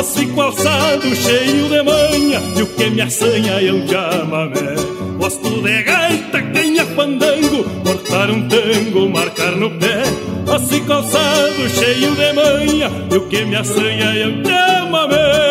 Mas 0.00 0.14
fico 0.14 0.40
alçado, 0.40 1.14
cheio 1.14 1.68
de 1.68 1.82
manha, 1.82 2.40
e 2.56 2.62
o 2.62 2.66
que 2.68 2.88
me 2.88 3.02
assanha 3.02 3.60
é 3.60 3.70
um 3.70 3.86
chamamé. 3.86 4.74
Gosto 5.18 5.60
de 5.60 5.82
gaita, 5.82 6.40
canha, 6.40 6.86
fandango, 6.86 7.64
cortar 7.84 8.30
um 8.30 8.48
tango, 8.48 9.10
marcar 9.10 9.52
no 9.56 9.70
pé. 9.72 10.04
Mas 10.46 10.70
fico 10.70 10.90
alçado, 10.90 11.68
cheio 11.68 12.12
de 12.16 12.32
manha, 12.32 12.90
e 13.10 13.14
o 13.14 13.28
que 13.28 13.44
me 13.44 13.56
assanha 13.56 14.06
é 14.06 14.26
um 14.26 14.42
chamamé. 14.42 15.49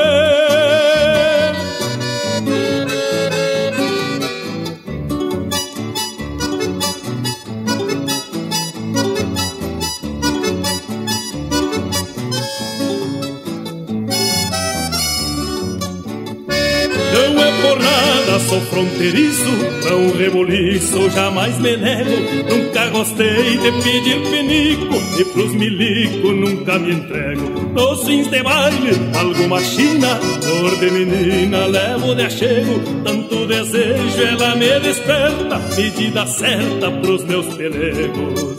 Sou 18.50 18.60
fronteiriço, 18.62 19.52
não 19.86 20.18
reboliço, 20.18 21.10
jamais 21.12 21.58
me 21.60 21.78
nego. 21.78 22.10
Nunca 22.50 22.90
gostei 22.90 23.58
de 23.58 23.72
pedir 23.84 24.22
penico, 24.32 24.96
e 25.20 25.26
pros 25.26 25.54
milico 25.54 26.32
nunca 26.32 26.80
me 26.80 26.94
entrego. 26.94 27.44
Nos 27.74 28.06
de 28.06 28.42
baile, 28.42 28.92
alguma 29.20 29.60
china, 29.62 30.20
dor 30.42 30.76
de 30.80 30.90
menina, 30.90 31.68
levo 31.68 32.16
de 32.16 32.24
achego. 32.24 32.80
Tanto 33.04 33.46
desejo, 33.46 34.22
ela 34.32 34.56
me 34.56 34.80
desperta, 34.80 35.60
medida 35.78 36.26
certa 36.26 36.92
pros 37.02 37.24
meus 37.26 37.46
pelegos. 37.54 38.58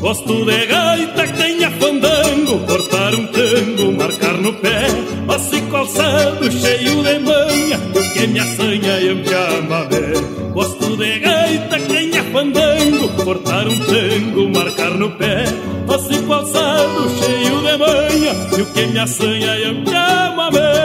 Gosto 0.00 0.44
de 0.46 0.66
gaita 0.66 1.26
que 1.26 1.32
tenha 1.34 1.70
fandango, 1.70 2.58
cortar 2.66 3.14
um 3.14 3.26
tango, 3.26 3.92
marcar 3.92 4.36
no 4.38 4.52
pé, 4.54 4.86
passe 5.32 5.62
calçado 5.62 6.52
cheio 6.52 7.02
de 7.02 7.18
manha, 7.20 7.78
que 8.12 8.26
me 8.26 8.38
assanha 8.38 9.00
e 9.00 9.14
me 9.14 9.24
chamamé. 9.26 10.52
Gosto 10.52 10.94
de 10.98 11.20
gaita 11.20 11.78
tenha 11.88 12.22
fandango, 12.24 13.08
cortar 13.24 13.66
um 13.66 13.78
tango, 13.78 14.50
marcar 14.50 14.90
no 14.90 15.10
pé, 15.12 15.44
passe 15.86 16.20
calçado 16.28 17.08
cheio 17.18 17.62
de 17.62 17.78
manha, 17.78 18.62
o 18.62 18.66
que 18.74 18.86
me 18.86 18.98
assanha 18.98 19.56
e 19.56 19.72
me 19.72 19.86
chamamé. 19.86 20.81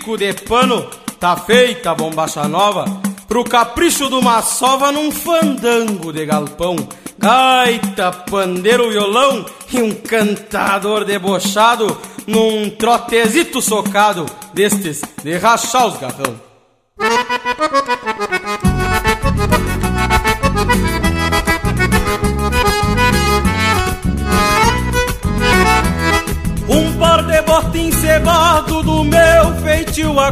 Pico 0.00 0.16
de 0.16 0.32
pano, 0.32 0.88
tá 1.18 1.36
feita 1.36 1.90
a 1.90 1.94
bombacha 1.94 2.48
nova, 2.48 2.86
pro 3.28 3.44
capricho 3.44 4.08
do 4.08 4.22
sova 4.42 4.90
num 4.90 5.12
fandango 5.12 6.10
de 6.10 6.24
galpão. 6.24 6.76
Gaita, 7.18 8.10
pandeiro, 8.10 8.90
violão 8.90 9.44
e 9.70 9.82
um 9.82 9.94
cantador 9.94 11.04
debochado 11.04 12.00
num 12.26 12.70
trotezito 12.70 13.60
socado 13.60 14.24
destes 14.54 15.02
de 15.22 15.36
rachar 15.36 15.86
os 15.88 15.98
garrão. 15.98 16.40
Bota 27.60 27.78
encebado 27.78 28.82
do 28.82 29.04
meu 29.04 29.54
feitio 29.62 30.14
a 30.18 30.30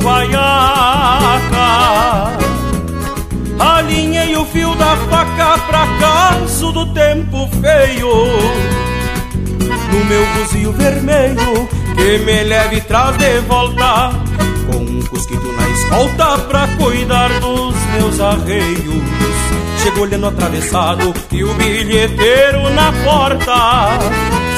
Alinhei 3.77 4.37
o 4.37 4.45
fio 4.47 4.75
da 4.77 4.97
faca 5.11 5.59
pra 5.67 5.87
caso 5.99 6.73
do 6.73 6.87
tempo 6.95 7.49
feio. 7.61 8.09
No 9.93 10.05
meu 10.05 10.27
buzio 10.35 10.73
vermelho 10.73 11.69
que 11.97 12.19
me 12.25 12.45
leve 12.45 12.81
traz 12.83 13.17
de 13.19 13.41
volta 13.41 14.11
Com 14.71 14.79
um 14.79 15.03
cusquito 15.07 15.53
na 15.53 15.69
escolta 15.71 16.39
pra 16.43 16.69
cuidar 16.77 17.29
dos 17.41 17.75
meus 17.95 18.21
arreios 18.21 19.38
Chego 19.89 20.03
olhando 20.03 20.27
atravessado 20.27 21.15
e 21.33 21.43
o 21.43 21.55
bilheteiro 21.55 22.69
na 22.75 22.93
porta. 23.05 23.99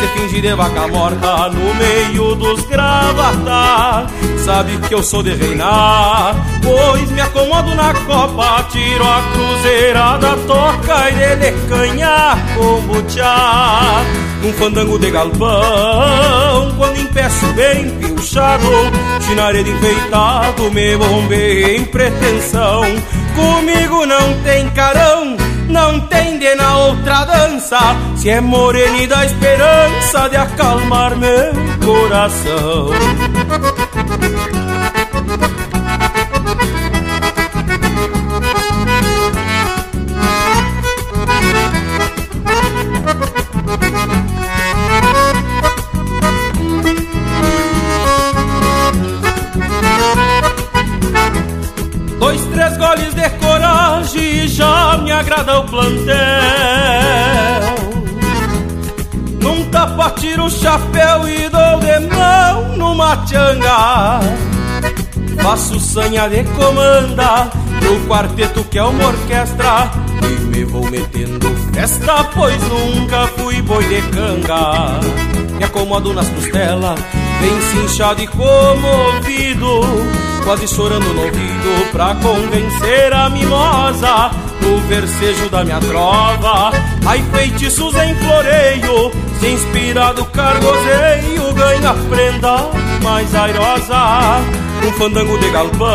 Se 0.00 0.06
finge 0.08 0.40
de 0.40 0.52
vaca 0.56 0.88
morta 0.88 1.48
no 1.50 1.72
meio 1.76 2.34
dos 2.34 2.64
gravata. 2.66 4.08
Sabe 4.44 4.76
que 4.88 4.94
eu 4.94 5.02
sou 5.02 5.22
de 5.22 5.34
reinar 5.34 6.34
Pois 6.62 7.10
me 7.10 7.20
acomodo 7.20 7.74
na 7.74 7.92
copa 7.92 8.66
Tiro 8.70 9.04
a 9.04 9.22
cruzeirada, 9.32 10.36
toca 10.46 11.10
e 11.10 11.14
dele 11.14 11.56
canha 11.68 12.36
com 12.56 12.80
butiá. 12.80 14.02
Num 14.42 14.52
fandango 14.54 14.98
de 14.98 15.10
galpão 15.10 16.74
Quando 16.76 16.98
empeço 16.98 17.46
bem 17.54 17.90
pilchado 17.90 18.66
Chinaredo 19.20 19.70
enfeitado 19.70 20.70
Me 20.72 20.96
bombei 20.96 21.76
em 21.76 21.84
pretensão 21.84 22.82
Comigo 23.40 24.04
não 24.04 24.42
tem 24.42 24.68
carão, 24.70 25.34
não 25.68 26.00
tem 26.00 26.38
de 26.38 26.54
na 26.56 26.76
outra 26.76 27.24
dança. 27.24 27.78
Se 28.16 28.28
é 28.28 28.38
morena 28.38 29.06
dá 29.06 29.24
esperança 29.24 30.28
de 30.28 30.36
acalmar 30.36 31.16
meu 31.16 31.52
coração. 31.82 32.90
Coragem 54.10 54.48
já 54.48 54.98
me 54.98 55.12
agrada 55.12 55.60
o 55.60 55.64
plantel. 55.64 56.14
Num 59.40 59.64
tapa 59.70 60.10
tiro 60.10 60.44
o 60.44 60.50
chapéu 60.50 61.28
e 61.28 61.48
dou 61.48 61.80
de 61.80 62.14
mão 62.14 62.76
numa 62.76 63.16
tchanga. 63.24 64.20
Faço 65.42 65.80
sanha 65.80 66.28
de 66.28 66.44
comanda 66.44 67.50
no 67.82 68.06
quarteto 68.06 68.62
que 68.64 68.78
é 68.78 68.82
uma 68.82 69.06
orquestra 69.06 69.90
E 70.22 70.40
me 70.44 70.64
vou 70.64 70.84
metendo 70.90 71.48
festa, 71.72 72.24
pois 72.34 72.60
nunca 72.68 73.26
fui 73.28 73.62
boi 73.62 73.82
de 73.84 74.02
canga 74.10 75.00
Me 75.56 75.64
acomodo 75.64 76.12
nas 76.12 76.28
costelas, 76.28 77.00
bem 77.40 77.60
cinchado 77.72 78.20
e 78.20 78.26
comovido 78.26 79.80
quase 80.44 80.66
chorando 80.68 81.12
no 81.12 81.22
ouvido 81.22 81.90
pra 81.92 82.14
convencer 82.16 83.12
a 83.12 83.28
mimosa 83.30 84.30
no 84.62 84.78
versejo 84.82 85.48
da 85.48 85.64
minha 85.64 85.80
trova. 85.80 86.72
Ai, 87.06 87.22
feitiços 87.32 87.94
em 87.94 88.14
floreio, 88.16 89.12
se 89.40 89.46
inspirado 89.48 90.24
cargozeio, 90.26 91.52
ganha 91.54 91.94
prenda 92.08 92.70
mais 93.02 93.34
airosa. 93.34 94.40
Um 94.86 94.92
fandango 94.92 95.36
de 95.38 95.50
galpão, 95.50 95.88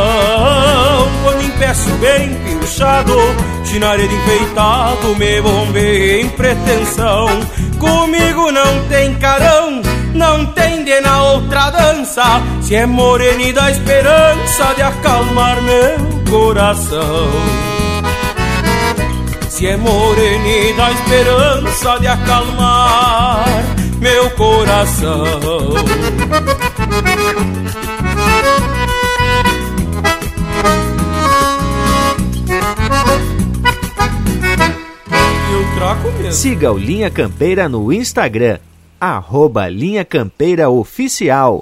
quando 1.24 1.44
empeço 1.44 1.90
bem 2.00 2.36
pilchado, 2.36 3.16
chinaredo 3.64 4.14
enfeitado, 4.14 5.16
me 5.18 5.42
bombei 5.42 6.22
em 6.22 6.30
pretensão. 6.30 7.28
Comigo 7.80 8.52
não 8.52 8.88
tem 8.88 9.16
carão, 9.16 9.75
não 10.16 10.46
tem 10.48 10.84
de 10.84 11.00
na 11.02 11.24
outra 11.24 11.70
dança. 11.70 12.24
Se 12.62 12.76
é 12.76 12.86
morena 12.86 13.54
dá 13.54 13.70
esperança 13.70 14.74
de 14.76 14.82
acalmar 14.82 15.62
meu 15.62 16.24
coração. 16.30 17.30
Se 19.50 19.68
é 19.68 19.78
morena 19.78 20.76
dá 20.78 20.92
esperança 20.92 22.00
de 22.00 22.08
acalmar 22.08 23.46
meu 24.00 24.30
coração. 24.32 25.36
Siga 36.32 36.72
o 36.72 36.78
Linha 36.78 37.10
Campeira 37.10 37.70
no 37.70 37.94
Instagram 37.94 38.58
arroba 39.00 39.68
Linha 39.70 40.06
Campeira 40.06 40.70
Oficial. 40.70 41.62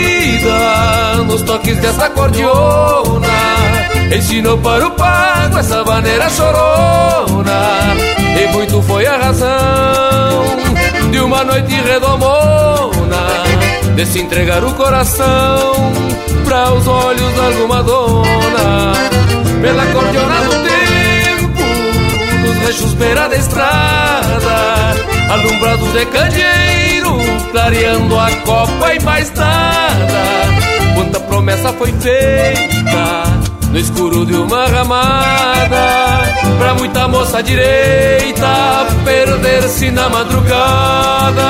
nos 1.25 1.41
toques 1.43 1.77
dessa 1.77 2.09
cordiona. 2.09 3.27
Ensinou 4.15 4.57
para 4.57 4.87
o 4.87 4.91
pago 4.91 5.57
essa 5.57 5.83
maneira 5.83 6.29
chorona. 6.29 7.61
E 8.41 8.47
muito 8.53 8.81
foi 8.83 9.05
a 9.05 9.17
razão 9.17 10.45
de 11.11 11.19
uma 11.19 11.43
noite 11.43 11.73
redomona 11.73 13.27
De 13.95 14.05
se 14.05 14.19
entregar 14.19 14.63
o 14.63 14.73
coração 14.73 15.91
para 16.45 16.73
os 16.73 16.87
olhos 16.87 17.33
de 17.33 17.39
alguma 17.39 17.83
dona 17.83 18.93
Pela 19.61 19.85
cordiona 19.87 20.41
do 20.41 20.51
tempo, 20.63 21.63
nos 22.41 22.57
rechos 22.65 22.93
beira 22.93 23.27
da 23.27 23.35
estrada 23.35 24.95
Alumbrados 25.29 25.91
de 25.91 26.05
candeeiro, 26.05 27.00
clareando 27.51 28.19
a 28.19 28.31
copa 28.37 28.93
e 28.93 29.03
mais 29.03 29.31
nada 29.33 30.21
Quanta 30.95 31.19
promessa 31.19 31.73
foi 31.73 31.91
feita 31.93 33.41
no 33.71 33.79
escuro 33.79 34.25
de 34.25 34.33
uma 34.35 34.67
ramada, 34.67 36.23
pra 36.59 36.73
muita 36.73 37.07
moça 37.07 37.41
direita 37.41 38.85
perder-se 39.05 39.89
na 39.91 40.09
madrugada. 40.09 41.41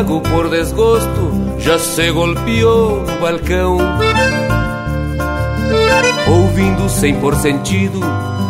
Trago 0.00 0.20
por 0.22 0.48
desgosto 0.48 1.58
já 1.58 1.78
se 1.78 2.10
golpeou 2.10 3.02
no 3.02 3.20
balcão. 3.20 3.78
Ouvindo 6.26 6.88
sem 6.88 7.14
por 7.16 7.34
sentido 7.34 8.00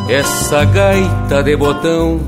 essa 0.09 0.65
gaita 0.65 1.43
de 1.43 1.57
botão. 1.57 2.21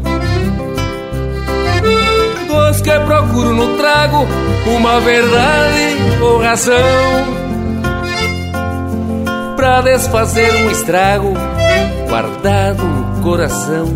Dos 2.48 2.80
que 2.80 2.98
procuro 3.00 3.54
no 3.54 3.76
trago 3.76 4.26
uma 4.66 4.98
verdade 5.00 6.20
ou 6.20 6.42
razão. 6.42 6.74
Pra 9.54 9.82
desfazer 9.82 10.52
um 10.64 10.70
estrago 10.70 11.32
guardado 12.08 12.82
no 12.82 13.22
coração. 13.22 13.86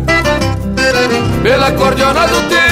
Pela 1.43 1.71
cordiona 1.73 2.27
do 2.27 2.49
tempo 2.49 2.66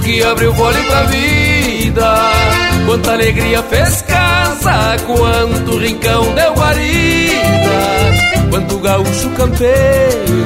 que 0.00 0.22
abriu 0.22 0.52
vôlei 0.52 0.82
pra 0.84 1.02
vida. 1.04 2.16
Quanta 2.86 3.12
alegria 3.12 3.62
fez 3.62 4.02
casa, 4.02 4.96
quanto 5.06 5.78
rincão 5.78 6.34
deu 6.34 6.54
guarida. 6.54 7.40
Quanto 8.50 8.78
gaúcho 8.78 9.30
campeiro, 9.30 10.44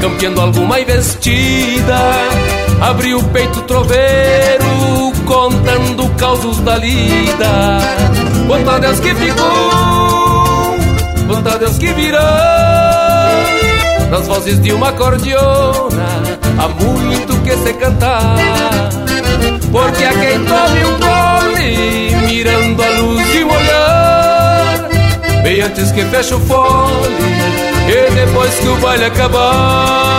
campeando 0.00 0.40
alguma 0.40 0.80
investida. 0.80 1.98
Abriu 2.80 3.18
o 3.18 3.24
peito 3.24 3.60
troveiro, 3.62 5.12
contando 5.26 6.08
causos 6.16 6.58
da 6.60 6.76
lida. 6.76 7.78
Quanto 8.46 8.70
a 8.70 8.78
Deus 8.78 9.00
que 9.00 9.14
ficou, 9.14 10.78
quanto 11.26 11.48
a 11.48 11.56
Deus 11.56 11.76
que 11.76 11.92
virou 11.92 12.20
nas 14.10 14.26
vozes 14.26 14.60
de 14.60 14.72
uma 14.72 14.92
cordiona 14.92 16.27
há 16.58 16.68
muito 16.68 17.40
que 17.42 17.56
se 17.56 17.72
cantar. 17.74 18.36
Porque 19.70 20.04
a 20.04 20.12
quem 20.12 20.44
tome 20.44 20.84
um 20.84 20.98
gole 20.98 22.16
mirando 22.26 22.82
a 22.82 22.88
luz 23.00 23.32
de 23.32 23.44
um 23.44 23.50
olhar, 23.50 24.88
bem 25.42 25.60
antes 25.60 25.92
que 25.92 26.04
feche 26.06 26.34
o 26.34 26.40
fole 26.40 27.16
e 27.88 28.10
depois 28.14 28.54
que 28.54 28.68
o 28.68 28.76
baile 28.76 29.04
acabar. 29.04 30.18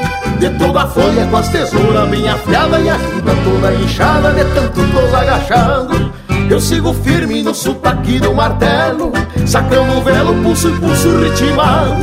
De 0.41 0.49
toda 0.57 0.81
a 0.81 0.87
folha 0.87 1.27
com 1.27 1.37
as 1.37 1.49
tesouras 1.49 2.09
bem 2.09 2.27
afiada 2.27 2.79
E 2.79 2.89
a 2.89 2.97
junta 2.97 3.31
toda 3.43 3.75
inchada 3.75 4.31
de 4.31 4.43
tanto 4.55 4.81
tô 4.91 5.15
agachado 5.15 6.11
Eu 6.49 6.59
sigo 6.59 6.91
firme 6.95 7.43
no 7.43 7.53
sotaque 7.53 8.19
do 8.19 8.33
martelo 8.33 9.11
Sacando 9.45 9.99
o 9.99 10.01
velo, 10.01 10.33
pulso 10.41 10.69
e 10.69 10.79
pulso 10.79 11.15
ritmado 11.19 11.93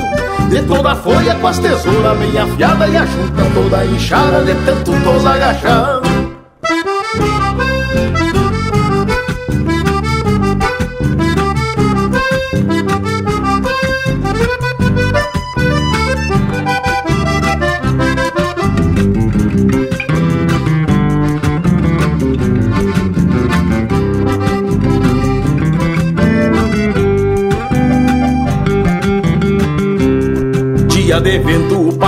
De 0.49 0.63
toda 0.63 0.93
a 0.93 0.95
folha 0.95 1.35
com 1.35 1.49
as 1.49 1.59
tesouras 1.59 2.17
bem 2.17 2.39
afiada 2.39 2.87
E 2.87 2.97
a 2.97 3.05
junta 3.07 3.43
toda 3.53 3.85
inchada 3.85 4.45
de 4.45 4.55
tanto 4.65 4.93
tô 5.03 5.29
agachado 5.29 5.98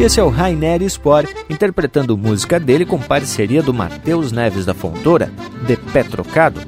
Esse 0.00 0.18
é 0.18 0.22
o 0.22 0.30
Rainer 0.30 0.80
Spor, 0.88 1.28
interpretando 1.50 2.16
música 2.16 2.58
dele 2.58 2.86
com 2.86 2.98
parceria 2.98 3.62
do 3.62 3.74
Matheus 3.74 4.32
Neves 4.32 4.64
da 4.64 4.72
Fontoura, 4.72 5.30
de 5.66 5.76
Pé 5.76 6.02
Trocado. 6.02 6.58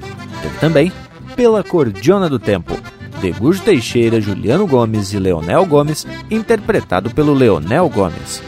Teve 0.42 0.58
também 0.60 0.92
Pela 1.34 1.64
Cordiona 1.64 2.28
do 2.28 2.38
Tempo, 2.38 2.76
de 3.22 3.32
Gujo 3.32 3.62
Teixeira, 3.62 4.20
Juliano 4.20 4.66
Gomes 4.66 5.14
e 5.14 5.18
Leonel 5.18 5.64
Gomes, 5.64 6.06
interpretado 6.30 7.08
pelo 7.08 7.32
Leonel 7.32 7.88
Gomes. 7.88 8.42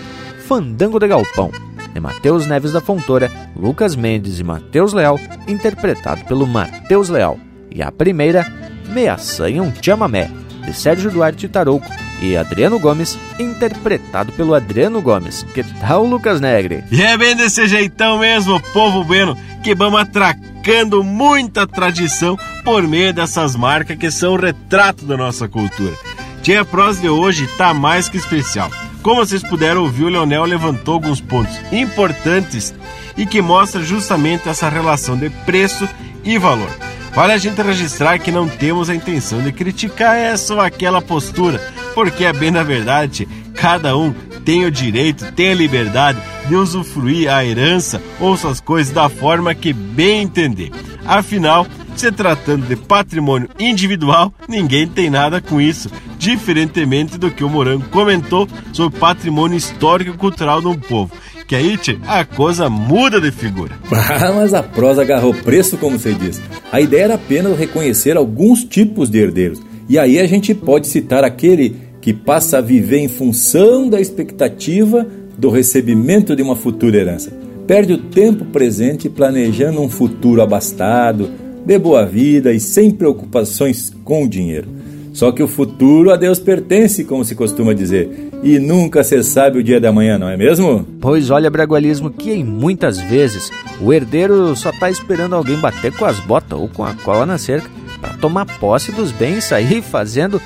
Fandango 0.46 0.98
de 0.98 1.08
Galpão, 1.08 1.50
de 1.94 1.98
Matheus 1.98 2.46
Neves 2.46 2.72
da 2.72 2.80
Fontoura, 2.82 3.32
Lucas 3.56 3.96
Mendes 3.96 4.38
e 4.38 4.44
Matheus 4.44 4.92
Leal, 4.92 5.18
interpretado 5.48 6.26
pelo 6.26 6.46
Matheus 6.46 7.08
Leal. 7.08 7.38
E 7.70 7.82
a 7.82 7.90
primeira, 7.90 8.46
Meaçanha 8.90 9.62
um 9.62 9.72
Chamamé, 9.80 10.30
de 10.62 10.74
Sérgio 10.74 11.10
Duarte 11.10 11.48
Tarouco 11.48 12.03
e 12.20 12.36
Adriano 12.36 12.78
Gomes, 12.78 13.18
interpretado 13.38 14.32
pelo 14.32 14.54
Adriano 14.54 15.00
Gomes. 15.00 15.44
Que 15.54 15.62
tal, 15.80 16.04
Lucas 16.04 16.40
Negre? 16.40 16.84
E 16.90 17.02
é 17.02 17.16
bem 17.16 17.36
desse 17.36 17.66
jeitão 17.66 18.18
mesmo, 18.18 18.60
povo 18.72 19.04
bueno, 19.04 19.36
que 19.62 19.74
vamos 19.74 20.00
atracando 20.00 21.02
muita 21.02 21.66
tradição 21.66 22.38
por 22.64 22.82
meio 22.82 23.12
dessas 23.12 23.56
marcas 23.56 23.98
que 23.98 24.10
são 24.10 24.36
retrato 24.36 25.04
da 25.04 25.16
nossa 25.16 25.48
cultura. 25.48 25.94
Tia 26.42 26.60
a 26.60 26.64
prosa 26.64 27.00
de 27.00 27.08
hoje 27.08 27.46
tá 27.56 27.72
mais 27.72 28.08
que 28.08 28.16
especial. 28.16 28.70
Como 29.02 29.24
vocês 29.24 29.42
puderam 29.42 29.82
ouvir, 29.82 30.04
o 30.04 30.08
Leonel 30.08 30.44
levantou 30.44 30.94
alguns 30.94 31.20
pontos 31.20 31.54
importantes 31.72 32.74
e 33.16 33.26
que 33.26 33.42
mostra 33.42 33.82
justamente 33.82 34.48
essa 34.48 34.68
relação 34.68 35.16
de 35.16 35.30
preço 35.30 35.88
e 36.24 36.38
valor. 36.38 36.70
Vale 37.14 37.32
a 37.32 37.38
gente 37.38 37.62
registrar 37.62 38.18
que 38.18 38.32
não 38.32 38.48
temos 38.48 38.90
a 38.90 38.94
intenção 38.94 39.40
de 39.40 39.52
criticar 39.52 40.16
essa 40.16 40.54
ou 40.54 40.60
aquela 40.60 41.00
postura, 41.00 41.60
porque 41.94 42.24
é 42.24 42.32
bem 42.32 42.50
na 42.50 42.64
verdade, 42.64 43.28
cada 43.54 43.96
um 43.96 44.12
tem 44.44 44.64
o 44.64 44.70
direito, 44.70 45.30
tem 45.32 45.52
a 45.52 45.54
liberdade 45.54 46.20
de 46.48 46.56
usufruir 46.56 47.32
a 47.32 47.44
herança 47.44 48.02
ou 48.18 48.36
suas 48.36 48.60
coisas 48.60 48.92
da 48.92 49.08
forma 49.08 49.54
que 49.54 49.72
bem 49.72 50.22
entender. 50.22 50.72
Afinal, 51.06 51.66
se 51.94 52.10
tratando 52.10 52.66
de 52.66 52.74
patrimônio 52.74 53.48
individual, 53.60 54.34
ninguém 54.48 54.86
tem 54.86 55.08
nada 55.08 55.40
com 55.40 55.60
isso, 55.60 55.88
diferentemente 56.18 57.16
do 57.16 57.30
que 57.30 57.44
o 57.44 57.48
Morango 57.48 57.88
comentou 57.90 58.48
sobre 58.72 58.98
patrimônio 58.98 59.56
histórico 59.56 60.10
e 60.10 60.18
cultural 60.18 60.60
de 60.60 60.66
um 60.66 60.76
povo. 60.76 61.12
Aí, 61.54 61.78
a 62.06 62.24
coisa 62.24 62.68
muda 62.68 63.20
de 63.20 63.30
figura. 63.30 63.72
Ah, 64.16 64.32
mas 64.32 64.54
a 64.54 64.62
prosa 64.62 65.02
agarrou 65.02 65.34
preço, 65.34 65.76
como 65.76 65.98
você 65.98 66.12
diz. 66.12 66.40
A 66.70 66.80
ideia 66.80 67.04
era 67.04 67.14
apenas 67.14 67.58
reconhecer 67.58 68.16
alguns 68.16 68.64
tipos 68.64 69.10
de 69.10 69.18
herdeiros. 69.18 69.60
E 69.88 69.98
aí 69.98 70.18
a 70.18 70.26
gente 70.26 70.54
pode 70.54 70.86
citar 70.86 71.24
aquele 71.24 71.76
que 72.00 72.12
passa 72.12 72.58
a 72.58 72.60
viver 72.60 72.98
em 72.98 73.08
função 73.08 73.88
da 73.88 74.00
expectativa 74.00 75.06
do 75.36 75.50
recebimento 75.50 76.34
de 76.36 76.42
uma 76.42 76.56
futura 76.56 76.98
herança. 76.98 77.32
Perde 77.66 77.94
o 77.94 77.98
tempo 77.98 78.44
presente 78.46 79.08
planejando 79.08 79.80
um 79.80 79.88
futuro 79.88 80.42
abastado, 80.42 81.30
de 81.64 81.78
boa 81.78 82.04
vida 82.04 82.52
e 82.52 82.60
sem 82.60 82.90
preocupações 82.90 83.90
com 84.04 84.24
o 84.24 84.28
dinheiro. 84.28 84.68
Só 85.14 85.30
que 85.30 85.42
o 85.42 85.48
futuro 85.48 86.12
a 86.12 86.16
Deus 86.16 86.40
pertence, 86.40 87.04
como 87.04 87.24
se 87.24 87.36
costuma 87.36 87.72
dizer, 87.72 88.30
e 88.42 88.58
nunca 88.58 89.04
se 89.04 89.22
sabe 89.22 89.60
o 89.60 89.62
dia 89.62 89.80
da 89.80 89.92
manhã, 89.92 90.18
não 90.18 90.28
é 90.28 90.36
mesmo? 90.36 90.84
Pois 91.00 91.30
olha, 91.30 91.48
Bragualismo, 91.48 92.10
que 92.10 92.32
em 92.32 92.42
muitas 92.42 92.98
vezes 92.98 93.50
o 93.80 93.92
herdeiro 93.92 94.56
só 94.56 94.70
está 94.70 94.90
esperando 94.90 95.36
alguém 95.36 95.56
bater 95.56 95.92
com 95.92 96.04
as 96.04 96.18
botas 96.18 96.58
ou 96.58 96.68
com 96.68 96.84
a 96.84 96.94
cola 96.94 97.24
na 97.24 97.38
cerca 97.38 97.70
para 98.00 98.14
tomar 98.14 98.44
posse 98.58 98.90
dos 98.90 99.12
bens 99.12 99.44
sair 99.44 99.80
fazendo 99.86 100.42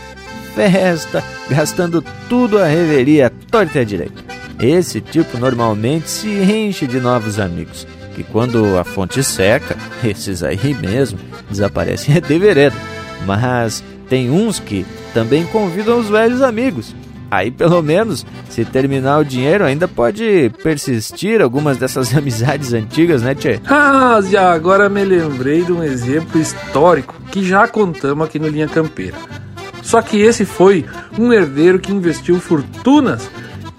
festa, 0.54 1.24
gastando 1.48 2.04
tudo 2.28 2.58
a 2.58 2.66
reveria 2.66 3.32
torta 3.50 3.78
e 3.78 3.80
à 3.80 3.84
direita. 3.84 4.22
Esse 4.60 5.00
tipo 5.00 5.38
normalmente 5.38 6.10
se 6.10 6.28
enche 6.28 6.86
de 6.86 7.00
novos 7.00 7.40
amigos, 7.40 7.86
que 8.14 8.22
quando 8.22 8.76
a 8.76 8.84
fonte 8.84 9.22
seca, 9.24 9.78
esses 10.04 10.42
aí 10.42 10.74
mesmo 10.74 11.18
desaparecem 11.48 12.20
de 12.20 12.38
vereda. 12.38 12.76
Mas 13.24 13.82
tem 14.08 14.30
uns 14.30 14.58
que 14.58 14.86
também 15.12 15.44
convidam 15.46 15.98
os 15.98 16.08
velhos 16.08 16.42
amigos. 16.42 16.94
Aí, 17.30 17.50
pelo 17.50 17.82
menos, 17.82 18.24
se 18.48 18.64
terminar 18.64 19.18
o 19.18 19.24
dinheiro, 19.24 19.64
ainda 19.64 19.86
pode 19.86 20.50
persistir 20.62 21.42
algumas 21.42 21.76
dessas 21.76 22.12
amizades 22.16 22.72
antigas, 22.72 23.20
né, 23.20 23.34
Tchê? 23.34 23.60
Ah, 23.66 24.18
já 24.22 24.50
agora 24.50 24.88
me 24.88 25.04
lembrei 25.04 25.62
de 25.62 25.72
um 25.72 25.82
exemplo 25.82 26.40
histórico 26.40 27.14
que 27.30 27.44
já 27.44 27.68
contamos 27.68 28.26
aqui 28.26 28.38
no 28.38 28.48
Linha 28.48 28.68
Campeira. 28.68 29.16
Só 29.82 30.00
que 30.00 30.20
esse 30.20 30.44
foi 30.44 30.84
um 31.18 31.32
herdeiro 31.32 31.78
que 31.78 31.92
investiu 31.92 32.40
fortunas 32.40 33.30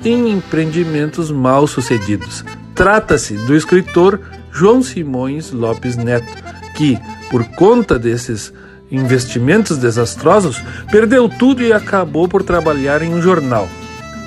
em 0.04 0.30
empreendimentos 0.30 1.32
mal 1.32 1.68
sucedidos. 1.68 2.46
Trata-se 2.76 3.34
do 3.34 3.56
escritor 3.56 4.22
João 4.52 4.82
Simões 4.82 5.52
Lopes 5.52 5.96
Neto, 5.98 6.32
que, 6.76 6.98
por 7.30 7.44
conta 7.50 8.00
desses 8.00 8.54
investimentos 8.92 9.78
desastrosos, 9.78 10.62
perdeu 10.92 11.30
tudo 11.30 11.62
e 11.62 11.72
acabou 11.72 12.28
por 12.28 12.44
trabalhar 12.44 13.02
em 13.02 13.14
um 13.14 13.22
jornal. 13.22 13.68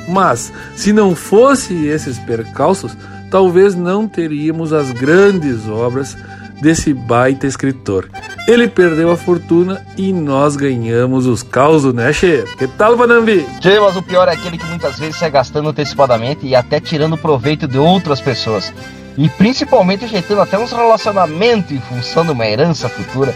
Mas, 0.08 0.52
se 0.74 0.92
não 0.92 1.14
fosse 1.14 1.86
esses 1.86 2.18
percalços, 2.18 2.96
talvez 3.30 3.74
não 3.74 4.06
teríamos 4.06 4.72
as 4.72 4.90
grandes 4.90 5.68
obras 5.68 6.16
desse 6.60 6.94
baita 6.94 7.46
escritor. 7.46 8.08
Ele 8.46 8.68
perdeu 8.68 9.10
a 9.10 9.16
fortuna 9.16 9.84
e 9.96 10.12
nós 10.12 10.54
ganhamos 10.54 11.26
os 11.26 11.42
causos, 11.42 11.92
né, 11.92 12.12
Che? 12.12 12.44
Que 12.56 12.68
tal, 12.68 12.96
Vanambi? 12.96 13.44
Che, 13.60 13.80
mas 13.80 13.96
o 13.96 14.02
pior 14.02 14.28
é 14.28 14.32
aquele 14.32 14.56
que 14.56 14.66
muitas 14.66 14.98
vezes 14.98 15.16
sai 15.16 15.30
gastando 15.30 15.68
antecipadamente 15.68 16.46
e 16.46 16.54
até 16.54 16.78
tirando 16.78 17.18
proveito 17.18 17.66
de 17.66 17.78
outras 17.78 18.20
pessoas. 18.20 18.72
E 19.18 19.28
principalmente 19.28 20.04
ajeitando 20.04 20.40
até 20.40 20.58
uns 20.58 20.72
relacionamentos 20.72 21.72
em 21.72 21.80
função 21.80 22.24
de 22.24 22.30
uma 22.30 22.46
herança 22.46 22.88
futura. 22.88 23.34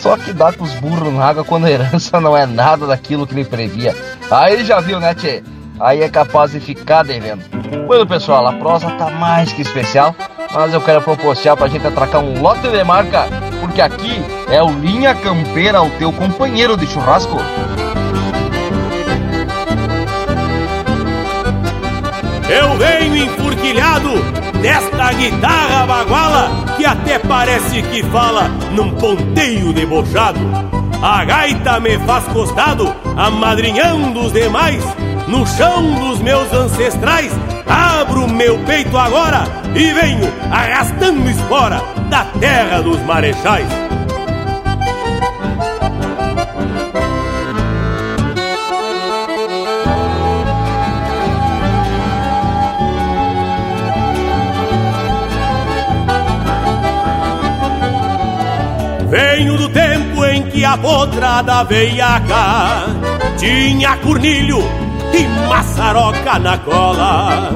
Só 0.00 0.16
que 0.16 0.32
dá 0.32 0.52
com 0.52 0.64
os 0.64 0.72
burros 0.74 1.12
na 1.12 1.24
água 1.24 1.44
quando 1.44 1.66
a 1.66 1.70
herança 1.70 2.18
não 2.20 2.36
é 2.36 2.46
nada 2.46 2.86
daquilo 2.86 3.26
que 3.26 3.34
ele 3.34 3.44
previa. 3.44 3.94
Aí 4.30 4.64
já 4.64 4.80
viu, 4.80 5.00
né, 5.00 5.14
Tchê? 5.14 5.42
Aí 5.78 6.02
é 6.02 6.08
capaz 6.08 6.52
de 6.52 6.60
ficar 6.60 7.02
devendo. 7.02 7.42
Bueno, 7.86 8.06
pessoal, 8.06 8.46
a 8.46 8.52
prosa 8.54 8.90
tá 8.92 9.10
mais 9.10 9.52
que 9.52 9.62
especial, 9.62 10.14
mas 10.52 10.72
eu 10.72 10.80
quero 10.80 11.02
proporcionar 11.02 11.56
pra 11.56 11.68
gente 11.68 11.86
atracar 11.86 12.22
um 12.22 12.40
lote 12.40 12.66
de 12.68 12.82
marca, 12.82 13.26
porque 13.60 13.82
aqui 13.82 14.24
é 14.48 14.62
o 14.62 14.70
Linha 14.70 15.14
Campeira, 15.14 15.82
o 15.82 15.90
teu 15.90 16.12
companheiro 16.12 16.76
de 16.76 16.86
churrasco. 16.86 17.36
Eu 22.48 22.78
venho 22.78 23.16
enfurquilhado 23.56 24.10
desta 24.60 25.12
guitarra 25.12 25.86
baguala 25.86 26.50
que 26.76 26.84
até 26.84 27.18
parece 27.18 27.82
que 27.82 28.02
fala 28.04 28.48
num 28.72 28.90
ponteio 28.92 29.72
debochado. 29.72 30.38
A 31.02 31.24
gaita 31.24 31.80
me 31.80 31.98
faz 32.00 32.24
costado, 32.28 32.94
amadrinhando 33.16 34.20
os 34.20 34.32
demais, 34.32 34.82
no 35.28 35.46
chão 35.46 35.94
dos 35.94 36.20
meus 36.20 36.52
ancestrais, 36.52 37.32
abro 37.66 38.28
meu 38.28 38.58
peito 38.60 38.96
agora 38.96 39.44
e 39.74 39.92
venho 39.92 40.32
arrastando 40.50 41.28
espora 41.28 41.82
da 42.08 42.24
terra 42.38 42.82
dos 42.82 43.00
marechais. 43.02 43.68
Venho 59.36 59.54
do 59.58 59.68
tempo 59.68 60.24
em 60.24 60.44
que 60.44 60.64
a 60.64 60.78
potrada 60.78 61.62
veiaca 61.64 62.86
tinha 63.36 63.94
cornilho 63.98 64.60
e 65.12 65.46
maçaroca 65.46 66.38
na 66.38 66.56
cola 66.56 67.50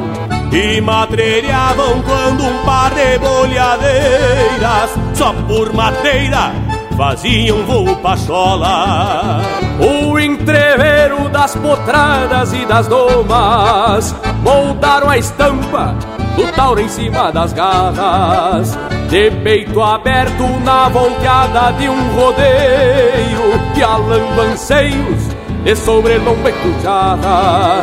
E 0.52 0.78
madreiravam 0.82 2.02
quando 2.02 2.44
um 2.44 2.64
par 2.66 2.90
de 2.90 3.18
bolhadeiras 3.18 4.90
Só 5.14 5.32
por 5.48 5.72
madeira 5.72 6.52
faziam 6.98 7.64
voo 7.64 7.96
pachola. 7.96 9.40
O 9.80 10.18
entreveiro 10.18 11.30
das 11.30 11.56
potradas 11.56 12.52
e 12.52 12.66
das 12.66 12.86
domas 12.88 14.14
Moldaram 14.42 15.08
a 15.08 15.16
estampa 15.16 15.96
do 16.36 16.52
tauro 16.52 16.78
em 16.78 16.88
cima 16.90 17.32
das 17.32 17.54
garras 17.54 18.76
De 19.10 19.28
peito 19.42 19.82
aberto 19.82 20.44
na 20.64 20.88
volteada 20.88 21.72
de 21.72 21.88
um 21.88 22.14
rodeio 22.14 23.60
Que 23.74 23.82
alanceios 23.82 25.34
e 25.66 25.74
sobre 25.74 26.16
lombo 26.18 26.48
e 26.48 26.52
cuchara 26.52 27.82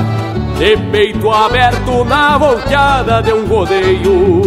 De 0.58 0.78
peito 0.90 1.30
aberto 1.30 2.06
na 2.06 2.38
volteada 2.38 3.22
de 3.22 3.34
um 3.34 3.46
rodeio 3.46 4.42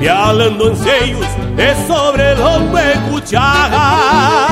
Pialando 0.00 0.68
anseios 0.68 1.26
e 1.56 1.74
sobre 1.86 2.34
lombo 2.34 2.76
e 2.76 3.10
cuchara 3.10 4.51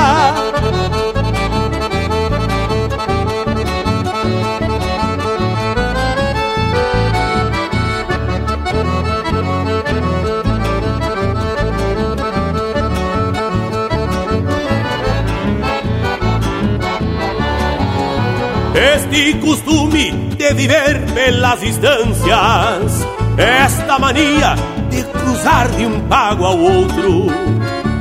Este 19.11 19.33
costume 19.39 20.11
de 20.37 20.53
viver 20.53 21.01
pelas 21.13 21.59
distâncias, 21.59 23.05
esta 23.37 23.99
mania 23.99 24.55
de 24.89 25.03
cruzar 25.03 25.67
de 25.67 25.85
um 25.85 25.99
pago 26.07 26.45
ao 26.45 26.57
outro. 26.57 27.27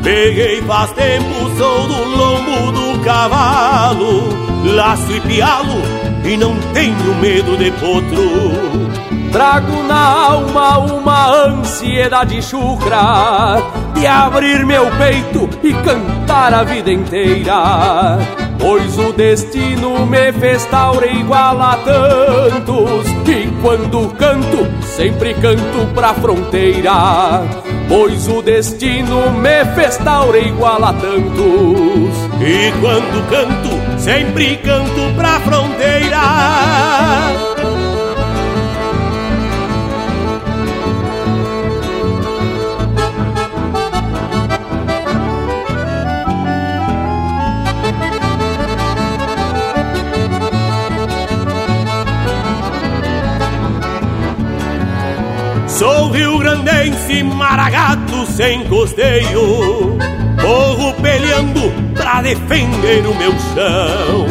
Peguei 0.05 0.63
faz 0.63 0.93
tempo, 0.93 1.35
sou 1.59 1.89
do 1.89 2.05
lombo 2.17 2.71
do 2.71 3.01
cavalo, 3.05 4.29
laço 4.73 5.11
e 5.11 5.21
pialo 5.23 5.83
e 6.25 6.37
não 6.37 6.55
tenho 6.73 7.15
medo 7.21 7.57
de 7.57 7.73
potro. 7.73 9.33
Trago 9.33 9.83
na 9.89 10.29
alma 10.29 10.79
uma 10.79 11.29
ansiedade 11.47 12.41
chucra 12.41 13.61
de 13.95 14.07
abrir 14.07 14.65
meu 14.65 14.87
peito 14.93 15.51
e 15.61 15.73
cantar 15.75 16.55
a 16.55 16.63
vida 16.63 16.93
inteira. 16.93 18.50
Pois 18.61 18.99
o 18.99 19.13
destino 19.13 20.05
me 20.05 20.33
fez 20.33 20.65
taura 20.67 21.07
igual 21.07 21.61
a 21.61 21.77
tantos 21.77 23.07
E 23.27 23.49
quando 23.63 24.09
canto, 24.15 24.69
sempre 24.83 25.35
canto 25.35 25.87
pra 25.95 26.13
fronteira. 26.15 27.43
Pois 27.89 28.29
o 28.29 28.43
destino 28.43 29.31
me 29.31 29.65
fez 29.75 29.97
taura 29.97 30.39
igual 30.39 30.85
a 30.85 30.93
tantos 30.93 32.15
E 32.41 32.73
quando 32.81 33.31
canto, 33.31 33.71
sempre 33.99 34.57
canto 34.59 35.15
pra 35.17 35.41
fronteira 35.41 37.50
Sou 55.81 56.11
rio-grandense, 56.11 57.23
maragato 57.23 58.27
sem 58.27 58.65
costeio. 58.65 59.97
Corro 60.39 60.93
peleando 61.01 61.73
pra 61.95 62.21
defender 62.21 63.07
o 63.07 63.15
meu 63.15 63.33
chão. 63.33 64.27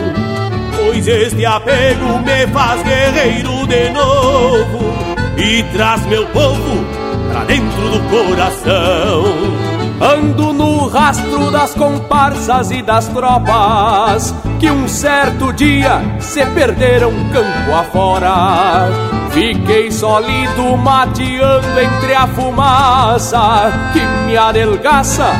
Pois 0.76 1.08
este 1.08 1.44
apego 1.48 2.20
me 2.20 2.46
faz 2.54 2.84
guerreiro 2.84 3.66
de 3.66 3.90
novo 3.90 4.94
E 5.38 5.64
traz 5.74 6.06
meu 6.06 6.28
povo 6.28 6.86
pra 7.32 7.46
dentro 7.46 7.82
do 7.90 8.00
coração 8.12 9.69
Ando 10.02 10.54
no 10.54 10.88
rastro 10.88 11.52
das 11.52 11.74
comparsas 11.74 12.72
e 12.72 12.82
das 12.82 13.10
tropas 13.10 14.34
Que 14.58 14.72
um 14.72 14.88
certo 14.88 15.52
dia 15.52 16.02
se 16.20 16.46
perderam 16.46 17.12
campo 17.34 17.76
afora. 17.76 18.88
Fiquei 19.32 19.92
sólido 19.92 20.78
mateando 20.78 21.80
entre 21.80 22.16
a 22.16 22.28
fumaça 22.28 23.72
Que 23.92 24.00
me 24.26 24.38
adelgaça 24.38 25.34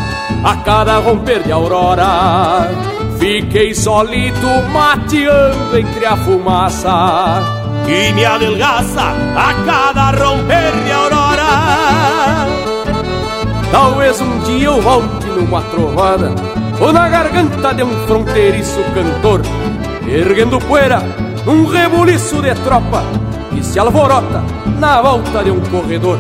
a 0.44 0.56
cada 0.58 1.00
romper 1.00 1.44
de 1.44 1.52
aurora. 1.52 2.70
Fiquei 3.18 3.74
sólido 3.74 4.48
mateando 4.74 5.78
entre 5.78 6.06
a 6.06 6.18
fumaça 6.18 7.44
Que 7.86 8.12
me 8.12 8.26
adelgaça 8.26 9.14
a 9.36 9.54
cada 9.66 10.12
romper 10.12 10.72
de 10.84 10.92
aurora 10.92 11.79
Talvez 13.72 14.20
um 14.20 14.40
dia 14.40 14.66
eu 14.66 14.82
volte 14.82 15.28
numa 15.28 15.62
trovada 15.62 16.34
Ou 16.82 16.92
na 16.92 17.08
garganta 17.08 17.74
de 17.74 17.84
um 17.84 18.08
fronteiriço 18.08 18.80
cantor 18.94 19.42
Erguendo 20.08 20.60
poeira 20.60 21.04
num 21.46 21.66
rebuliço 21.68 22.42
de 22.42 22.54
tropa 22.56 23.04
Que 23.52 23.64
se 23.64 23.80
alvorota 23.80 24.44
na 24.80 25.02
volta 25.02 25.44
de 25.44 25.52
um 25.52 25.60
corredor 25.62 26.18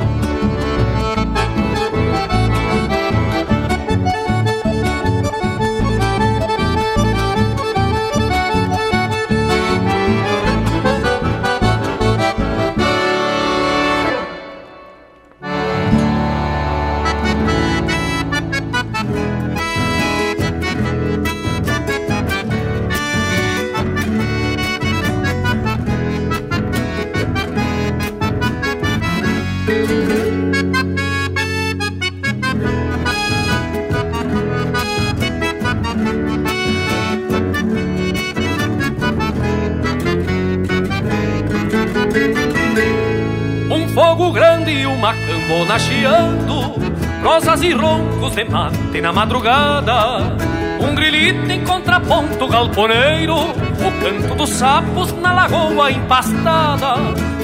Prosas 47.30 47.62
e 47.62 47.74
roncos 47.74 48.34
de 48.34 48.44
mate 48.44 49.00
na 49.02 49.14
madrugada. 49.14 50.36
Um 50.80 50.96
grilito 50.96 51.52
em 51.52 51.64
contraponto 51.64 52.48
galponeiro 52.48 53.36
O 53.36 53.92
canto 54.02 54.34
dos 54.34 54.50
sapos 54.50 55.12
na 55.14 55.32
lagoa 55.34 55.92
empastada 55.92 56.96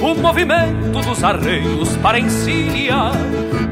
O 0.02 0.12
movimento 0.16 1.00
dos 1.06 1.22
arreios 1.22 1.96
para 1.98 2.18
encilha 2.18 3.12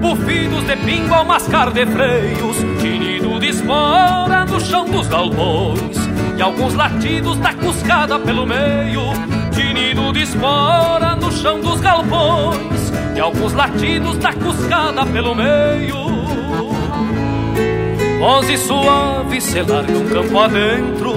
Bufidos 0.01 0.65
de 0.65 0.77
pingo 0.77 1.15
ao 1.15 1.25
mascar 1.25 1.73
de 1.73 1.85
freios 1.85 2.59
Tinido 2.81 3.41
de 3.41 3.49
espora 3.49 4.45
no 4.45 4.61
chão 4.61 4.85
dos 4.85 5.09
galpões 5.09 5.97
E 6.39 6.43
alguns 6.43 6.75
latidos 6.75 7.39
da 7.39 7.55
cuscada 7.55 8.21
pelo 8.21 8.47
meio 8.47 9.03
Tinido 9.51 10.13
de 10.13 10.23
espora 10.23 11.17
no 11.17 11.33
chão 11.33 11.59
dos 11.61 11.81
galpões 11.81 12.93
E 13.17 13.21
alguns 13.21 13.53
latidos 13.53 14.17
da 14.19 14.33
cuscada 14.33 15.05
pelo 15.07 15.35
meio 15.35 15.94
Voz 18.25 18.49
e 18.49 18.57
suave 18.57 19.39
se 19.39 19.61
largam 19.61 20.03
campo 20.09 20.39
adentro 20.39 21.13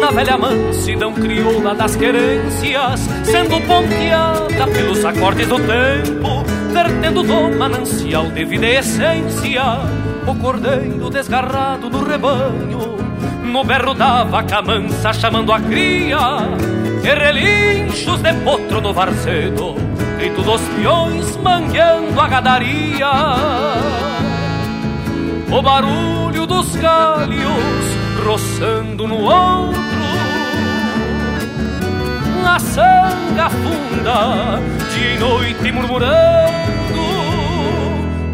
na 0.00 0.10
velha 0.10 0.38
mansidão 0.38 1.12
crioula 1.12 1.74
das 1.74 1.96
querências, 1.96 3.00
sendo 3.24 3.60
ponteada 3.66 4.66
pelos 4.72 5.04
acordes 5.04 5.48
do 5.48 5.56
tempo, 5.56 6.42
vertendo 6.72 7.22
do 7.22 7.58
manancial 7.58 8.30
de 8.30 8.42
vida 8.46 8.64
e 8.64 8.76
essência, 8.76 9.80
o 10.26 10.34
cordeiro 10.34 11.10
desgarrado 11.10 11.90
do 11.90 12.02
rebanho, 12.02 12.96
no 13.42 13.62
berro 13.62 13.92
da 13.92 14.24
vaca 14.24 14.62
mansa 14.62 15.12
chamando 15.12 15.52
a 15.52 15.60
cria, 15.60 16.38
e 17.04 17.14
relinchos 17.14 18.22
de 18.22 18.32
potro 18.32 18.80
no 18.80 18.94
varzedo, 18.94 19.74
grito 20.16 20.40
dos 20.40 20.62
peões 20.68 21.36
mangueando 21.36 22.18
a 22.18 22.26
gadaria. 22.26 23.10
O 25.52 25.62
barulho 25.62 26.05
roçando 28.26 29.06
no 29.06 29.30
ombro 29.30 29.86
a 32.56 32.58
sanga 32.58 33.50
funda, 33.50 34.60
dia 34.94 35.14
e 35.14 35.18
noite 35.18 35.72
murmurando, 35.72 36.10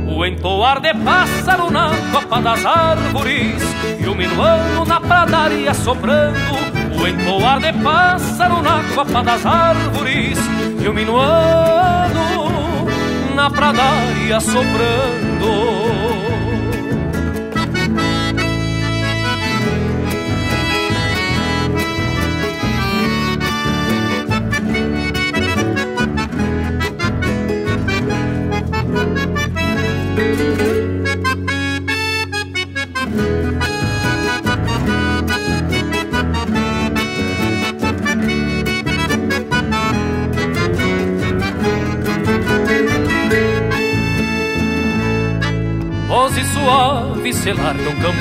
o 0.07 0.25
entoar 0.25 0.81
de 0.81 0.95
pássaro 0.95 1.71
na 1.71 1.91
copa 2.13 2.41
das 2.41 2.65
árvores, 2.65 3.63
e 4.01 4.07
o 4.07 4.15
minuano 4.15 4.85
na 4.87 5.01
pradaria 5.01 5.75
soprando, 5.75 6.39
o 7.01 7.07
entoar 7.07 7.61
de 7.61 7.73
pássaro 7.83 8.63
na 8.63 8.83
copa 8.95 9.23
das 9.23 9.45
árvores, 9.45 10.39
e 10.81 10.89
o 10.89 10.95
minuano 10.95 12.23
na 13.35 13.51
pradaria 13.51 14.39
soprando. 14.41 15.72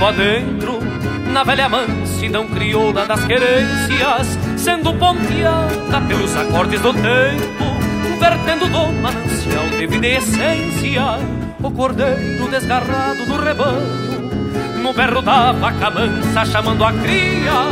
Campo 0.02 0.06
adentro 0.06 0.80
Na 1.32 1.44
velha 1.44 1.70
mansidão 1.70 2.48
crioula 2.48 3.06
das 3.06 3.24
querências 3.26 4.38
Sendo 4.58 4.94
ponteada 4.96 6.02
pelos 6.08 6.36
acordes 6.36 6.82
do 6.82 6.94
tempo 6.94 8.20
Vertendo 8.20 8.68
do 8.68 8.92
manancial 9.02 9.68
de 9.78 9.88
vida 9.88 10.08
e 10.08 10.16
essência 10.18 11.20
o 11.64 11.70
cordeiro 11.70 12.50
desgarrado 12.50 13.24
do 13.24 13.36
rebanho, 13.40 14.82
no 14.82 14.92
berro 14.94 15.22
da 15.22 15.52
vaca 15.52 15.92
mansa 15.92 16.44
chamando 16.44 16.84
a 16.84 16.92
cria, 16.92 17.70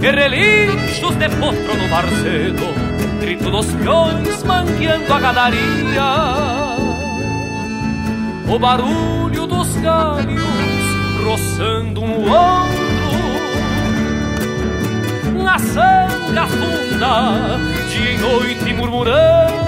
e 0.00 0.10
relinchos 0.10 1.14
de 1.14 1.28
potro 1.28 1.76
no 1.76 1.88
varzedo, 1.88 2.72
grito 3.20 3.50
dos 3.50 3.66
peões 3.66 4.42
mangueando 4.44 5.12
a 5.12 5.20
gadaria. 5.20 6.02
O 8.48 8.58
barulho 8.58 9.46
dos 9.46 9.76
galhos 9.76 10.47
roçando 11.28 12.02
um 12.02 12.22
ombro, 12.22 13.18
na 15.44 15.58
sanga 15.58 16.46
funda, 16.46 17.58
dia 17.90 18.12
e 18.12 18.18
noite 18.18 18.72
murmurando 18.72 19.58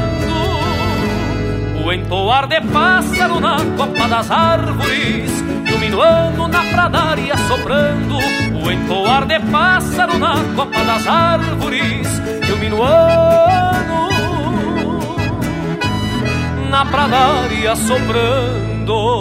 o 1.84 1.92
entoar 1.92 2.46
de 2.46 2.62
pássaro 2.62 3.40
na 3.40 3.56
copa 3.76 4.08
das 4.08 4.30
árvores 4.30 5.30
o 5.74 5.78
minuano 5.78 6.48
na 6.48 6.62
pradaria 6.64 7.36
soprando 7.36 8.18
O 8.62 8.70
entoar 8.70 9.26
de 9.26 9.40
pássaro 9.50 10.18
na 10.18 10.36
copa 10.54 10.84
das 10.84 11.06
árvores 11.06 12.08
o 12.52 12.56
minuano 12.58 14.08
na 16.70 16.86
pradaria 16.86 17.74
soprando 17.76 19.20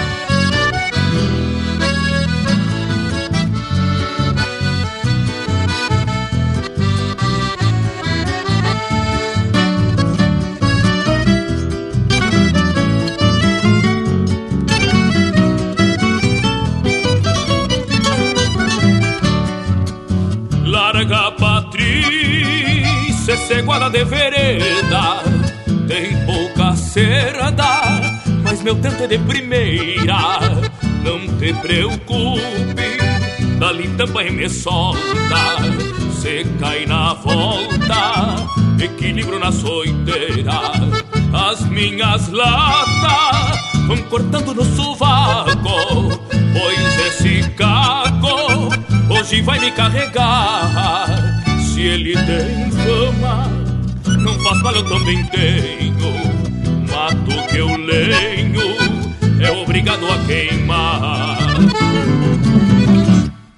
Meu 28.63 28.75
tento 28.75 29.03
é 29.03 29.07
de 29.07 29.17
primeira. 29.19 30.17
Não 31.03 31.19
te 31.37 31.53
preocupe, 31.53 32.97
dali 33.59 33.87
também 33.97 34.31
me 34.31 34.47
solta, 34.47 35.57
se 36.13 36.45
cai 36.59 36.85
na 36.85 37.13
volta, 37.15 38.35
equilíbrio 38.79 39.39
na 39.39 39.51
soiteira. 39.51 40.71
As 41.33 41.61
minhas 41.67 42.29
latas 42.29 43.59
vão 43.87 43.97
cortando 44.09 44.53
no 44.53 44.63
sovaco, 44.75 46.21
pois 46.29 47.07
esse 47.07 47.49
caco 47.51 48.69
hoje 49.09 49.41
vai 49.41 49.59
me 49.59 49.71
carregar. 49.71 51.07
Se 51.59 51.81
ele 51.81 52.13
tem 52.13 52.71
fama, 52.71 53.49
não 54.19 54.37
faz 54.39 54.61
mal, 54.61 54.75
eu 54.75 54.87
também 54.87 55.23
tenho. 55.27 56.40
Mato 57.11 57.47
que 57.49 57.57
eu 57.57 57.75
lenho, 57.75 58.77
é 59.41 59.51
obrigado 59.51 60.05
a 60.09 60.17
queimar. 60.25 61.37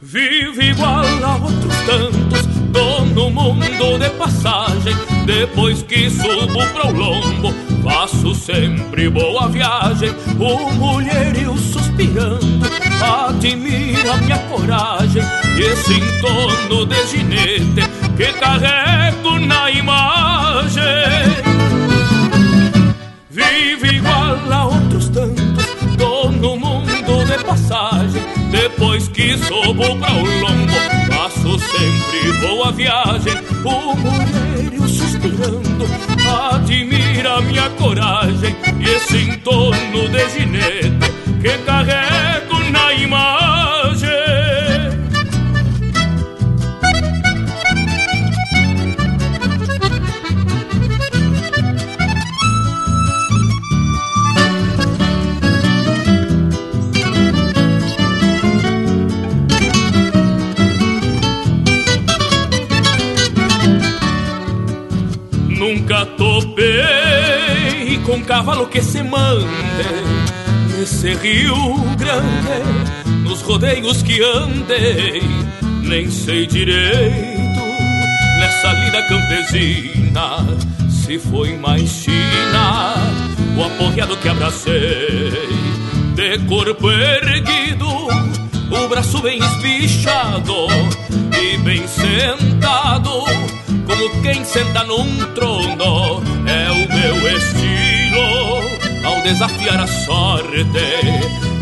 Vive 0.02 0.70
igual 0.70 1.06
a 1.24 1.36
outros 1.36 1.76
tantos, 1.86 2.48
tô 2.74 3.06
no 3.06 3.30
mundo 3.30 4.00
de 4.00 4.10
passagem. 4.12 4.96
Depois 5.28 5.84
que 5.84 6.10
subo 6.10 6.66
pro 6.74 6.92
lombo, 6.92 7.54
faço 7.84 8.34
sempre 8.34 9.08
boa 9.08 9.48
viagem. 9.48 10.10
O 10.40 10.72
mulherio 10.74 11.56
suspirando, 11.56 12.66
admira 13.02 14.18
minha 14.18 14.40
coragem. 14.50 15.22
E 15.56 15.62
esse 15.62 15.94
entorno 15.94 16.88
de 16.88 17.08
ginete 17.08 17.88
que 18.18 18.34
carrego 18.34 19.38
na 19.40 19.70
imagem. 19.70 21.63
Vive 23.34 23.96
igual 23.96 24.38
a 24.52 24.66
outros 24.66 25.10
tantos, 25.10 25.66
tô 25.98 26.30
no 26.30 26.56
mundo 26.56 27.26
de 27.26 27.44
passagem. 27.44 28.22
Depois 28.52 29.08
que 29.08 29.36
subo 29.40 29.98
pra 29.98 30.14
o 30.14 30.40
lombo, 30.40 30.72
faço 31.12 31.58
sempre 31.58 32.32
boa 32.48 32.72
viagem. 32.72 33.34
O 33.66 33.96
mulherio 33.96 34.88
suspirando, 34.88 35.88
admira 36.54 37.42
minha 37.42 37.72
coragem. 37.72 38.56
E 38.80 38.88
esse 38.88 39.18
entorno 39.18 40.10
de 40.10 40.30
ginete 40.30 41.12
que 41.42 41.58
carrego 41.66 42.60
na 42.72 42.94
imagem. 42.94 43.63
Topei 66.06 67.98
com 68.06 68.24
cavalo 68.24 68.68
que 68.68 68.82
se 68.82 69.04
mande 69.04 69.46
nesse 70.78 71.14
Rio 71.16 71.76
Grande, 71.98 73.24
nos 73.24 73.42
rodeios 73.42 74.02
que 74.02 74.22
andei, 74.22 75.22
nem 75.82 76.10
sei 76.10 76.46
direito 76.46 77.34
nessa 78.40 78.74
lida 78.74 79.04
campesina 79.04 80.38
se 80.90 81.20
foi 81.20 81.56
mais 81.58 81.90
China 81.90 82.96
o 83.58 83.64
aporreado 83.64 84.18
que 84.18 84.30
abracei 84.30 85.32
de 86.16 86.40
corpo 86.48 86.92
erguido, 86.92 87.88
o 87.88 88.88
braço 88.88 89.22
bem 89.22 89.40
espichado 89.40 90.68
e 91.42 91.58
bem 91.58 91.88
sentado, 91.88 93.24
como 93.94 94.10
quem 94.22 94.44
senta 94.44 94.84
num 94.86 95.18
trono, 95.36 96.24
é 96.48 96.72
o 96.72 96.90
meu 96.92 97.38
estilo 97.38 99.06
ao 99.06 99.22
desafiar 99.22 99.80
a 99.82 99.88
sorte. 99.88 100.58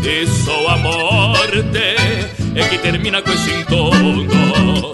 E 0.02 0.26
só 0.26 0.68
a 0.68 0.78
morte 0.78 1.96
é 2.54 2.68
que 2.68 2.78
termina 2.78 3.20
com 3.20 3.30
esse 3.32 3.50
entorno. 3.50 4.92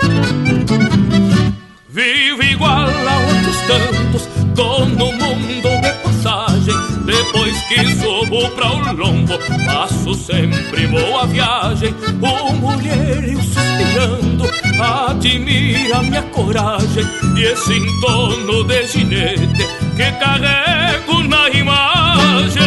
Vivo 1.89 2.43
igual 2.43 2.89
a 2.89 3.19
outros 3.29 3.57
tantos, 3.69 4.29
tô 4.57 4.85
no 4.85 5.13
mundo 5.13 5.69
de 5.81 5.93
passagem. 6.03 6.75
Depois 7.05 7.57
que 7.69 7.87
subo 7.95 8.51
pra 8.51 8.73
o 8.73 8.97
lombo, 8.97 9.39
passo 9.65 10.13
sempre 10.15 10.89
boa 10.89 11.27
viagem. 11.27 11.95
O 12.21 12.53
mulherio 12.55 13.41
suspirando, 13.89 14.45
admira 14.81 16.03
minha 16.03 16.23
coragem. 16.23 17.05
E 17.37 17.43
esse 17.43 17.73
entorno 17.75 18.65
de 18.65 18.87
ginete 18.87 19.67
que 19.97 20.13
carrego 20.13 21.23
na 21.25 21.49
imagem. 21.51 22.59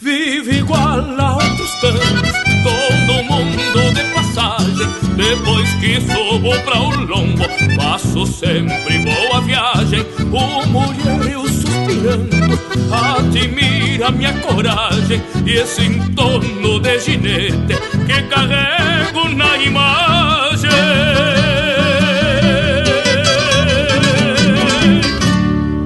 Vive 0.00 0.58
igual 0.58 1.00
a 1.18 1.34
outros 1.34 1.80
tantos, 1.80 2.32
tô 2.62 3.12
no 3.12 3.22
mundo 3.24 3.94
de 3.94 4.04
passagem. 4.14 4.67
Depois 5.16 5.72
que 5.74 6.00
subo 6.00 6.50
pra 6.64 6.80
o 6.80 6.90
lombo, 7.04 7.44
passo 7.76 8.26
sempre 8.26 8.98
boa 8.98 9.40
viagem. 9.40 10.04
O 10.32 10.66
mulherio 10.68 11.48
suspirando, 11.48 12.58
admira 12.92 14.10
minha 14.10 14.32
coragem 14.40 15.22
e 15.44 15.52
esse 15.52 15.82
entorno 15.82 16.80
de 16.80 17.00
ginete 17.00 17.74
que 18.06 18.22
carrego 18.28 19.28
na 19.34 19.56
imagem. 19.58 20.70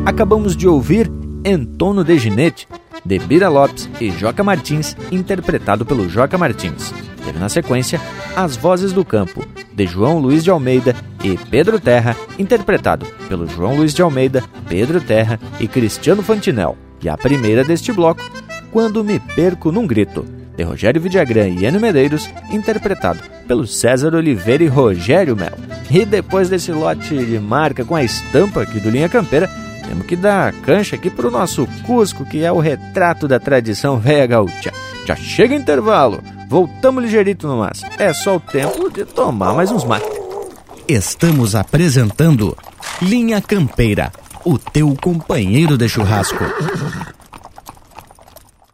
Acabamos 0.04 0.56
de 0.56 0.66
ouvir 0.68 1.10
Entono 1.44 2.04
de 2.04 2.18
Ginete, 2.18 2.68
de 3.04 3.18
Bira 3.18 3.48
Lopes 3.48 3.88
e 4.00 4.10
Joca 4.10 4.44
Martins, 4.44 4.96
interpretado 5.10 5.84
pelo 5.86 6.08
Joca 6.08 6.36
Martins. 6.36 6.92
Teve 7.24 7.38
na 7.38 7.48
sequência 7.48 8.00
As 8.36 8.56
Vozes 8.56 8.92
do 8.92 9.04
Campo, 9.04 9.46
de 9.72 9.86
João 9.86 10.18
Luiz 10.18 10.42
de 10.42 10.50
Almeida 10.50 10.94
e 11.22 11.36
Pedro 11.36 11.80
Terra, 11.80 12.16
interpretado 12.38 13.06
pelo 13.28 13.46
João 13.46 13.76
Luiz 13.76 13.94
de 13.94 14.02
Almeida, 14.02 14.42
Pedro 14.68 15.00
Terra 15.00 15.38
e 15.60 15.68
Cristiano 15.68 16.22
Fantinel. 16.22 16.76
E 17.02 17.08
a 17.08 17.16
primeira 17.16 17.64
deste 17.64 17.92
bloco, 17.92 18.22
Quando 18.70 19.04
Me 19.04 19.18
Perco 19.18 19.72
Num 19.72 19.86
Grito, 19.86 20.24
de 20.56 20.62
Rogério 20.62 21.00
Vidagrã 21.00 21.48
e 21.48 21.64
Enio 21.64 21.80
Medeiros, 21.80 22.28
interpretado 22.50 23.20
pelo 23.46 23.66
César 23.66 24.14
Oliveira 24.14 24.62
e 24.62 24.68
Rogério 24.68 25.36
Mel. 25.36 25.56
E 25.90 26.04
depois 26.04 26.48
desse 26.48 26.72
lote 26.72 27.16
de 27.16 27.38
marca 27.38 27.84
com 27.84 27.94
a 27.94 28.04
estampa 28.04 28.62
aqui 28.62 28.78
do 28.80 28.90
Linha 28.90 29.08
Campeira, 29.08 29.48
temos 29.86 30.06
que 30.06 30.16
dar 30.16 30.52
cancha 30.62 30.96
aqui 30.96 31.10
pro 31.10 31.30
nosso 31.30 31.66
Cusco, 31.84 32.24
que 32.24 32.44
é 32.44 32.52
o 32.52 32.60
retrato 32.60 33.26
da 33.26 33.38
tradição 33.38 33.98
velha 33.98 34.26
gaúcha. 34.26 34.72
Já 35.04 35.16
chega 35.16 35.54
intervalo, 35.54 36.22
voltamos 36.52 37.02
ligeirito 37.02 37.48
no 37.48 37.56
mas. 37.56 37.80
É 37.98 38.12
só 38.12 38.36
o 38.36 38.40
tempo 38.40 38.90
de 38.90 39.06
tomar 39.06 39.54
mais 39.54 39.70
uns 39.70 39.84
mates. 39.84 40.06
Estamos 40.86 41.54
apresentando 41.54 42.54
Linha 43.00 43.40
Campeira, 43.40 44.12
o 44.44 44.58
teu 44.58 44.94
companheiro 45.00 45.78
de 45.78 45.88
churrasco. 45.88 46.44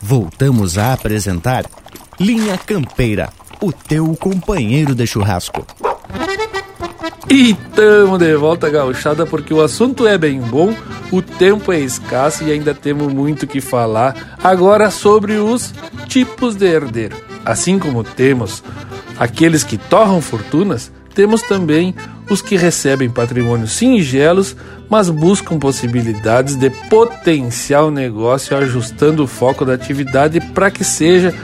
Voltamos 0.00 0.76
a 0.78 0.92
apresentar 0.92 1.64
Linha 2.20 2.58
Campeira, 2.58 3.30
o 3.60 3.72
teu 3.72 4.14
companheiro 4.16 4.94
de 4.94 5.06
churrasco. 5.06 5.66
E 7.28 7.54
tamo 7.74 8.18
de 8.18 8.36
volta 8.36 8.68
gauchada 8.68 9.26
porque 9.26 9.52
o 9.52 9.62
assunto 9.62 10.06
é 10.06 10.16
bem 10.16 10.40
bom, 10.40 10.74
o 11.10 11.22
tempo 11.22 11.72
é 11.72 11.80
escasso 11.80 12.44
e 12.44 12.52
ainda 12.52 12.74
temos 12.74 13.12
muito 13.12 13.46
que 13.46 13.60
falar 13.60 14.36
agora 14.42 14.90
sobre 14.90 15.34
os 15.38 15.72
tipos 16.06 16.54
de 16.54 16.66
herdeiro. 16.66 17.16
Assim 17.44 17.78
como 17.78 18.04
temos 18.04 18.62
aqueles 19.18 19.64
que 19.64 19.76
torram 19.76 20.20
fortunas, 20.20 20.92
temos 21.14 21.42
também 21.42 21.94
os 22.28 22.40
que 22.40 22.56
recebem 22.56 23.10
patrimônios 23.10 23.72
singelos, 23.72 24.56
mas 24.88 25.10
buscam 25.10 25.58
possibilidades 25.58 26.56
de 26.56 26.70
potencial 26.70 27.90
negócio 27.90 28.56
ajustando 28.56 29.24
o 29.24 29.26
foco 29.26 29.64
da 29.64 29.74
atividade 29.74 30.40
para 30.40 30.70
que 30.70 30.84
seja 30.84 31.34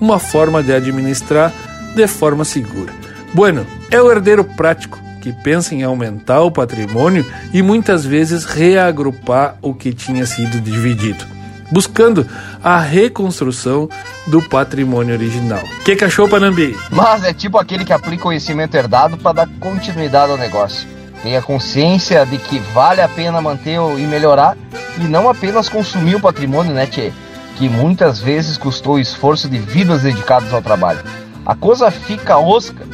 uma 0.00 0.18
forma 0.18 0.62
de 0.62 0.72
administrar 0.72 1.52
de 1.94 2.06
forma 2.06 2.44
segura. 2.44 2.92
Bueno, 3.34 3.66
é 3.90 4.00
o 4.00 4.10
herdeiro 4.10 4.44
prático 4.44 4.98
que 5.20 5.32
pensa 5.32 5.74
em 5.74 5.82
aumentar 5.82 6.42
o 6.42 6.50
patrimônio 6.50 7.26
e 7.52 7.60
muitas 7.62 8.04
vezes 8.04 8.44
reagrupar 8.44 9.58
o 9.60 9.74
que 9.74 9.92
tinha 9.92 10.24
sido 10.24 10.60
dividido, 10.60 11.24
buscando 11.70 12.26
a 12.62 12.78
reconstrução 12.78 13.88
do 14.26 14.42
patrimônio 14.42 15.14
original. 15.14 15.62
Que 15.84 16.04
achou, 16.04 16.28
Panambi? 16.28 16.76
Mas 16.90 17.24
é 17.24 17.32
tipo 17.32 17.58
aquele 17.58 17.84
que 17.84 17.92
aplica 17.92 18.22
conhecimento 18.22 18.74
herdado 18.74 19.16
para 19.16 19.44
dar 19.44 19.48
continuidade 19.60 20.32
ao 20.32 20.38
negócio. 20.38 20.88
Tem 21.22 21.36
a 21.36 21.42
consciência 21.42 22.24
de 22.24 22.38
que 22.38 22.58
vale 22.58 23.00
a 23.00 23.08
pena 23.08 23.40
manter 23.40 23.78
e 23.98 24.02
melhorar 24.02 24.56
e 24.98 25.04
não 25.04 25.28
apenas 25.28 25.68
consumir 25.68 26.14
o 26.14 26.20
patrimônio, 26.20 26.72
né, 26.72 26.86
tchê? 26.86 27.12
Que 27.56 27.68
muitas 27.68 28.20
vezes 28.20 28.56
custou 28.56 28.94
o 28.94 29.00
esforço 29.00 29.48
de 29.48 29.58
vidas 29.58 30.02
dedicadas 30.02 30.52
ao 30.52 30.62
trabalho. 30.62 31.00
A 31.44 31.56
coisa 31.56 31.90
fica 31.90 32.38
osca 32.38 32.86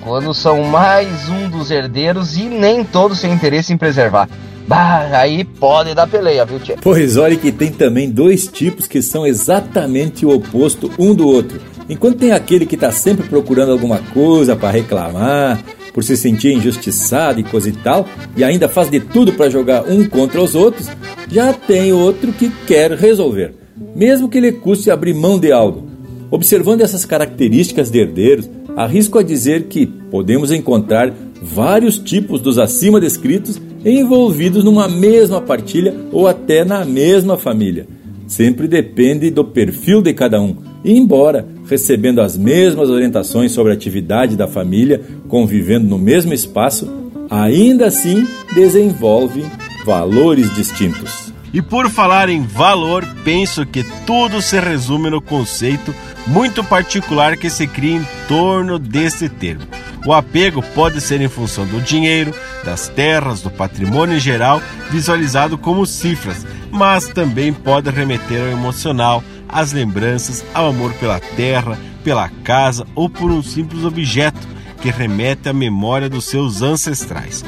quando 0.00 0.32
são 0.34 0.62
mais 0.64 1.28
um 1.28 1.48
dos 1.48 1.70
herdeiros 1.70 2.36
e 2.36 2.44
nem 2.44 2.84
todos 2.84 3.20
têm 3.20 3.32
interesse 3.32 3.72
em 3.72 3.78
preservar. 3.78 4.28
Bah, 4.72 5.06
aí 5.12 5.44
pode 5.44 5.94
dar 5.94 6.06
peleia, 6.06 6.46
viu, 6.46 6.58
tchê? 6.58 6.76
Pois 6.80 7.18
olha 7.18 7.36
que 7.36 7.52
tem 7.52 7.70
também 7.70 8.08
dois 8.08 8.46
tipos 8.46 8.86
que 8.86 9.02
são 9.02 9.26
exatamente 9.26 10.24
o 10.24 10.30
oposto 10.30 10.90
um 10.98 11.14
do 11.14 11.28
outro. 11.28 11.60
Enquanto 11.90 12.16
tem 12.16 12.32
aquele 12.32 12.64
que 12.64 12.74
está 12.74 12.90
sempre 12.90 13.28
procurando 13.28 13.70
alguma 13.70 13.98
coisa 13.98 14.56
para 14.56 14.70
reclamar, 14.70 15.62
por 15.92 16.02
se 16.02 16.16
sentir 16.16 16.54
injustiçado 16.54 17.38
e 17.38 17.44
coisa 17.44 17.68
e 17.68 17.72
tal, 17.72 18.08
e 18.34 18.42
ainda 18.42 18.66
faz 18.66 18.88
de 18.88 18.98
tudo 18.98 19.34
para 19.34 19.50
jogar 19.50 19.84
um 19.90 20.08
contra 20.08 20.40
os 20.40 20.54
outros, 20.54 20.88
já 21.30 21.52
tem 21.52 21.92
outro 21.92 22.32
que 22.32 22.48
quer 22.66 22.92
resolver, 22.92 23.54
mesmo 23.94 24.26
que 24.26 24.40
lhe 24.40 24.52
custe 24.52 24.90
abrir 24.90 25.12
mão 25.12 25.38
de 25.38 25.52
algo. 25.52 25.86
Observando 26.30 26.80
essas 26.80 27.04
características 27.04 27.90
de 27.90 27.98
herdeiros, 27.98 28.48
arrisco 28.74 29.18
a 29.18 29.22
dizer 29.22 29.64
que 29.64 29.84
podemos 29.84 30.50
encontrar 30.50 31.12
vários 31.42 31.98
tipos 31.98 32.40
dos 32.40 32.56
acima 32.56 32.98
descritos 32.98 33.60
envolvidos 33.84 34.64
numa 34.64 34.88
mesma 34.88 35.40
partilha 35.40 35.94
ou 36.12 36.26
até 36.26 36.64
na 36.64 36.84
mesma 36.84 37.36
família. 37.36 37.86
Sempre 38.26 38.66
depende 38.66 39.30
do 39.30 39.44
perfil 39.44 40.00
de 40.00 40.14
cada 40.14 40.40
um. 40.40 40.56
Embora 40.84 41.46
recebendo 41.68 42.20
as 42.20 42.36
mesmas 42.36 42.88
orientações 42.88 43.52
sobre 43.52 43.72
a 43.72 43.74
atividade 43.74 44.36
da 44.36 44.48
família, 44.48 45.00
convivendo 45.28 45.86
no 45.86 45.98
mesmo 45.98 46.32
espaço, 46.32 46.90
ainda 47.30 47.86
assim 47.86 48.26
desenvolve 48.54 49.44
valores 49.84 50.54
distintos. 50.54 51.32
E 51.52 51.60
por 51.60 51.90
falar 51.90 52.30
em 52.30 52.42
valor, 52.42 53.06
penso 53.24 53.66
que 53.66 53.84
tudo 54.06 54.40
se 54.40 54.58
resume 54.58 55.10
no 55.10 55.20
conceito 55.20 55.94
muito 56.26 56.64
particular 56.64 57.36
que 57.36 57.50
se 57.50 57.66
cria 57.66 57.96
em 57.96 58.06
torno 58.26 58.78
desse 58.78 59.28
termo. 59.28 59.66
O 60.04 60.12
apego 60.12 60.62
pode 60.74 61.00
ser 61.00 61.20
em 61.20 61.28
função 61.28 61.64
do 61.66 61.80
dinheiro, 61.80 62.34
das 62.64 62.88
terras, 62.88 63.40
do 63.40 63.50
patrimônio 63.50 64.16
em 64.16 64.20
geral, 64.20 64.60
visualizado 64.90 65.56
como 65.56 65.86
cifras, 65.86 66.44
mas 66.70 67.06
também 67.08 67.52
pode 67.52 67.88
remeter 67.90 68.40
ao 68.40 68.48
emocional, 68.48 69.22
às 69.48 69.72
lembranças, 69.72 70.44
ao 70.52 70.68
amor 70.68 70.92
pela 70.94 71.20
terra, 71.20 71.78
pela 72.02 72.28
casa 72.42 72.84
ou 72.94 73.08
por 73.08 73.30
um 73.30 73.42
simples 73.42 73.84
objeto 73.84 74.48
que 74.80 74.90
remete 74.90 75.48
à 75.48 75.52
memória 75.52 76.08
dos 76.08 76.24
seus 76.24 76.60
ancestrais. 76.60 77.44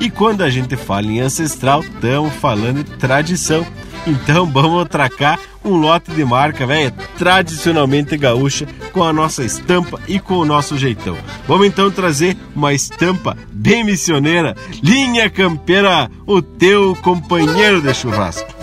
E 0.00 0.08
quando 0.08 0.42
a 0.42 0.48
gente 0.48 0.76
fala 0.76 1.06
em 1.06 1.20
ancestral, 1.20 1.82
estamos 1.82 2.32
falando 2.36 2.82
de 2.82 2.96
tradição. 2.96 3.66
Então 4.06 4.46
vamos 4.46 4.82
atracar 4.82 5.38
um 5.64 5.76
lote 5.76 6.10
de 6.10 6.24
marca, 6.24 6.66
velho, 6.66 6.92
tradicionalmente 7.18 8.16
gaúcha, 8.16 8.66
com 8.92 9.02
a 9.02 9.12
nossa 9.12 9.44
estampa 9.44 10.00
e 10.08 10.18
com 10.18 10.38
o 10.38 10.44
nosso 10.44 10.78
jeitão. 10.78 11.16
Vamos 11.46 11.66
então 11.66 11.90
trazer 11.90 12.36
uma 12.54 12.72
estampa 12.72 13.36
bem 13.52 13.84
missioneira, 13.84 14.56
linha 14.82 15.28
campeira, 15.28 16.10
o 16.26 16.40
teu 16.40 16.96
companheiro 17.02 17.82
de 17.82 17.92
churrasco. 17.94 18.59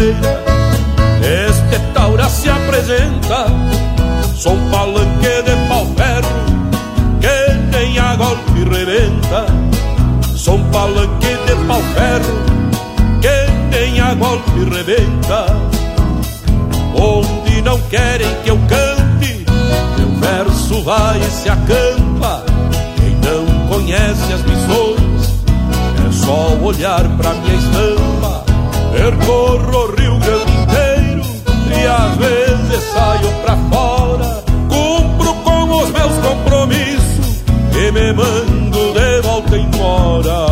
Missioneira 0.00 0.44
Este 1.22 1.78
taura 1.92 2.28
se 2.28 2.48
apresenta. 2.48 3.46
Sou 4.34 4.54
um 4.54 4.70
palanque 4.70 5.42
de 5.42 5.68
pau-ferro 5.68 6.28
Que 7.20 7.76
nem 7.76 7.98
a 7.98 8.16
golpe 8.16 8.64
rebenta. 8.64 9.46
Sou 10.34 10.56
um 10.56 10.64
palanque 10.70 11.36
de 11.46 11.54
pau-ferro 11.66 12.44
Que 13.20 13.76
nem 13.76 14.00
a 14.00 14.14
golpe 14.14 14.64
rebenta. 14.74 15.46
Onde 16.94 17.62
não 17.62 17.80
querem 17.82 18.34
que 18.42 18.50
eu 18.50 18.58
cante 18.68 19.44
Meu 19.98 20.08
verso 20.16 20.82
vai 20.82 21.18
e 21.20 21.30
se 21.30 21.48
acampa. 21.48 22.44
Conhece 23.68 24.32
as 24.32 24.42
missões, 24.42 25.34
é 26.06 26.12
só 26.12 26.54
olhar 26.60 27.02
pra 27.16 27.32
minha 27.34 27.54
estampa. 27.54 28.49
Percorro 28.92 29.84
o 29.84 29.94
Rio 29.94 30.18
Grande 30.18 30.52
inteiro 30.52 31.22
e 31.68 31.86
às 31.86 32.16
vezes 32.16 32.82
saio 32.92 33.32
pra 33.42 33.56
fora. 33.70 34.44
Cumpro 34.68 35.34
com 35.44 35.82
os 35.82 35.90
meus 35.90 36.12
compromissos 36.18 37.42
e 37.72 37.92
me 37.92 38.12
mando 38.12 38.92
de 38.92 39.20
volta 39.22 39.56
embora. 39.56 40.49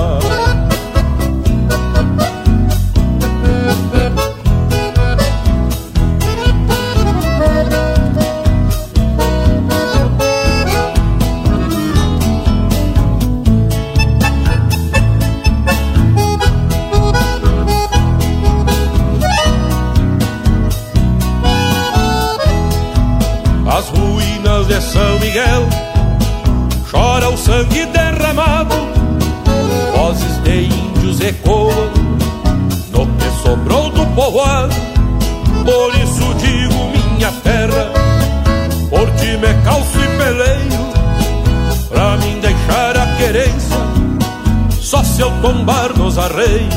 Tombar 45.41 45.97
nos 45.97 46.19
arreios. 46.19 46.75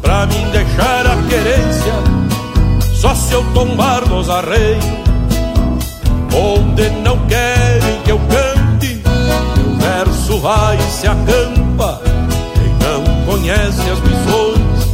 Pra 0.00 0.26
mim 0.26 0.50
deixar 0.50 1.06
a 1.06 1.16
querência, 1.28 1.92
só 3.00 3.14
se 3.14 3.32
eu 3.32 3.44
tombar 3.52 4.06
nos 4.08 4.28
arreios. 4.30 4.84
Onde 6.34 6.88
não 7.02 7.18
querem 7.26 8.02
que 8.04 8.12
eu 8.12 8.18
cante, 8.18 9.02
meu 9.56 9.76
verso 9.76 10.38
vai 10.40 10.76
e 10.76 10.82
se 10.82 11.06
acampa. 11.06 12.00
Quem 12.54 12.72
não 12.86 13.24
conhece 13.26 13.90
as 13.90 14.00
missões, 14.00 14.88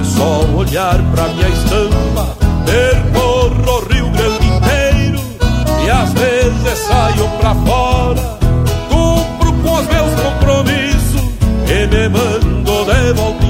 é 0.00 0.04
só 0.04 0.44
olhar 0.56 0.98
pra 1.14 1.28
minha 1.28 1.48
estampa. 1.48 2.36
Percorro 2.64 3.78
o 3.78 3.92
Rio 3.92 4.10
Grande 4.10 4.46
inteiro 4.46 5.20
e 5.84 5.90
às 5.90 6.12
vezes 6.12 6.78
saio 6.86 7.28
pra 7.38 7.54
fora. 7.54 8.38
Cumpro 8.88 9.52
com 9.62 9.72
os 9.78 9.86
meus 9.86 10.10
compromissos 10.20 10.33
me 11.86 12.08
mando 12.08 12.84
de 12.84 13.12
volta 13.12 13.43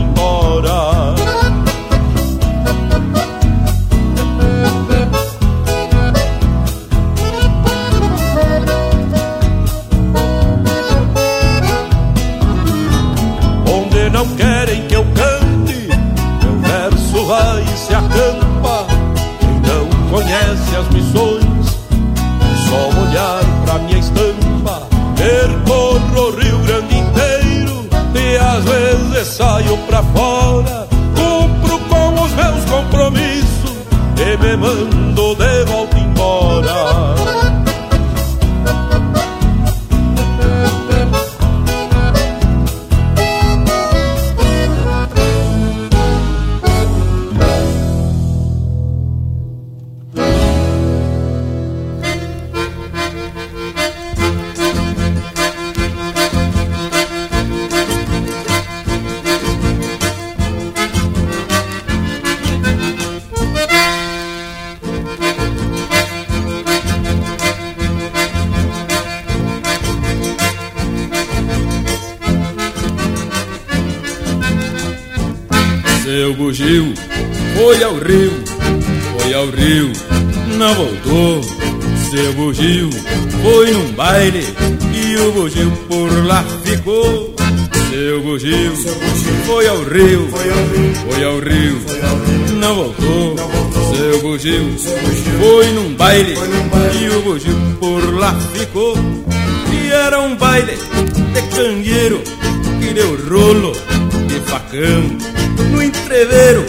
entreveiro 106.14 106.64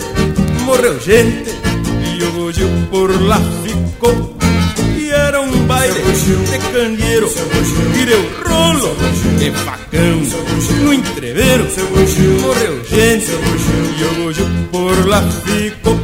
morreu 0.65 0.99
gente 0.99 1.51
E 2.17 2.23
o 2.23 2.31
bugio 2.31 2.67
por 2.89 3.11
lá 3.21 3.39
ficou. 3.63 4.35
E 4.97 5.11
era 5.11 5.39
um 5.39 5.51
baile 5.67 5.93
de 6.01 6.57
candeeiro 6.71 7.29
deu 8.05 8.25
rolo 8.43 8.95
de 9.37 9.51
facão. 9.51 10.21
No 10.83 10.93
entreveiro 10.93 11.67
morreu 12.41 12.83
gente 12.85 13.29
E 13.29 14.03
o 14.03 14.23
bugio 14.23 14.47
por 14.71 15.07
lá 15.07 15.21
ficou 15.45 15.95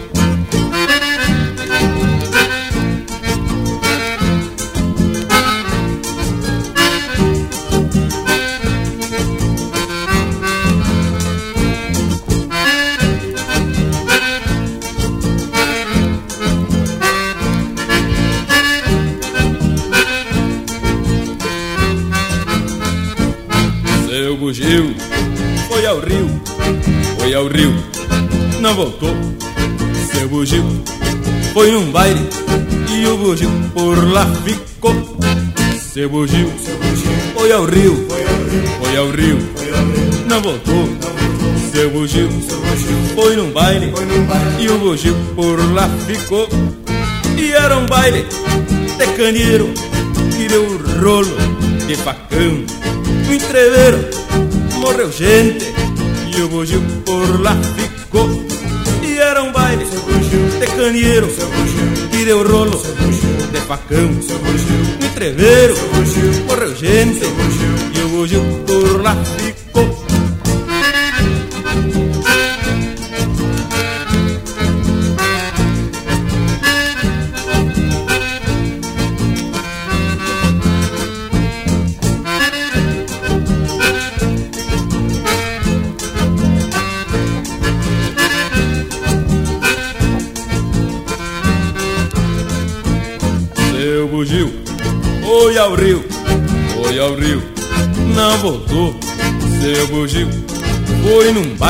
voltou. 28.82 29.16
Seu 30.12 30.28
bugio 30.28 30.64
foi 31.54 31.72
num 31.72 31.92
baile 31.92 32.28
e 32.90 33.06
o 33.06 33.16
bugio 33.16 33.52
por 33.76 34.12
lá 34.12 34.26
ficou. 34.44 34.96
Seu 35.80 36.10
bugio 36.10 36.52
foi 37.36 37.52
ao 37.52 37.66
rio, 37.66 38.08
foi 38.82 38.98
ao 38.98 39.12
rio, 39.12 39.38
não 40.28 40.42
voltou. 40.42 40.90
Seu 41.72 41.92
bugio 41.92 42.28
foi 43.14 43.36
num 43.36 43.52
baile 43.52 43.94
e 44.60 44.68
o 44.68 44.80
bugio 44.80 45.16
por 45.36 45.60
lá 45.76 45.88
ficou. 46.08 46.50
E 47.38 47.52
era 47.52 47.78
um 47.78 47.86
baile 47.86 48.26
de 48.98 49.08
candeeiro 49.16 49.70
que 50.36 50.48
deu 50.48 50.66
rolo 51.00 51.38
de 51.86 51.96
facão 51.98 52.66
no 53.28 53.34
entreveiro 53.34 54.00
morreu 54.80 55.12
gente 55.12 55.72
e 56.36 56.42
o 56.42 56.48
bugio 56.50 56.82
por 57.06 57.40
lá 57.42 57.56
ficou. 57.76 58.51
De 60.62 60.68
candeeiro 60.68 61.28
que 62.12 62.24
deu 62.24 62.48
rolo 62.48 62.80
de 63.52 63.60
facão. 63.62 64.10
No 65.00 65.06
entreveiro 65.08 65.74
morreu 66.48 66.76
gente 66.76 67.26
e 67.96 68.02
o 68.04 68.08
bugio 68.10 68.44
por 68.68 69.02
lá 69.02 69.16
ficou. 69.16 69.61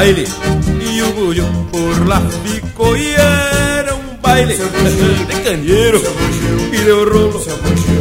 Baile. 0.02 0.26
E 0.82 1.02
o 1.03 1.14
bugio 1.14 1.45
por 1.72 2.07
lá 2.07 2.22
ficou 2.44 2.98
e 2.98 3.14
era 3.14 3.94
um 3.94 4.15
baile. 4.19 4.56
De 4.56 5.41
canheiro 5.41 6.02
e 6.73 6.78
deu 6.78 7.07
rolo 7.07 7.40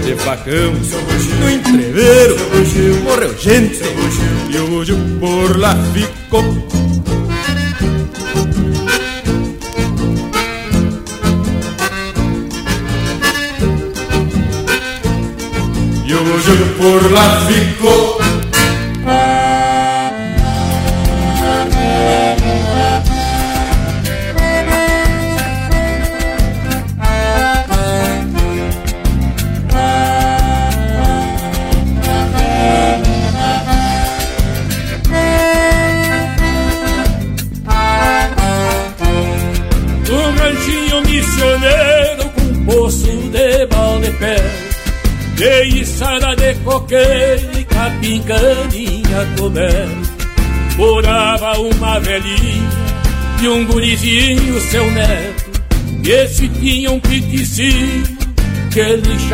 de 0.04 0.14
facão. 0.16 0.72
No 1.40 1.50
entreveiro. 1.50 2.36
Morreu 3.04 3.38
gente. 3.38 3.80
E 4.48 4.56
o 4.56 4.66
bugio 4.68 4.96
por 5.20 5.58
lá 5.58 5.76
ficou. 5.92 6.59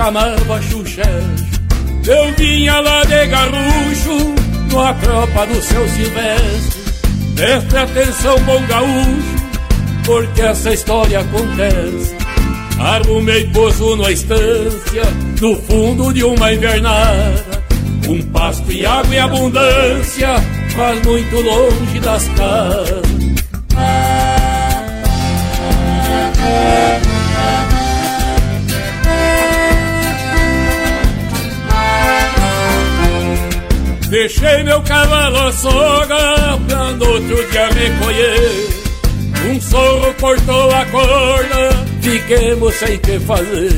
Chamava 0.06 0.62
Xuxejo 0.62 1.46
Eu 2.06 2.32
vinha 2.36 2.78
lá 2.80 3.02
de 3.04 3.26
garrucho 3.26 4.34
com 4.70 4.80
a 4.80 4.94
tropa 4.94 5.46
do 5.46 5.60
seu 5.60 5.88
Silvestre 5.88 6.86
Preste 7.34 7.76
atenção, 7.76 8.38
bom 8.44 8.62
gaúcho, 8.66 9.36
porque 10.04 10.42
essa 10.42 10.72
história 10.72 11.20
acontece 11.20 12.16
Arrumei 12.78 13.46
poço 13.48 13.96
na 13.96 14.10
estância, 14.10 15.02
no 15.40 15.56
fundo 15.62 16.12
de 16.12 16.22
uma 16.22 16.52
invernada. 16.52 17.64
Um 18.06 18.20
pasto 18.30 18.70
e 18.70 18.84
água 18.84 19.14
e 19.14 19.18
abundância, 19.18 20.28
mas 20.76 21.02
muito 21.02 21.40
longe 21.40 22.00
das 22.00 22.28
casas. 22.28 23.05
Deixei 34.18 34.62
meu 34.62 34.80
cavalo 34.80 35.36
a 35.36 35.52
soga 35.52 36.58
pra 36.66 36.90
no 36.92 37.06
outro 37.06 37.50
dia 37.50 37.68
recolher. 37.68 38.68
Um 39.46 39.60
sorro 39.60 40.14
cortou 40.14 40.70
a 40.74 40.86
corda 40.86 41.70
fiquemos 42.00 42.74
sem 42.76 42.96
que 42.98 43.20
fazer. 43.20 43.72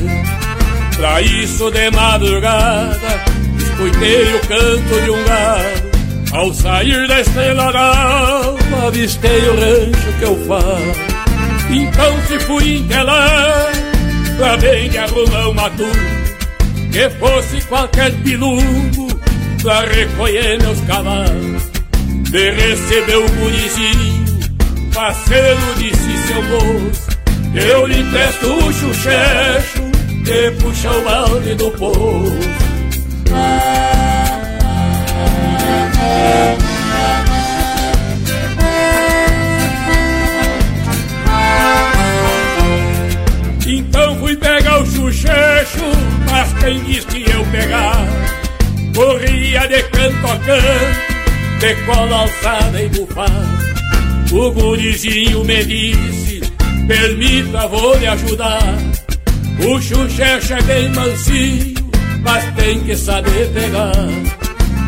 Pra 0.95 1.21
isso 1.21 1.69
de 1.71 1.91
madrugada, 1.91 3.25
escutei 3.57 4.33
o 4.33 4.39
canto 4.47 5.01
de 5.03 5.11
um 5.11 5.23
gado. 5.25 5.89
Ao 6.31 6.53
sair 6.53 7.05
da 7.09 7.19
estrela 7.19 7.73
d'alva, 7.73 8.87
avistei 8.87 9.41
o 9.41 9.55
rancho 9.55 10.19
que 10.19 10.23
eu 10.23 10.47
faço. 10.47 11.69
Então 11.69 12.21
se 12.27 12.39
fui 12.45 12.77
intelar, 12.77 13.71
pra 14.37 14.55
bem 14.55 14.89
de 14.89 14.99
arrumar 14.99 15.49
uma 15.49 15.69
turma, 15.71 15.93
que 16.93 17.09
fosse 17.19 17.61
qualquer 17.67 18.13
pilumbo, 18.23 19.08
pra 19.61 19.81
recolher 19.81 20.61
meus 20.61 20.79
cavalos. 20.81 21.63
Me 22.31 22.49
recebeu 22.51 23.25
o 23.25 23.29
gurizinho, 23.29 24.25
parceiro 24.93 25.59
disse 25.77 26.27
seu 26.27 26.41
moço. 26.43 27.09
Eu 27.55 27.87
lhe 27.87 28.03
presto 28.11 28.53
o 28.53 28.73
chuchecho 28.73 29.89
que 30.23 30.51
puxa 30.61 30.91
o 30.91 31.03
balde 31.03 31.55
do 31.55 31.71
povo. 31.71 32.39
Então 43.65 44.19
fui 44.19 44.35
pegar 44.35 44.81
o 44.81 44.85
chuchecho, 44.85 45.85
mas 46.29 46.53
quem 46.59 46.83
disse 46.83 47.07
que 47.07 47.31
eu 47.31 47.43
pegar? 47.45 48.28
Corria 48.95 49.67
de 49.67 49.83
canto 49.83 50.27
a 50.27 50.37
canto, 50.39 51.59
de 51.59 51.75
cola 51.85 52.15
alçada 52.21 52.81
e 52.81 52.89
bufada. 52.89 53.59
O 54.31 54.51
gurizinho 54.51 55.43
me 55.43 55.63
disse 55.63 56.41
Permita, 56.87 57.67
vou 57.67 57.95
lhe 57.97 58.07
ajudar. 58.07 58.77
O 59.63 59.79
chuchecho 59.79 60.53
é 60.53 60.61
bem 60.63 60.89
mansinho, 60.89 61.75
mas 62.23 62.43
tem 62.55 62.79
que 62.81 62.95
saber 62.95 63.47
pegar. 63.53 63.91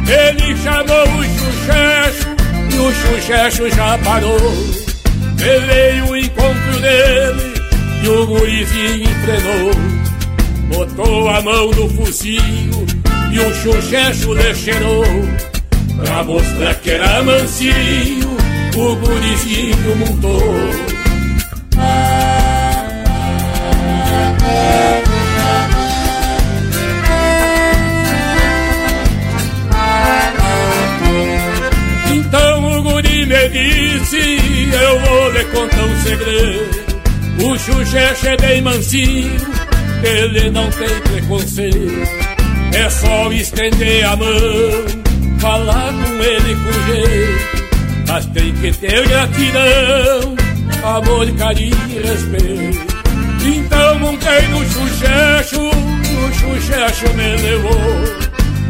Ele 0.07 0.57
chamou 0.57 1.03
o 1.03 1.23
chuchecho 1.23 2.29
e 2.71 2.77
o 2.79 2.91
chuchecho 2.91 3.69
já 3.69 3.97
parou. 3.99 4.39
Veio 5.35 6.05
o 6.09 6.17
encontro 6.17 6.79
dele 6.81 7.53
e 8.03 8.07
o 8.07 8.25
gurizinho 8.25 9.03
enfrenou. 9.03 9.71
Botou 10.69 11.29
a 11.29 11.41
mão 11.41 11.69
no 11.71 11.89
fuzil 11.89 13.01
e 13.31 13.39
o 13.39 13.53
chuchecho 13.53 14.33
lhe 14.33 14.53
cheirou. 14.55 15.03
Pra 16.03 16.23
mostrar 16.23 16.75
que 16.75 16.91
era 16.91 17.23
mansinho, 17.23 18.37
o 18.75 18.95
gurizinho 18.95 19.95
montou. 19.97 20.91
Então 32.13 32.79
o 32.79 32.83
guri 32.83 33.25
me 33.25 33.49
disse, 33.49 34.39
eu 34.73 34.99
vou 34.99 35.31
lhe 35.31 35.43
contar 35.45 35.83
um 35.83 36.01
segredo. 36.01 36.81
O 37.43 37.57
Xuxexe 37.57 38.27
é 38.27 38.37
bem 38.37 38.61
mansinho, 38.61 39.35
ele 40.03 40.51
não 40.51 40.69
tem 40.71 41.01
preconceito. 41.01 42.30
É 42.73 42.89
só 42.89 43.31
estender 43.31 44.05
a 44.05 44.15
mão, 44.15 44.29
falar 45.39 45.93
com 45.93 46.23
ele 46.23 46.55
com 46.55 46.91
jeito. 46.91 47.61
Mas 48.07 48.25
tem 48.27 48.53
que 48.53 48.71
ter 48.73 49.07
gratidão, 49.07 50.35
amor, 50.83 51.31
carinho 51.37 51.75
e 51.89 52.07
respeito. 52.07 52.91
Então 53.43 53.99
montei 53.99 54.47
no 54.49 54.65
Xuxexo, 54.65 55.61
o 55.61 56.33
Xuxexo 56.33 57.13
me 57.15 57.35
levou. 57.41 58.21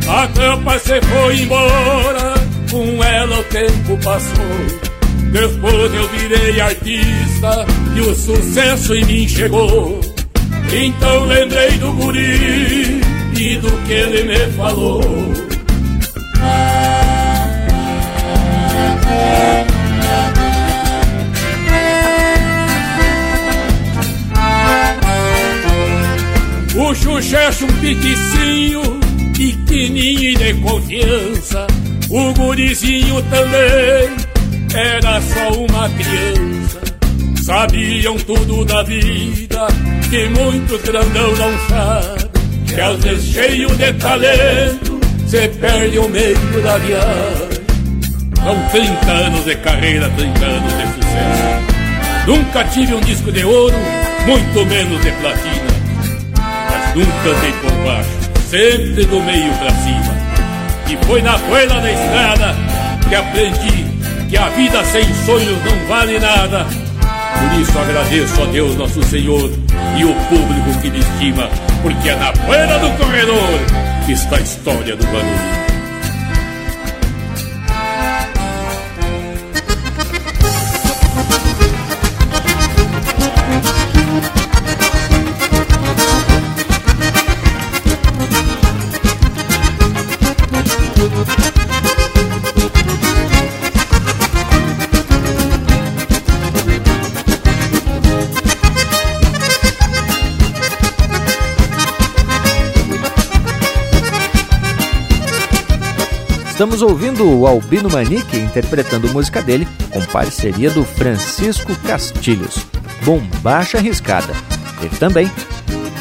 A 0.09 0.27
campa 0.27 0.79
se 0.79 0.99
foi 1.01 1.41
embora, 1.41 2.33
com 2.69 3.03
ela 3.03 3.39
o 3.39 3.43
tempo 3.45 3.97
passou. 4.03 4.91
Depois 5.31 5.93
eu 5.93 6.07
virei 6.09 6.59
artista 6.59 7.65
e 7.95 8.01
o 8.01 8.15
sucesso 8.15 8.95
em 8.95 9.05
mim 9.05 9.27
chegou. 9.27 10.01
Então 10.73 11.25
lembrei 11.25 11.71
do 11.77 11.91
guri 11.93 13.00
do 13.41 13.71
que 13.87 13.93
ele 13.93 14.23
me 14.23 14.51
falou. 14.53 15.01
O 26.75 26.95
Xuxexe 26.95 27.63
um 27.63 27.67
piquicinho, 27.79 28.81
pequenininho 29.35 30.21
e 30.21 30.35
de 30.35 30.53
confiança. 30.61 31.67
O 32.09 32.33
gurizinho 32.33 33.23
também 33.23 34.09
era 34.75 35.19
só 35.21 35.49
uma 35.53 35.89
criança. 35.89 36.81
Sabiam 37.43 38.15
tudo 38.17 38.65
da 38.65 38.83
vida, 38.83 39.67
que 40.11 40.29
muitos 40.29 40.81
grandão 40.83 41.35
não 41.35 41.67
sabem. 41.69 42.30
Que 42.73 42.79
às 42.79 43.03
vezes 43.03 43.33
cheio 43.33 43.67
de 43.75 43.93
talento, 43.93 44.99
se 45.27 45.47
perde 45.59 45.99
o 45.99 46.07
meio 46.07 46.37
da 46.63 46.77
viagem. 46.77 47.61
São 48.41 48.69
30 48.69 49.11
anos 49.11 49.45
de 49.45 49.55
carreira, 49.57 50.09
30 50.15 50.45
anos 50.45 50.73
de 50.77 50.83
sucesso. 50.93 52.27
Nunca 52.27 52.63
tive 52.65 52.93
um 52.93 53.01
disco 53.01 53.31
de 53.31 53.43
ouro, 53.43 53.75
muito 54.25 54.65
menos 54.65 55.01
de 55.01 55.11
platina. 55.11 55.71
Mas 56.37 56.95
nunca 56.95 57.37
andei 57.37 57.51
por 57.61 57.71
baixo, 57.83 58.09
sempre 58.49 59.05
do 59.05 59.19
meio 59.21 59.53
pra 59.55 59.69
cima. 59.71 60.21
E 60.89 61.05
foi 61.05 61.21
na 61.21 61.37
poeira 61.39 61.79
da 61.79 61.91
estrada 61.91 62.55
que 63.09 63.15
aprendi 63.15 63.85
que 64.29 64.37
a 64.37 64.47
vida 64.49 64.83
sem 64.85 65.03
sonhos 65.25 65.57
não 65.65 65.87
vale 65.87 66.17
nada. 66.19 66.65
Por 66.65 67.59
isso 67.59 67.77
agradeço 67.77 68.41
a 68.41 68.45
Deus 68.45 68.77
nosso 68.77 69.03
Senhor 69.03 69.51
e 69.97 70.05
o 70.05 70.15
público 70.29 70.81
que 70.81 70.89
me 70.89 70.99
estima, 70.99 71.49
porque 71.81 72.09
é 72.09 72.15
na 72.15 72.31
poeira 72.31 72.79
do 72.79 72.91
corredor 72.97 73.59
que 74.05 74.13
está 74.13 74.37
a 74.37 74.41
história 74.41 74.95
do 74.95 75.03
Guarulhos. 75.05 75.70
Estamos 106.61 106.83
ouvindo 106.83 107.27
o 107.27 107.47
Albino 107.47 107.89
Manique 107.89 108.37
interpretando 108.37 109.11
música 109.11 109.41
dele 109.41 109.67
com 109.89 109.99
parceria 109.99 110.69
do 110.69 110.85
Francisco 110.85 111.75
Castilhos, 111.77 112.67
Bombacha 113.03 113.79
Arriscada. 113.79 114.31
Teve 114.79 114.95
também 114.97 115.31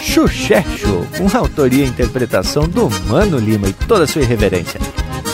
Xuxexo, 0.03 1.07
com 1.16 1.35
autoria 1.35 1.87
e 1.87 1.89
interpretação 1.89 2.69
do 2.69 2.91
Mano 3.09 3.39
Lima 3.39 3.69
e 3.69 3.73
toda 3.73 4.07
sua 4.07 4.20
irreverência. 4.20 4.78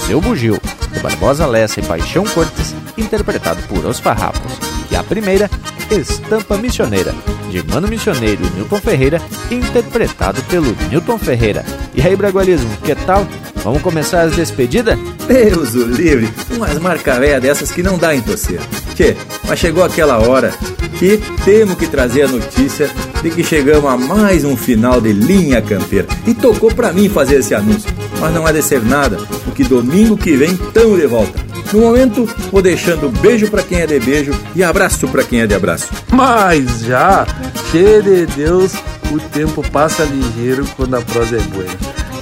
Seu 0.06 0.20
Bugio, 0.20 0.60
de 0.92 1.00
Barbosa 1.00 1.44
Lessa 1.44 1.80
e 1.80 1.82
Paixão 1.82 2.22
Cortes, 2.26 2.72
interpretado 2.96 3.60
por 3.64 3.84
Os 3.84 3.98
Farrapos. 3.98 4.52
E 4.92 4.94
a 4.94 5.02
primeira, 5.02 5.50
Estampa 5.90 6.56
Missioneira, 6.56 7.12
de 7.50 7.64
Mano 7.64 7.88
Missioneiro 7.88 8.46
e 8.46 8.50
Newton 8.50 8.80
Ferreira, 8.80 9.20
interpretado 9.50 10.40
pelo 10.44 10.72
Newton 10.88 11.18
Ferreira. 11.18 11.64
E 11.96 12.00
aí, 12.00 12.14
Bragualismo, 12.14 12.70
que 12.84 12.94
tal? 12.94 13.26
Vamos 13.66 13.82
começar 13.82 14.20
as 14.20 14.36
despedidas? 14.36 14.96
Deus 15.26 15.74
o 15.74 15.86
livre, 15.86 16.32
umas 16.52 16.78
marca 16.78 17.18
véia 17.18 17.40
dessas 17.40 17.72
que 17.72 17.82
não 17.82 17.98
dá 17.98 18.14
em 18.14 18.20
torcer. 18.20 18.60
Tchê, 18.94 19.16
mas 19.42 19.58
chegou 19.58 19.82
aquela 19.82 20.18
hora 20.18 20.54
que 20.96 21.20
temos 21.44 21.74
que 21.74 21.88
trazer 21.88 22.22
a 22.22 22.28
notícia 22.28 22.88
de 23.20 23.28
que 23.28 23.42
chegamos 23.42 23.90
a 23.90 23.96
mais 23.96 24.44
um 24.44 24.56
final 24.56 25.00
de 25.00 25.12
linha 25.12 25.60
campeira. 25.60 26.06
E 26.28 26.32
tocou 26.32 26.72
para 26.72 26.92
mim 26.92 27.08
fazer 27.08 27.40
esse 27.40 27.56
anúncio, 27.56 27.90
mas 28.20 28.32
não 28.32 28.46
há 28.46 28.52
de 28.52 28.62
ser 28.62 28.84
nada, 28.84 29.16
porque 29.44 29.64
domingo 29.64 30.16
que 30.16 30.36
vem 30.36 30.56
tamo 30.72 30.96
de 30.96 31.08
volta. 31.08 31.36
No 31.72 31.80
momento, 31.80 32.24
vou 32.52 32.62
deixando 32.62 33.10
beijo 33.20 33.50
para 33.50 33.64
quem 33.64 33.80
é 33.80 33.86
de 33.88 33.98
beijo 33.98 34.32
e 34.54 34.62
abraço 34.62 35.08
para 35.08 35.24
quem 35.24 35.40
é 35.40 35.46
de 35.48 35.56
abraço. 35.56 35.88
Mas 36.12 36.82
já, 36.82 37.26
cheio 37.72 38.00
de 38.00 38.26
Deus, 38.26 38.74
o 39.10 39.18
tempo 39.18 39.60
passa 39.72 40.04
ligeiro 40.04 40.64
quando 40.76 40.94
a 40.94 41.00
prosa 41.00 41.36
é 41.36 41.40
boa. 41.40 41.66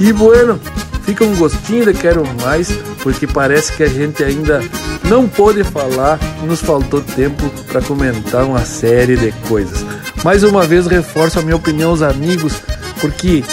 E 0.01 0.11
bueno, 0.11 0.59
fica 1.05 1.25
um 1.25 1.37
gostinho 1.37 1.85
de 1.87 1.95
quero 1.95 2.25
mais, 2.43 2.71
porque 3.03 3.27
parece 3.27 3.73
que 3.73 3.83
a 3.83 3.89
gente 3.89 4.23
ainda 4.23 4.63
não 5.09 5.29
pôde 5.29 5.63
falar, 5.65 6.19
nos 6.43 6.61
faltou 6.61 7.01
tempo 7.01 7.49
para 7.67 7.83
comentar 7.83 8.45
uma 8.45 8.65
série 8.65 9.17
de 9.17 9.33
coisas. 9.49 9.85
Mais 10.25 10.43
uma 10.43 10.65
vez 10.65 10.87
reforço 10.87 11.39
a 11.39 11.43
minha 11.43 11.57
opinião 11.57 11.91
aos 11.91 12.03
amigos, 12.03 12.55
porque 13.01 13.45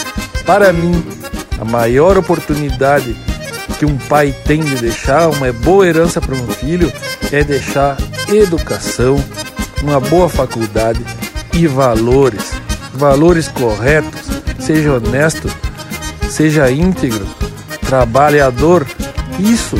para 0.44 0.72
mim 0.72 1.04
a 1.60 1.64
maior 1.64 2.16
oportunidade 2.16 3.14
que 3.78 3.86
um 3.86 3.98
pai 3.98 4.34
tem 4.44 4.62
de 4.62 4.76
deixar 4.76 5.28
uma 5.28 5.52
boa 5.52 5.86
herança 5.86 6.20
para 6.20 6.34
um 6.34 6.46
filho 6.48 6.92
é 7.30 7.42
deixar 7.44 7.96
educação, 8.28 9.22
uma 9.82 10.00
boa 10.00 10.28
faculdade 10.28 11.00
e 11.52 11.66
valores, 11.66 12.52
valores 12.94 13.48
corretos, 13.48 14.20
seja 14.60 14.94
honesto, 14.94 15.48
seja 16.30 16.70
íntegro, 16.70 17.26
trabalhador. 17.92 18.86
Isso, 19.38 19.76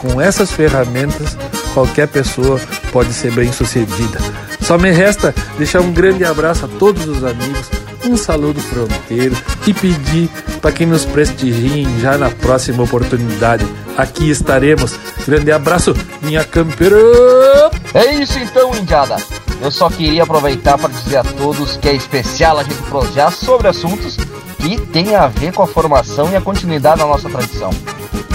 com 0.00 0.20
essas 0.20 0.52
ferramentas, 0.52 1.36
qualquer 1.74 2.06
pessoa 2.06 2.60
pode 2.92 3.12
ser 3.12 3.32
bem 3.32 3.50
sucedida. 3.52 4.20
Só 4.60 4.78
me 4.78 4.92
resta 4.92 5.34
deixar 5.58 5.80
um 5.80 5.92
grande 5.92 6.24
abraço 6.24 6.66
a 6.66 6.68
todos 6.68 7.08
os 7.08 7.24
amigos, 7.24 7.68
um 8.08 8.16
saludo 8.16 8.60
fronteiro 8.60 9.36
e 9.66 9.74
pedir 9.74 10.30
para 10.62 10.70
que 10.70 10.86
nos 10.86 11.04
prestigiem 11.04 11.88
já 11.98 12.16
na 12.16 12.30
próxima 12.30 12.84
oportunidade. 12.84 13.66
Aqui 13.98 14.30
estaremos. 14.30 14.94
Grande 15.26 15.50
abraço, 15.50 15.92
minha 16.22 16.44
campeira! 16.44 16.96
É 17.94 18.14
isso 18.14 18.38
então, 18.38 18.76
Indiada. 18.76 19.16
Eu 19.60 19.72
só 19.72 19.90
queria 19.90 20.22
aproveitar 20.22 20.78
para 20.78 20.90
dizer 20.90 21.16
a 21.16 21.24
todos 21.24 21.76
que 21.78 21.88
é 21.88 21.94
especial 21.94 22.58
a 22.58 22.62
gente 22.62 22.80
prosear 22.82 23.32
sobre 23.32 23.66
assuntos 23.66 24.16
que 24.58 24.80
têm 24.86 25.14
a 25.14 25.26
ver 25.26 25.52
com 25.52 25.62
a 25.62 25.66
formação 25.66 26.30
e 26.30 26.36
a 26.36 26.40
continuidade 26.40 27.00
da 27.00 27.06
nossa 27.06 27.28
tradição. 27.28 27.70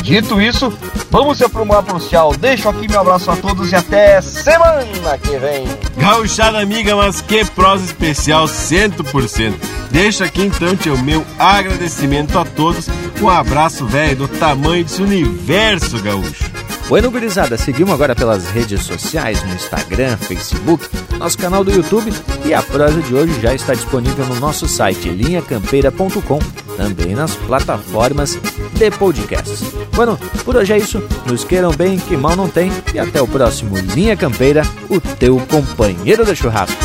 Dito 0.02 0.42
isso, 0.42 0.74
vamos 1.12 1.38
se 1.38 1.44
aprumar 1.44 1.84
pro 1.84 2.00
céu. 2.00 2.34
Deixo 2.38 2.68
aqui 2.68 2.88
meu 2.88 3.00
abraço 3.00 3.30
a 3.30 3.36
todos 3.36 3.72
e 3.72 3.76
até 3.76 4.20
semana 4.22 5.18
que 5.18 5.38
vem. 5.38 5.68
Gauchada 5.96 6.60
amiga, 6.60 6.96
mas 6.96 7.22
que 7.22 7.46
prosa 7.46 7.86
especial 7.86 8.46
100%. 8.46 9.54
Deixa 9.92 10.26
aqui 10.26 10.44
então 10.44 10.76
teu 10.76 10.98
meu 10.98 11.24
agradecimento 11.38 12.38
a 12.40 12.46
todos. 12.46 12.90
Um 13.22 13.30
abraço 13.30 13.86
velho 13.86 14.16
do 14.16 14.28
tamanho 14.28 14.84
desse 14.84 15.02
universo 15.02 16.02
gaúcho. 16.02 16.61
Bueno, 16.88 17.10
gurizada, 17.10 17.58
seguimos 17.58 17.94
agora 17.94 18.14
pelas 18.14 18.46
redes 18.48 18.84
sociais, 18.84 19.42
no 19.44 19.54
Instagram, 19.54 20.18
Facebook, 20.18 20.86
nosso 21.18 21.38
canal 21.38 21.64
do 21.64 21.72
YouTube 21.72 22.12
e 22.46 22.54
a 22.54 22.62
prosa 22.62 23.02
de 23.02 23.16
hoje 23.16 23.40
já 23.40 23.54
está 23.54 23.74
disponível 23.74 24.26
no 24.26 24.36
nosso 24.40 24.68
site 24.68 25.10
linhacampeira.com, 25.10 26.40
também 26.76 27.16
nas 27.16 27.34
plataformas 27.36 28.38
de 28.74 28.92
podcasts. 28.92 29.64
Bueno, 29.94 30.18
por 30.44 30.58
hoje 30.58 30.74
é 30.74 30.78
isso, 30.78 31.02
nos 31.26 31.44
queiram 31.44 31.72
bem, 31.72 31.98
que 31.98 32.18
mal 32.18 32.36
não 32.36 32.50
tem, 32.50 32.72
e 32.94 33.00
até 33.00 33.22
o 33.22 33.28
próximo 33.28 33.78
Linha 33.78 34.18
Campeira, 34.18 34.64
o 34.90 35.00
teu 35.00 35.40
companheiro 35.50 36.26
de 36.26 36.36
churrasco. 36.36 36.78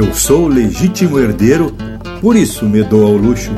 Eu 0.00 0.14
sou 0.14 0.48
legítimo 0.48 1.18
herdeiro, 1.18 1.74
por 2.22 2.34
isso 2.34 2.64
me 2.64 2.82
dou 2.82 3.04
ao 3.04 3.12
luxo 3.12 3.50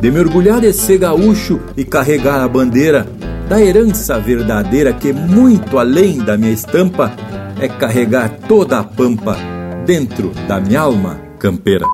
de 0.00 0.10
mergulhar 0.10 0.64
e 0.64 0.72
ser 0.72 0.96
gaúcho 0.96 1.60
e 1.76 1.84
carregar 1.84 2.40
a 2.40 2.48
bandeira 2.48 3.06
da 3.46 3.60
herança 3.60 4.18
verdadeira 4.18 4.94
que, 4.94 5.12
muito 5.12 5.78
além 5.78 6.16
da 6.16 6.34
minha 6.38 6.50
estampa, 6.50 7.14
é 7.60 7.68
carregar 7.68 8.30
toda 8.48 8.78
a 8.78 8.82
pampa 8.82 9.36
dentro 9.84 10.32
da 10.48 10.58
minha 10.58 10.80
alma 10.80 11.20
campeira. 11.38 11.84